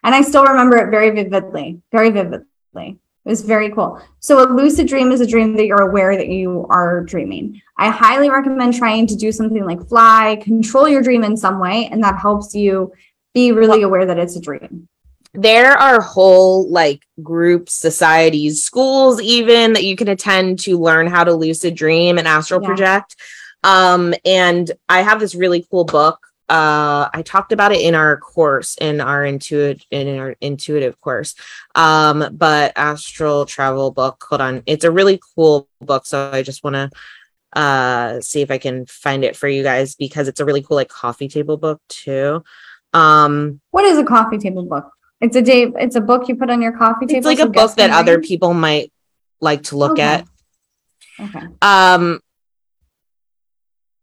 And 0.02 0.14
I 0.14 0.22
still 0.22 0.44
remember 0.44 0.76
it 0.78 0.90
very 0.90 1.10
vividly, 1.10 1.80
very 1.92 2.10
vividly. 2.10 2.98
It 3.26 3.30
was 3.30 3.42
very 3.42 3.70
cool. 3.72 4.00
So 4.20 4.40
a 4.40 4.46
lucid 4.48 4.86
dream 4.86 5.10
is 5.10 5.20
a 5.20 5.26
dream 5.26 5.56
that 5.56 5.66
you're 5.66 5.82
aware 5.82 6.16
that 6.16 6.28
you 6.28 6.64
are 6.70 7.02
dreaming. 7.02 7.60
I 7.76 7.90
highly 7.90 8.30
recommend 8.30 8.74
trying 8.74 9.08
to 9.08 9.16
do 9.16 9.32
something 9.32 9.64
like 9.64 9.86
fly, 9.88 10.40
control 10.42 10.88
your 10.88 11.02
dream 11.02 11.24
in 11.24 11.36
some 11.36 11.58
way, 11.58 11.88
and 11.90 12.02
that 12.04 12.18
helps 12.20 12.54
you 12.54 12.92
be 13.34 13.50
really 13.52 13.82
aware 13.82 14.06
that 14.06 14.18
it's 14.18 14.36
a 14.36 14.40
dream. 14.40 14.88
there 15.34 15.72
are 15.76 16.00
whole 16.00 16.66
like 16.70 17.02
groups, 17.22 17.74
societies, 17.74 18.64
schools, 18.64 19.20
even 19.20 19.74
that 19.74 19.84
you 19.84 19.94
can 19.94 20.08
attend 20.08 20.58
to 20.60 20.78
learn 20.78 21.06
how 21.06 21.24
to 21.24 21.34
lucid 21.34 21.74
dream 21.74 22.16
and 22.16 22.26
astral 22.26 22.62
Yeah. 22.62 22.68
project. 22.68 23.16
Um, 23.62 24.14
and 24.24 24.70
I 24.88 25.02
have 25.02 25.20
this 25.20 25.34
really 25.34 25.66
cool 25.70 25.84
book. 25.84 26.25
Uh, 26.48 27.08
I 27.12 27.22
talked 27.22 27.50
about 27.52 27.72
it 27.72 27.80
in 27.80 27.94
our 27.94 28.16
course, 28.18 28.76
in 28.80 29.00
our 29.00 29.24
intuitive, 29.24 29.84
in 29.90 30.18
our 30.18 30.36
intuitive 30.40 31.00
course. 31.00 31.34
Um, 31.74 32.28
but 32.32 32.72
astral 32.76 33.46
travel 33.46 33.90
book. 33.90 34.24
Hold 34.28 34.40
on, 34.40 34.62
it's 34.66 34.84
a 34.84 34.90
really 34.90 35.20
cool 35.34 35.68
book. 35.80 36.06
So 36.06 36.30
I 36.32 36.42
just 36.42 36.62
want 36.62 36.74
to 36.76 36.90
uh 37.52 38.20
see 38.20 38.42
if 38.42 38.50
I 38.50 38.58
can 38.58 38.84
find 38.86 39.24
it 39.24 39.34
for 39.34 39.48
you 39.48 39.62
guys 39.62 39.94
because 39.94 40.28
it's 40.28 40.40
a 40.40 40.44
really 40.44 40.62
cool 40.62 40.76
like 40.76 40.88
coffee 40.88 41.28
table 41.28 41.56
book 41.56 41.80
too. 41.88 42.42
Um, 42.92 43.60
What 43.70 43.84
is 43.84 43.98
a 43.98 44.04
coffee 44.04 44.38
table 44.38 44.64
book? 44.64 44.90
It's 45.20 45.34
a 45.36 45.42
day. 45.42 45.72
It's 45.76 45.96
a 45.96 46.00
book 46.00 46.28
you 46.28 46.36
put 46.36 46.50
on 46.50 46.60
your 46.62 46.76
coffee 46.76 47.06
table. 47.06 47.18
it's 47.18 47.26
like 47.26 47.38
so 47.38 47.44
a 47.46 47.50
book 47.50 47.74
that 47.76 47.90
other 47.90 48.20
people 48.20 48.52
might 48.54 48.92
like 49.40 49.62
to 49.64 49.76
look 49.76 49.92
Okay. 49.92 50.02
at 50.02 50.26
Okay. 51.20 51.46
um 51.62 52.20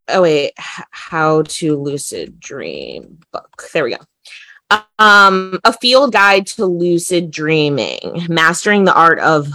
oh 0.10 0.22
wait 0.22 0.54
how 0.58 1.44
to 1.44 1.76
lucid 1.78 2.40
dream 2.40 3.20
book. 3.32 3.64
There 3.74 3.84
we 3.84 3.96
go. 3.96 4.78
Um 5.00 5.60
a 5.64 5.74
field 5.74 6.14
guide 6.14 6.48
to 6.48 6.66
lucid 6.66 7.32
dreaming 7.32 8.26
mastering 8.30 8.84
the 8.84 8.94
art 8.94 9.20
of 9.20 9.48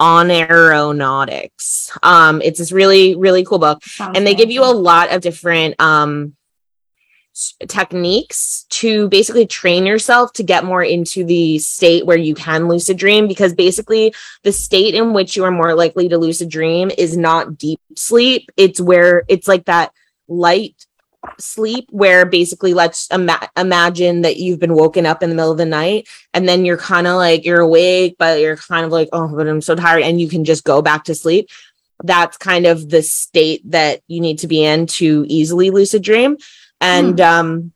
Oneironautics. 0.00 1.96
Um 2.02 2.42
it's 2.42 2.58
this 2.58 2.72
really 2.72 3.16
really 3.16 3.44
cool 3.44 3.58
book 3.58 3.82
Sounds 3.84 4.16
and 4.16 4.26
they 4.26 4.34
give 4.34 4.50
you 4.50 4.62
a 4.62 4.72
lot 4.72 5.12
of 5.12 5.20
different 5.20 5.74
um 5.80 6.36
techniques 7.68 8.64
to 8.70 9.08
basically 9.08 9.46
train 9.46 9.84
yourself 9.84 10.32
to 10.32 10.42
get 10.42 10.64
more 10.64 10.82
into 10.82 11.24
the 11.24 11.58
state 11.58 12.06
where 12.06 12.16
you 12.16 12.34
can 12.34 12.68
lucid 12.68 12.96
dream 12.96 13.28
because 13.28 13.52
basically 13.54 14.14
the 14.42 14.52
state 14.52 14.94
in 14.94 15.12
which 15.12 15.36
you 15.36 15.44
are 15.44 15.50
more 15.50 15.74
likely 15.74 16.08
to 16.08 16.18
lucid 16.18 16.48
dream 16.48 16.90
is 16.96 17.16
not 17.16 17.58
deep 17.58 17.80
sleep. 17.96 18.50
It's 18.56 18.80
where 18.80 19.24
it's 19.28 19.48
like 19.48 19.66
that 19.66 19.92
light 20.28 20.86
sleep 21.38 21.88
where 21.90 22.24
basically 22.24 22.72
let's 22.72 23.08
ima- 23.10 23.50
imagine 23.56 24.22
that 24.22 24.36
you've 24.36 24.60
been 24.60 24.74
woken 24.74 25.04
up 25.06 25.22
in 25.22 25.28
the 25.28 25.34
middle 25.34 25.50
of 25.50 25.58
the 25.58 25.66
night 25.66 26.08
and 26.32 26.48
then 26.48 26.64
you're 26.64 26.76
kind 26.76 27.06
of 27.06 27.16
like 27.16 27.44
you're 27.44 27.60
awake 27.60 28.14
but 28.16 28.40
you're 28.40 28.56
kind 28.56 28.86
of 28.86 28.92
like 28.92 29.08
oh 29.12 29.26
but 29.34 29.48
i'm 29.48 29.60
so 29.60 29.74
tired 29.74 30.02
and 30.02 30.20
you 30.20 30.28
can 30.28 30.44
just 30.44 30.64
go 30.64 30.80
back 30.80 31.04
to 31.04 31.14
sleep. 31.14 31.48
That's 32.04 32.36
kind 32.36 32.66
of 32.66 32.90
the 32.90 33.02
state 33.02 33.62
that 33.70 34.02
you 34.06 34.20
need 34.20 34.40
to 34.40 34.46
be 34.46 34.64
in 34.64 34.86
to 34.86 35.24
easily 35.28 35.70
lucid 35.70 36.02
dream 36.02 36.36
and 36.80 37.20
um 37.20 37.72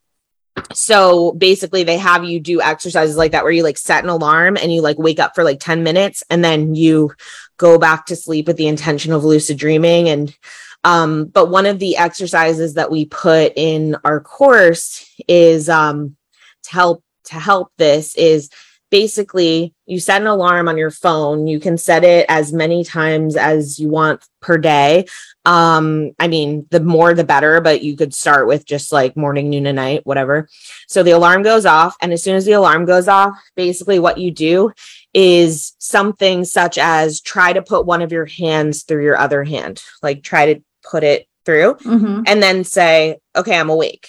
so 0.73 1.33
basically 1.33 1.85
they 1.85 1.97
have 1.97 2.25
you 2.25 2.41
do 2.41 2.61
exercises 2.61 3.17
like 3.17 3.33
that 3.33 3.45
where 3.45 3.53
you 3.53 3.63
like 3.63 3.79
set 3.79 4.05
an 4.05 4.11
alarm 4.11 4.57
and 4.57 4.73
you 4.73 4.83
like 4.83 4.99
wake 4.99 5.19
up 5.19 5.35
for 5.35 5.45
like 5.45 5.61
10 5.61 5.83
minutes 5.83 6.23
and 6.29 6.45
then 6.45 6.75
you 6.75 7.13
go 7.57 7.79
back 7.79 8.07
to 8.07 8.17
sleep 8.17 8.47
with 8.47 8.57
the 8.57 8.67
intention 8.67 9.13
of 9.13 9.25
lucid 9.25 9.59
dreaming. 9.59 10.09
And 10.09 10.37
um 10.85 11.27
but 11.27 11.51
one 11.51 11.67
of 11.67 11.79
the 11.79 11.97
exercises 11.97 12.75
that 12.75 12.91
we 12.91 13.05
put 13.07 13.53
in 13.57 13.97
our 14.05 14.21
course 14.21 15.09
is 15.29 15.69
um 15.69 16.17
to 16.65 16.73
help 16.73 17.05
to 17.25 17.37
help 17.37 17.73
this 17.79 18.17
is 18.17 18.51
basically 18.91 19.73
you 19.87 20.01
set 20.01 20.21
an 20.21 20.27
alarm 20.27 20.69
on 20.69 20.77
your 20.77 20.91
phone. 20.91 21.47
You 21.47 21.61
can 21.61 21.79
set 21.79 22.03
it 22.05 22.27
as 22.29 22.53
many 22.53 22.85
times 22.85 23.37
as 23.37 23.79
you 23.79 23.89
want 23.89 24.25
per 24.41 24.59
day 24.59 25.07
um 25.47 26.11
i 26.19 26.29
mean 26.29 26.67
the 26.71 26.81
more 26.81 27.15
the 27.15 27.25
better 27.25 27.61
but 27.63 27.83
you 27.83 27.97
could 27.97 28.13
start 28.13 28.47
with 28.47 28.67
just 28.67 28.93
like 28.93 29.17
morning 29.17 29.49
noon 29.49 29.67
and 29.67 29.77
night 29.77 30.03
whatever. 30.05 30.47
So 30.87 31.03
the 31.03 31.13
alarm 31.13 31.43
goes 31.43 31.65
off 31.65 31.97
and 32.03 32.13
as 32.13 32.23
soon 32.23 32.37
as 32.37 32.45
the 32.45 32.53
alarm 32.53 32.85
goes 32.85 33.09
off 33.09 33.35
basically 33.57 33.99
what 33.99 34.19
you 34.19 34.31
do 34.31 34.73
is 35.15 35.75
something 35.79 36.45
such 36.45 36.77
as 36.79 37.21
try 37.21 37.53
to 37.55 37.63
put 37.63 37.87
one 37.87 38.03
of 38.03 38.13
your 38.13 38.27
hands 38.27 38.83
through 38.83 39.03
your 39.03 39.17
other 39.19 39.43
hand 39.45 39.83
like 40.03 40.23
try 40.23 40.53
to 40.55 40.61
put 40.89 41.03
it 41.05 41.27
through 41.47 41.75
Mhm. 41.77 42.25
and 42.27 42.43
then 42.43 42.65
say 42.65 43.19
okay 43.35 43.59
i'm 43.59 43.71
awake. 43.71 44.09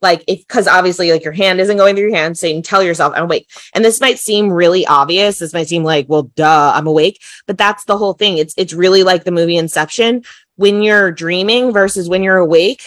Like 0.00 0.22
if 0.28 0.38
because 0.46 0.68
obviously 0.68 1.10
like 1.10 1.24
your 1.24 1.32
hand 1.32 1.60
isn't 1.60 1.76
going 1.76 1.96
through 1.96 2.08
your 2.10 2.16
hand 2.16 2.38
so 2.38 2.46
you 2.46 2.54
can 2.54 2.62
tell 2.62 2.84
yourself 2.84 3.14
i'm 3.16 3.24
awake. 3.24 3.48
And 3.74 3.84
this 3.84 4.00
might 4.00 4.18
seem 4.20 4.48
really 4.52 4.86
obvious. 4.86 5.38
This 5.40 5.52
might 5.52 5.66
seem 5.68 5.82
like 5.82 6.06
well 6.08 6.24
duh 6.36 6.72
i'm 6.74 6.86
awake. 6.86 7.20
But 7.48 7.58
that's 7.58 7.84
the 7.84 7.98
whole 7.98 8.12
thing. 8.12 8.38
It's 8.38 8.54
it's 8.56 8.72
really 8.72 9.02
like 9.02 9.24
the 9.24 9.32
movie 9.32 9.56
inception 9.56 10.22
when 10.58 10.82
you're 10.82 11.10
dreaming 11.12 11.72
versus 11.72 12.08
when 12.08 12.22
you're 12.22 12.36
awake 12.48 12.82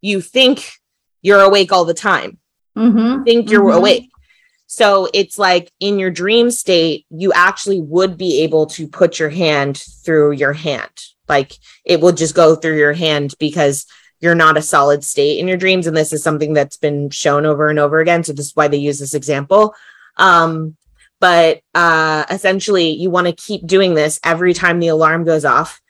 you 0.00 0.20
think 0.20 0.72
you're 1.20 1.40
awake 1.40 1.70
all 1.70 1.84
the 1.84 1.94
time. 1.94 2.38
Mhm. 2.76 3.24
think 3.24 3.50
you're 3.50 3.62
Mhm. 3.62 3.76
awake. 3.76 4.08
So 4.66 5.08
it's 5.12 5.38
like 5.38 5.70
in 5.78 5.98
your 5.98 6.10
dream 6.10 6.50
state 6.50 7.04
you 7.10 7.32
actually 7.34 7.80
would 7.80 8.16
be 8.16 8.40
able 8.42 8.66
to 8.76 8.88
put 8.88 9.18
your 9.20 9.28
hand 9.28 9.76
through 10.04 10.32
your 10.32 10.54
hand. 10.54 10.90
Like 11.28 11.52
it 11.84 12.00
will 12.00 12.12
just 12.12 12.34
go 12.34 12.54
through 12.56 12.78
your 12.78 12.94
hand 12.94 13.34
because 13.38 13.84
you're 14.20 14.34
not 14.34 14.56
a 14.56 14.62
solid 14.62 15.04
state 15.04 15.38
in 15.38 15.46
your 15.48 15.56
dreams. 15.58 15.86
And 15.86 15.96
this 15.96 16.12
is 16.12 16.22
something 16.22 16.52
that's 16.54 16.76
been 16.78 17.10
shown 17.10 17.44
over 17.44 17.68
and 17.68 17.78
over 17.78 18.00
again. 18.00 18.24
So 18.24 18.32
this 18.32 18.46
is 18.46 18.56
why 18.56 18.68
they 18.68 18.78
use 18.78 18.98
this 18.98 19.14
example. 19.14 19.74
Um 20.16 20.76
but 21.20 21.60
uh 21.74 22.24
essentially 22.30 22.88
you 22.90 23.10
want 23.10 23.26
to 23.26 23.32
keep 23.34 23.66
doing 23.66 23.92
this 23.94 24.18
every 24.24 24.54
time 24.54 24.80
the 24.80 24.88
alarm 24.88 25.24
goes 25.24 25.44
off 25.44 25.80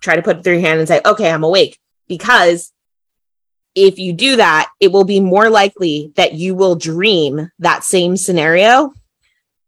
try 0.00 0.16
to 0.16 0.22
put 0.22 0.38
it 0.38 0.44
through 0.44 0.54
your 0.54 0.62
hand 0.62 0.78
and 0.78 0.88
say 0.88 1.00
okay 1.04 1.30
i'm 1.30 1.44
awake. 1.44 1.78
Because 2.08 2.72
if 3.74 3.98
you 3.98 4.12
do 4.12 4.36
that 4.36 4.70
it 4.80 4.92
will 4.92 5.04
be 5.04 5.20
more 5.20 5.48
likely 5.48 6.12
that 6.16 6.34
you 6.34 6.54
will 6.54 6.74
dream 6.76 7.50
that 7.58 7.84
same 7.84 8.16
scenario. 8.16 8.92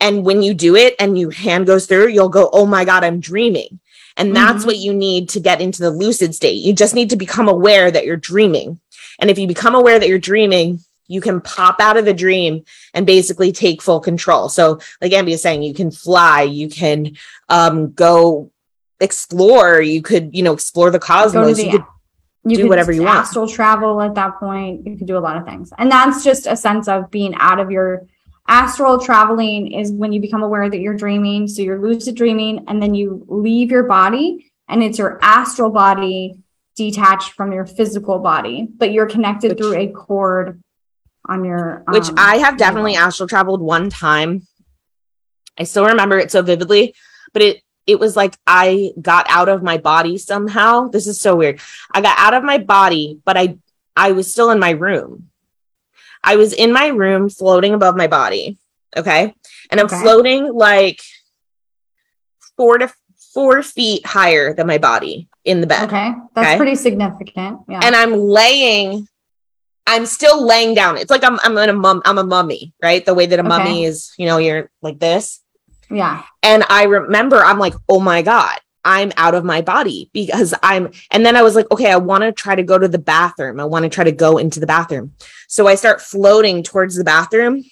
And 0.00 0.24
when 0.24 0.42
you 0.42 0.52
do 0.54 0.74
it 0.74 0.96
and 0.98 1.16
your 1.18 1.30
hand 1.30 1.66
goes 1.66 1.86
through 1.86 2.08
you'll 2.08 2.28
go 2.28 2.50
oh 2.52 2.66
my 2.66 2.84
god 2.84 3.04
i'm 3.04 3.20
dreaming. 3.20 3.80
And 4.16 4.36
that's 4.36 4.64
Mhm. 4.64 4.66
what 4.66 4.76
you 4.78 4.92
need 4.92 5.30
to 5.30 5.40
get 5.40 5.62
into 5.62 5.80
the 5.80 5.90
lucid 5.90 6.34
state. 6.34 6.56
You 6.62 6.74
just 6.74 6.94
need 6.94 7.10
to 7.10 7.16
become 7.16 7.48
aware 7.48 7.90
that 7.90 8.04
you're 8.04 8.16
dreaming. 8.18 8.78
And 9.18 9.30
if 9.30 9.38
you 9.38 9.46
become 9.46 9.74
aware 9.74 9.98
that 9.98 10.08
you're 10.08 10.18
dreaming 10.18 10.80
you 11.08 11.20
can 11.20 11.40
pop 11.42 11.78
out 11.78 11.96
of 11.98 12.06
the 12.06 12.14
dream 12.14 12.64
and 12.94 13.04
basically 13.04 13.52
take 13.52 13.82
full 13.82 14.00
control. 14.00 14.48
So 14.48 14.78
like 15.02 15.12
ambi 15.12 15.32
is 15.32 15.42
saying 15.42 15.62
you 15.62 15.74
can 15.74 15.90
fly 15.90 16.42
you 16.42 16.68
can 16.68 17.16
um 17.48 17.92
go 17.92 18.50
explore. 19.02 19.80
You 19.80 20.02
could 20.02 20.34
you 20.34 20.42
know 20.42 20.52
explore 20.52 20.90
the 20.90 20.98
cosmos. 20.98 21.56
the- 21.56 21.64
you 21.64 21.70
could 21.72 21.84
you 22.44 22.56
do 22.56 22.62
could 22.62 22.70
whatever 22.70 22.92
you 22.92 23.02
want. 23.02 23.18
astral 23.18 23.46
travel 23.46 24.00
at 24.00 24.14
that 24.16 24.38
point. 24.40 24.86
You 24.86 24.96
could 24.96 25.06
do 25.06 25.16
a 25.16 25.20
lot 25.20 25.36
of 25.36 25.44
things. 25.44 25.72
And 25.78 25.90
that's 25.90 26.24
just 26.24 26.46
a 26.46 26.56
sense 26.56 26.88
of 26.88 27.10
being 27.10 27.34
out 27.36 27.60
of 27.60 27.70
your 27.70 28.06
astral 28.48 28.98
traveling 28.98 29.70
is 29.72 29.92
when 29.92 30.12
you 30.12 30.20
become 30.20 30.42
aware 30.42 30.68
that 30.68 30.80
you're 30.80 30.96
dreaming. 30.96 31.46
So 31.46 31.62
you're 31.62 31.80
lucid 31.80 32.16
dreaming 32.16 32.64
and 32.66 32.82
then 32.82 32.94
you 32.94 33.24
leave 33.28 33.70
your 33.70 33.84
body 33.84 34.50
and 34.68 34.82
it's 34.82 34.98
your 34.98 35.20
astral 35.22 35.70
body 35.70 36.34
detached 36.74 37.32
from 37.34 37.52
your 37.52 37.66
physical 37.66 38.18
body 38.18 38.66
but 38.78 38.92
you're 38.92 39.06
connected 39.06 39.50
Which- 39.50 39.58
through 39.58 39.76
a 39.76 39.88
cord 39.88 40.62
on 41.28 41.44
your 41.44 41.84
which 41.88 42.08
um, 42.08 42.14
I 42.18 42.38
have 42.38 42.56
definitely 42.56 42.96
astral 42.96 43.28
traveled 43.28 43.60
one 43.60 43.90
time. 43.90 44.46
I 45.56 45.64
still 45.64 45.84
remember 45.86 46.18
it 46.18 46.32
so 46.32 46.42
vividly, 46.42 46.94
but 47.32 47.42
it 47.42 47.62
it 47.86 47.98
was 47.98 48.16
like 48.16 48.36
I 48.46 48.92
got 49.00 49.26
out 49.28 49.48
of 49.48 49.62
my 49.62 49.78
body 49.78 50.18
somehow. 50.18 50.88
This 50.88 51.06
is 51.06 51.20
so 51.20 51.36
weird. 51.36 51.60
I 51.92 52.00
got 52.00 52.18
out 52.18 52.34
of 52.34 52.44
my 52.44 52.58
body, 52.58 53.20
but 53.24 53.36
I 53.36 53.58
I 53.96 54.12
was 54.12 54.30
still 54.30 54.50
in 54.50 54.58
my 54.58 54.70
room. 54.70 55.28
I 56.24 56.36
was 56.36 56.52
in 56.52 56.72
my 56.72 56.86
room 56.88 57.28
floating 57.28 57.74
above 57.74 57.96
my 57.96 58.06
body. 58.06 58.58
Okay. 58.96 59.34
And 59.70 59.80
I'm 59.80 59.86
Okay. 59.86 60.00
floating 60.00 60.52
like 60.52 61.00
four 62.56 62.78
to 62.78 62.92
four 63.34 63.62
feet 63.62 64.06
higher 64.06 64.54
than 64.54 64.66
my 64.66 64.78
body 64.78 65.28
in 65.44 65.60
the 65.60 65.66
bed. 65.66 65.84
okay 65.84 66.12
that's 66.34 66.46
Okay. 66.48 66.56
pretty 66.56 66.74
significant 66.76 67.60
yeah 67.68 67.80
and 67.82 67.96
I'm 67.96 68.12
laying, 68.14 69.08
I'm 69.86 70.06
still 70.06 70.44
laying 70.46 70.74
down. 70.74 70.96
It's 70.98 71.10
like 71.10 71.24
I'm 71.24 71.38
I'm 71.42 71.56
in 71.58 71.70
a 71.70 71.72
mum, 71.72 72.02
I'm 72.04 72.18
a 72.18 72.24
mummy, 72.24 72.72
right? 72.82 73.04
The 73.04 73.14
way 73.14 73.26
that 73.26 73.38
a 73.38 73.42
Okay. 73.42 73.48
mummy 73.48 73.84
is, 73.84 74.12
you 74.18 74.26
know, 74.26 74.38
you're 74.38 74.70
like 74.82 74.98
this. 75.00 75.40
Yeah 75.92 76.22
And 76.42 76.64
I 76.68 76.84
remember 76.84 77.36
I'm 77.36 77.58
like, 77.58 77.74
oh 77.88 78.00
my 78.00 78.22
God, 78.22 78.58
I'm 78.84 79.12
out 79.16 79.34
of 79.34 79.44
my 79.44 79.60
body 79.60 80.10
because 80.12 80.54
I'm, 80.62 80.90
and 81.10 81.24
then 81.24 81.36
I 81.36 81.42
was 81.42 81.54
like, 81.54 81.70
okay, 81.70 81.90
I 81.90 81.96
want 81.96 82.22
to 82.22 82.32
try 82.32 82.54
to 82.54 82.62
go 82.62 82.78
to 82.78 82.88
the 82.88 82.98
bathroom. 82.98 83.60
I 83.60 83.64
want 83.64 83.84
to 83.84 83.88
try 83.88 84.04
to 84.04 84.12
go 84.12 84.38
into 84.38 84.58
the 84.58 84.66
bathroom. 84.66 85.14
So 85.48 85.68
I 85.68 85.76
start 85.76 86.00
floating 86.00 86.62
towards 86.62 86.96
the 86.96 87.04
bathroom, 87.04 87.64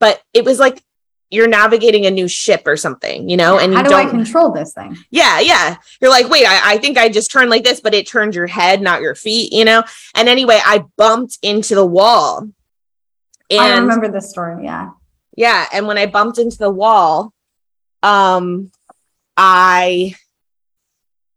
but 0.00 0.22
it 0.34 0.44
was 0.44 0.58
like 0.58 0.82
you're 1.30 1.48
navigating 1.48 2.04
a 2.06 2.10
new 2.10 2.28
ship 2.28 2.62
or 2.66 2.76
something, 2.76 3.28
you 3.28 3.36
know, 3.36 3.58
and 3.58 3.72
you 3.72 3.78
how 3.78 3.82
do 3.82 3.90
don't 3.90 4.06
i 4.06 4.10
control 4.10 4.52
this 4.52 4.74
thing 4.74 4.96
yeah, 5.10 5.40
yeah. 5.40 5.76
You're 6.00 6.10
like, 6.10 6.28
wait, 6.28 6.44
I, 6.46 6.74
I 6.74 6.78
think 6.78 6.98
I 6.98 7.08
just 7.08 7.30
turned 7.30 7.50
like 7.50 7.64
this, 7.64 7.80
but 7.80 7.94
it 7.94 8.06
turned 8.06 8.34
your 8.34 8.46
head, 8.46 8.82
not 8.82 9.00
your 9.00 9.14
feet, 9.14 9.52
you 9.52 9.64
know? 9.64 9.82
And 10.14 10.28
anyway, 10.28 10.60
I 10.62 10.84
bumped 10.96 11.38
into 11.42 11.74
the 11.74 11.86
wall. 11.86 12.48
i 13.50 13.78
remember 13.78 14.08
this 14.08 14.30
story 14.30 14.64
yeah 14.64 14.90
yeah, 15.36 15.66
and 15.72 15.86
when 15.86 15.98
I 15.98 16.06
bumped 16.06 16.38
into 16.38 16.58
the 16.58 16.70
wall, 16.70 17.33
um, 18.04 18.70
I 19.36 20.14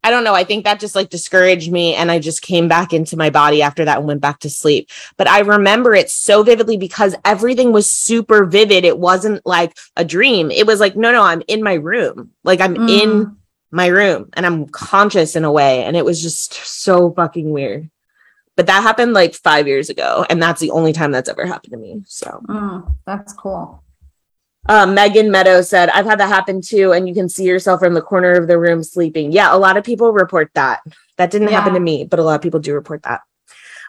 I 0.04 0.12
don't 0.12 0.24
know, 0.24 0.34
I 0.34 0.46
think 0.46 0.64
that 0.64 0.80
just 0.80 0.96
like 0.96 1.10
discouraged 1.10 1.70
me 1.72 1.94
and 1.96 2.10
I 2.10 2.20
just 2.20 2.42
came 2.42 2.68
back 2.70 2.94
into 2.94 3.18
my 3.18 3.30
body 3.30 3.62
after 3.62 3.84
that 3.84 3.98
and 3.98 4.08
went 4.08 4.22
back 4.22 4.40
to 4.40 4.50
sleep. 4.50 4.90
But 5.18 5.28
I 5.28 5.40
remember 5.40 5.94
it 5.96 6.10
so 6.10 6.44
vividly 6.44 6.78
because 6.78 7.14
everything 7.26 7.74
was 7.74 7.92
super 7.92 8.46
vivid. 8.46 8.86
It 8.86 9.00
wasn't 9.00 9.46
like 9.46 9.76
a 9.98 10.06
dream. 10.06 10.50
It 10.50 10.66
was 10.66 10.80
like, 10.80 10.96
no, 10.96 11.12
no, 11.12 11.24
I'm 11.24 11.42
in 11.48 11.62
my 11.62 11.74
room. 11.74 12.32
Like 12.46 12.62
I'm 12.62 12.76
Mm. 12.76 12.90
in 12.90 13.38
my 13.72 13.88
room 13.88 14.30
and 14.34 14.46
I'm 14.46 14.68
conscious 14.70 15.36
in 15.36 15.44
a 15.44 15.52
way. 15.52 15.84
And 15.84 15.98
it 15.98 16.06
was 16.06 16.22
just 16.22 16.54
so 16.54 17.12
fucking 17.12 17.50
weird. 17.50 17.90
But 18.56 18.68
that 18.68 18.84
happened 18.84 19.12
like 19.14 19.34
five 19.36 19.68
years 19.68 19.90
ago. 19.90 20.26
And 20.30 20.42
that's 20.42 20.62
the 20.62 20.72
only 20.72 20.94
time 20.94 21.12
that's 21.12 21.28
ever 21.28 21.46
happened 21.46 21.72
to 21.74 21.78
me. 21.78 22.04
So 22.06 22.42
Mm, 22.48 22.96
that's 23.06 23.34
cool 23.34 23.84
um, 24.70 24.94
Megan 24.94 25.32
Meadow 25.32 25.62
said, 25.62 25.90
I've 25.90 26.06
had 26.06 26.20
that 26.20 26.28
happen 26.30 26.62
too. 26.62 26.92
And 26.94 27.08
you 27.08 27.14
can 27.14 27.30
see 27.30 27.46
yourself 27.46 27.80
from 27.80 27.94
the 27.94 28.02
corner 28.02 28.32
of 28.34 28.48
the 28.48 28.58
room 28.60 28.84
sleeping. 28.84 29.32
Yeah, 29.32 29.56
a 29.56 29.58
lot 29.58 29.78
of 29.78 29.84
people 29.84 30.12
report 30.12 30.52
that. 30.56 30.82
That 31.18 31.32
didn't 31.32 31.48
happen 31.50 31.74
to 31.74 31.80
me, 31.80 32.04
but 32.06 32.20
a 32.20 32.24
lot 32.24 32.36
of 32.36 32.42
people 32.42 32.60
do 32.60 32.74
report 32.74 33.04
that. 33.04 33.22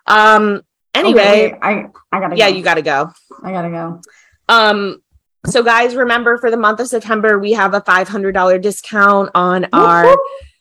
Um, 0.06 0.62
anyway, 0.94 1.52
Okay, 1.52 1.58
i 1.60 1.86
i 2.12 2.20
gotta 2.20 2.36
yeah, 2.36 2.50
go. 2.50 2.56
you 2.56 2.62
got 2.62 2.74
to 2.74 2.82
go. 2.82 3.10
i 3.42 3.52
gotta 3.52 3.68
go 3.70 4.00
Um, 4.48 5.02
so 5.46 5.62
guys, 5.62 5.94
remember 5.94 6.38
for 6.38 6.50
the 6.50 6.56
month 6.56 6.80
of 6.80 6.88
September, 6.88 7.38
we 7.38 7.52
have 7.52 7.74
a 7.74 7.80
$500 7.80 8.60
discount 8.62 9.30
on 9.34 9.66
our 9.72 10.16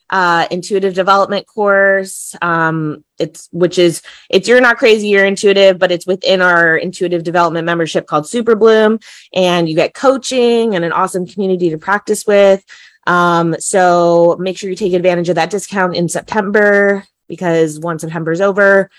uh 0.10 0.48
intuitive 0.52 0.94
development 0.94 1.46
course 1.48 2.34
um 2.42 3.04
it's 3.20 3.50
which 3.52 3.78
is 3.78 4.02
it's 4.30 4.48
you're 4.48 4.62
not 4.62 4.78
crazy 4.78 5.10
you're 5.10 5.26
intuitive 5.26 5.78
but 5.78 5.92
it's 5.92 6.08
within 6.08 6.42
our 6.42 6.78
intuitive 6.78 7.24
development 7.24 7.66
membership 7.66 8.08
called 8.08 8.28
super 8.28 8.56
bloom 8.56 9.00
and 9.34 9.68
you 9.68 9.76
get 9.76 9.94
coaching 9.94 10.76
and 10.76 10.86
an 10.86 10.94
awesome 10.94 11.26
community 11.28 11.70
to 11.70 11.78
practice 11.78 12.26
with. 12.26 12.64
Um 13.06 13.56
so 13.60 14.38
make 14.40 14.58
sure 14.58 14.70
you 14.70 14.76
take 14.76 14.94
advantage 14.94 15.30
of 15.30 15.36
that 15.36 15.50
discount 15.50 15.96
in 15.96 16.08
september 16.08 17.04
because 17.28 17.80
once 17.80 18.02
september's 18.02 18.42
over 18.42 18.90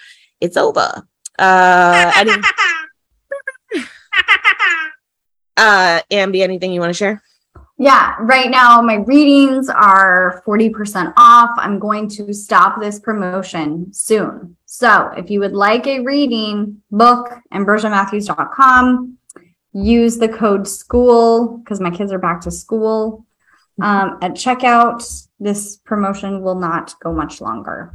it's 0.41 0.57
over. 0.57 1.07
Uh 1.39 2.13
any 2.17 2.33
uh 5.57 6.01
ambi 6.11 6.43
anything 6.43 6.73
you 6.73 6.81
want 6.81 6.91
to 6.91 6.95
share 6.95 7.23
Yeah, 7.81 8.17
right 8.21 8.51
now 8.51 8.83
my 8.83 8.97
readings 8.97 9.69
are 9.69 10.43
40% 10.45 11.13
off. 11.17 11.51
I'm 11.57 11.79
going 11.79 12.09
to 12.11 12.35
stop 12.35 12.81
this 12.81 12.99
promotion 12.99 13.93
soon. 13.93 14.57
So 14.67 15.13
if 15.17 15.31
you 15.31 15.39
would 15.41 15.53
like 15.53 15.87
a 15.87 16.01
reading, 16.01 16.83
book 16.91 17.31
ambrosiamatthews.com. 17.53 19.19
Use 19.75 20.19
the 20.19 20.29
code 20.29 20.67
school 20.67 21.59
because 21.59 21.81
my 21.81 21.91
kids 21.91 22.11
are 22.11 22.19
back 22.19 22.41
to 22.43 22.51
school. 22.51 23.25
Um, 23.81 24.19
at 24.23 24.33
checkout, 24.33 25.29
this 25.39 25.77
promotion 25.77 26.43
will 26.43 26.57
not 26.57 26.95
go 27.01 27.13
much 27.13 27.41
longer. 27.41 27.95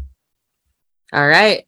All 1.11 1.27
right. 1.27 1.67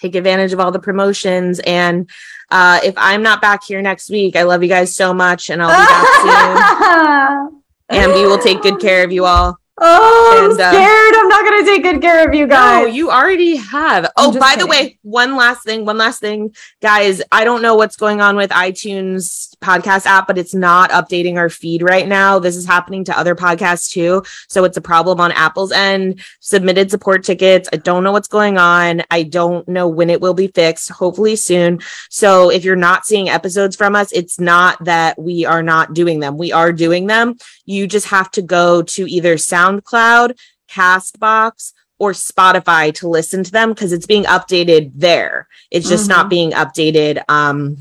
Take 0.00 0.14
advantage 0.14 0.52
of 0.52 0.60
all 0.60 0.70
the 0.70 0.80
promotions. 0.80 1.60
And 1.60 2.08
uh, 2.50 2.80
if 2.82 2.94
I'm 2.96 3.22
not 3.22 3.40
back 3.40 3.62
here 3.64 3.82
next 3.82 4.10
week, 4.10 4.34
I 4.34 4.42
love 4.42 4.62
you 4.62 4.68
guys 4.68 4.94
so 4.94 5.12
much 5.12 5.50
and 5.50 5.62
I'll 5.62 5.68
be 5.68 5.86
back 5.86 7.50
soon. 7.50 7.56
And 7.92 8.12
we 8.12 8.24
will 8.24 8.38
take 8.38 8.62
good 8.62 8.78
care 8.78 9.02
of 9.04 9.10
you 9.10 9.24
all. 9.24 9.59
Oh, 9.82 10.36
and, 10.36 10.44
I'm 10.44 10.50
uh, 10.52 10.72
scared. 10.72 11.14
Uh, 11.14 11.18
I'm 11.20 11.28
not 11.28 11.44
going 11.44 11.64
to 11.64 11.70
take 11.70 11.82
good 11.82 12.02
care 12.02 12.28
of 12.28 12.34
you 12.34 12.46
guys. 12.46 12.82
No, 12.82 12.86
you 12.86 13.10
already 13.10 13.56
have. 13.56 14.10
Oh, 14.16 14.38
by 14.38 14.50
kidding. 14.50 14.58
the 14.58 14.66
way, 14.66 14.98
one 15.02 15.36
last 15.36 15.64
thing, 15.64 15.86
one 15.86 15.96
last 15.96 16.20
thing, 16.20 16.54
guys. 16.82 17.22
I 17.32 17.44
don't 17.44 17.62
know 17.62 17.76
what's 17.76 17.96
going 17.96 18.20
on 18.20 18.36
with 18.36 18.50
iTunes 18.50 19.56
podcast 19.60 20.04
app, 20.04 20.26
but 20.26 20.36
it's 20.36 20.54
not 20.54 20.90
updating 20.90 21.36
our 21.36 21.48
feed 21.48 21.82
right 21.82 22.06
now. 22.06 22.38
This 22.38 22.56
is 22.56 22.66
happening 22.66 23.04
to 23.04 23.18
other 23.18 23.34
podcasts 23.34 23.90
too. 23.90 24.22
So 24.48 24.64
it's 24.64 24.76
a 24.76 24.82
problem 24.82 25.18
on 25.20 25.32
Apple's 25.32 25.72
end. 25.72 26.20
Submitted 26.40 26.90
support 26.90 27.24
tickets. 27.24 27.68
I 27.72 27.76
don't 27.76 28.04
know 28.04 28.12
what's 28.12 28.28
going 28.28 28.58
on. 28.58 29.02
I 29.10 29.22
don't 29.22 29.66
know 29.66 29.88
when 29.88 30.10
it 30.10 30.20
will 30.20 30.34
be 30.34 30.48
fixed. 30.48 30.90
Hopefully 30.90 31.36
soon. 31.36 31.80
So 32.10 32.50
if 32.50 32.64
you're 32.64 32.76
not 32.76 33.06
seeing 33.06 33.30
episodes 33.30 33.76
from 33.76 33.96
us, 33.96 34.12
it's 34.12 34.38
not 34.38 34.82
that 34.84 35.18
we 35.18 35.46
are 35.46 35.62
not 35.62 35.94
doing 35.94 36.20
them. 36.20 36.36
We 36.36 36.52
are 36.52 36.72
doing 36.72 37.06
them. 37.06 37.36
You 37.64 37.86
just 37.86 38.06
have 38.08 38.30
to 38.32 38.42
go 38.42 38.82
to 38.82 39.10
either 39.10 39.38
Sound 39.38 39.69
SoundCloud, 39.78 40.38
Castbox, 40.70 41.72
or 41.98 42.12
Spotify 42.12 42.94
to 42.94 43.08
listen 43.08 43.44
to 43.44 43.50
them 43.52 43.70
because 43.70 43.92
it's 43.92 44.06
being 44.06 44.24
updated 44.24 44.92
there. 44.94 45.46
It's 45.70 45.88
just 45.88 46.04
mm-hmm. 46.04 46.18
not 46.18 46.30
being 46.30 46.52
updated 46.52 47.22
um, 47.28 47.76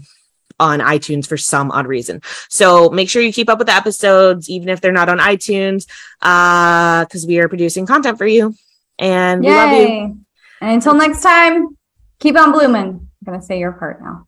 on 0.59 0.79
iTunes 0.79 1.25
for 1.25 1.37
some 1.37 1.71
odd 1.71 1.87
reason. 1.87 2.21
So 2.49 2.89
make 2.89 3.09
sure 3.09 3.21
you 3.21 3.31
keep 3.31 3.49
up 3.49 3.59
with 3.59 3.67
the 3.67 3.75
episodes, 3.75 4.49
even 4.49 4.69
if 4.69 4.81
they're 4.81 4.91
not 4.91 5.09
on 5.09 5.19
iTunes, 5.19 5.85
because 6.19 7.23
uh, 7.23 7.27
we 7.27 7.39
are 7.39 7.47
producing 7.47 7.85
content 7.85 8.17
for 8.17 8.27
you. 8.27 8.53
And 8.97 9.43
Yay. 9.43 9.49
we 9.49 9.55
love 9.55 9.71
you. 9.71 10.19
And 10.61 10.71
until 10.71 10.95
next 10.95 11.21
time, 11.21 11.77
keep 12.19 12.37
on 12.37 12.51
blooming. 12.51 13.07
I'm 13.21 13.25
going 13.25 13.39
to 13.39 13.45
say 13.45 13.59
your 13.59 13.71
part 13.71 14.01
now. 14.01 14.27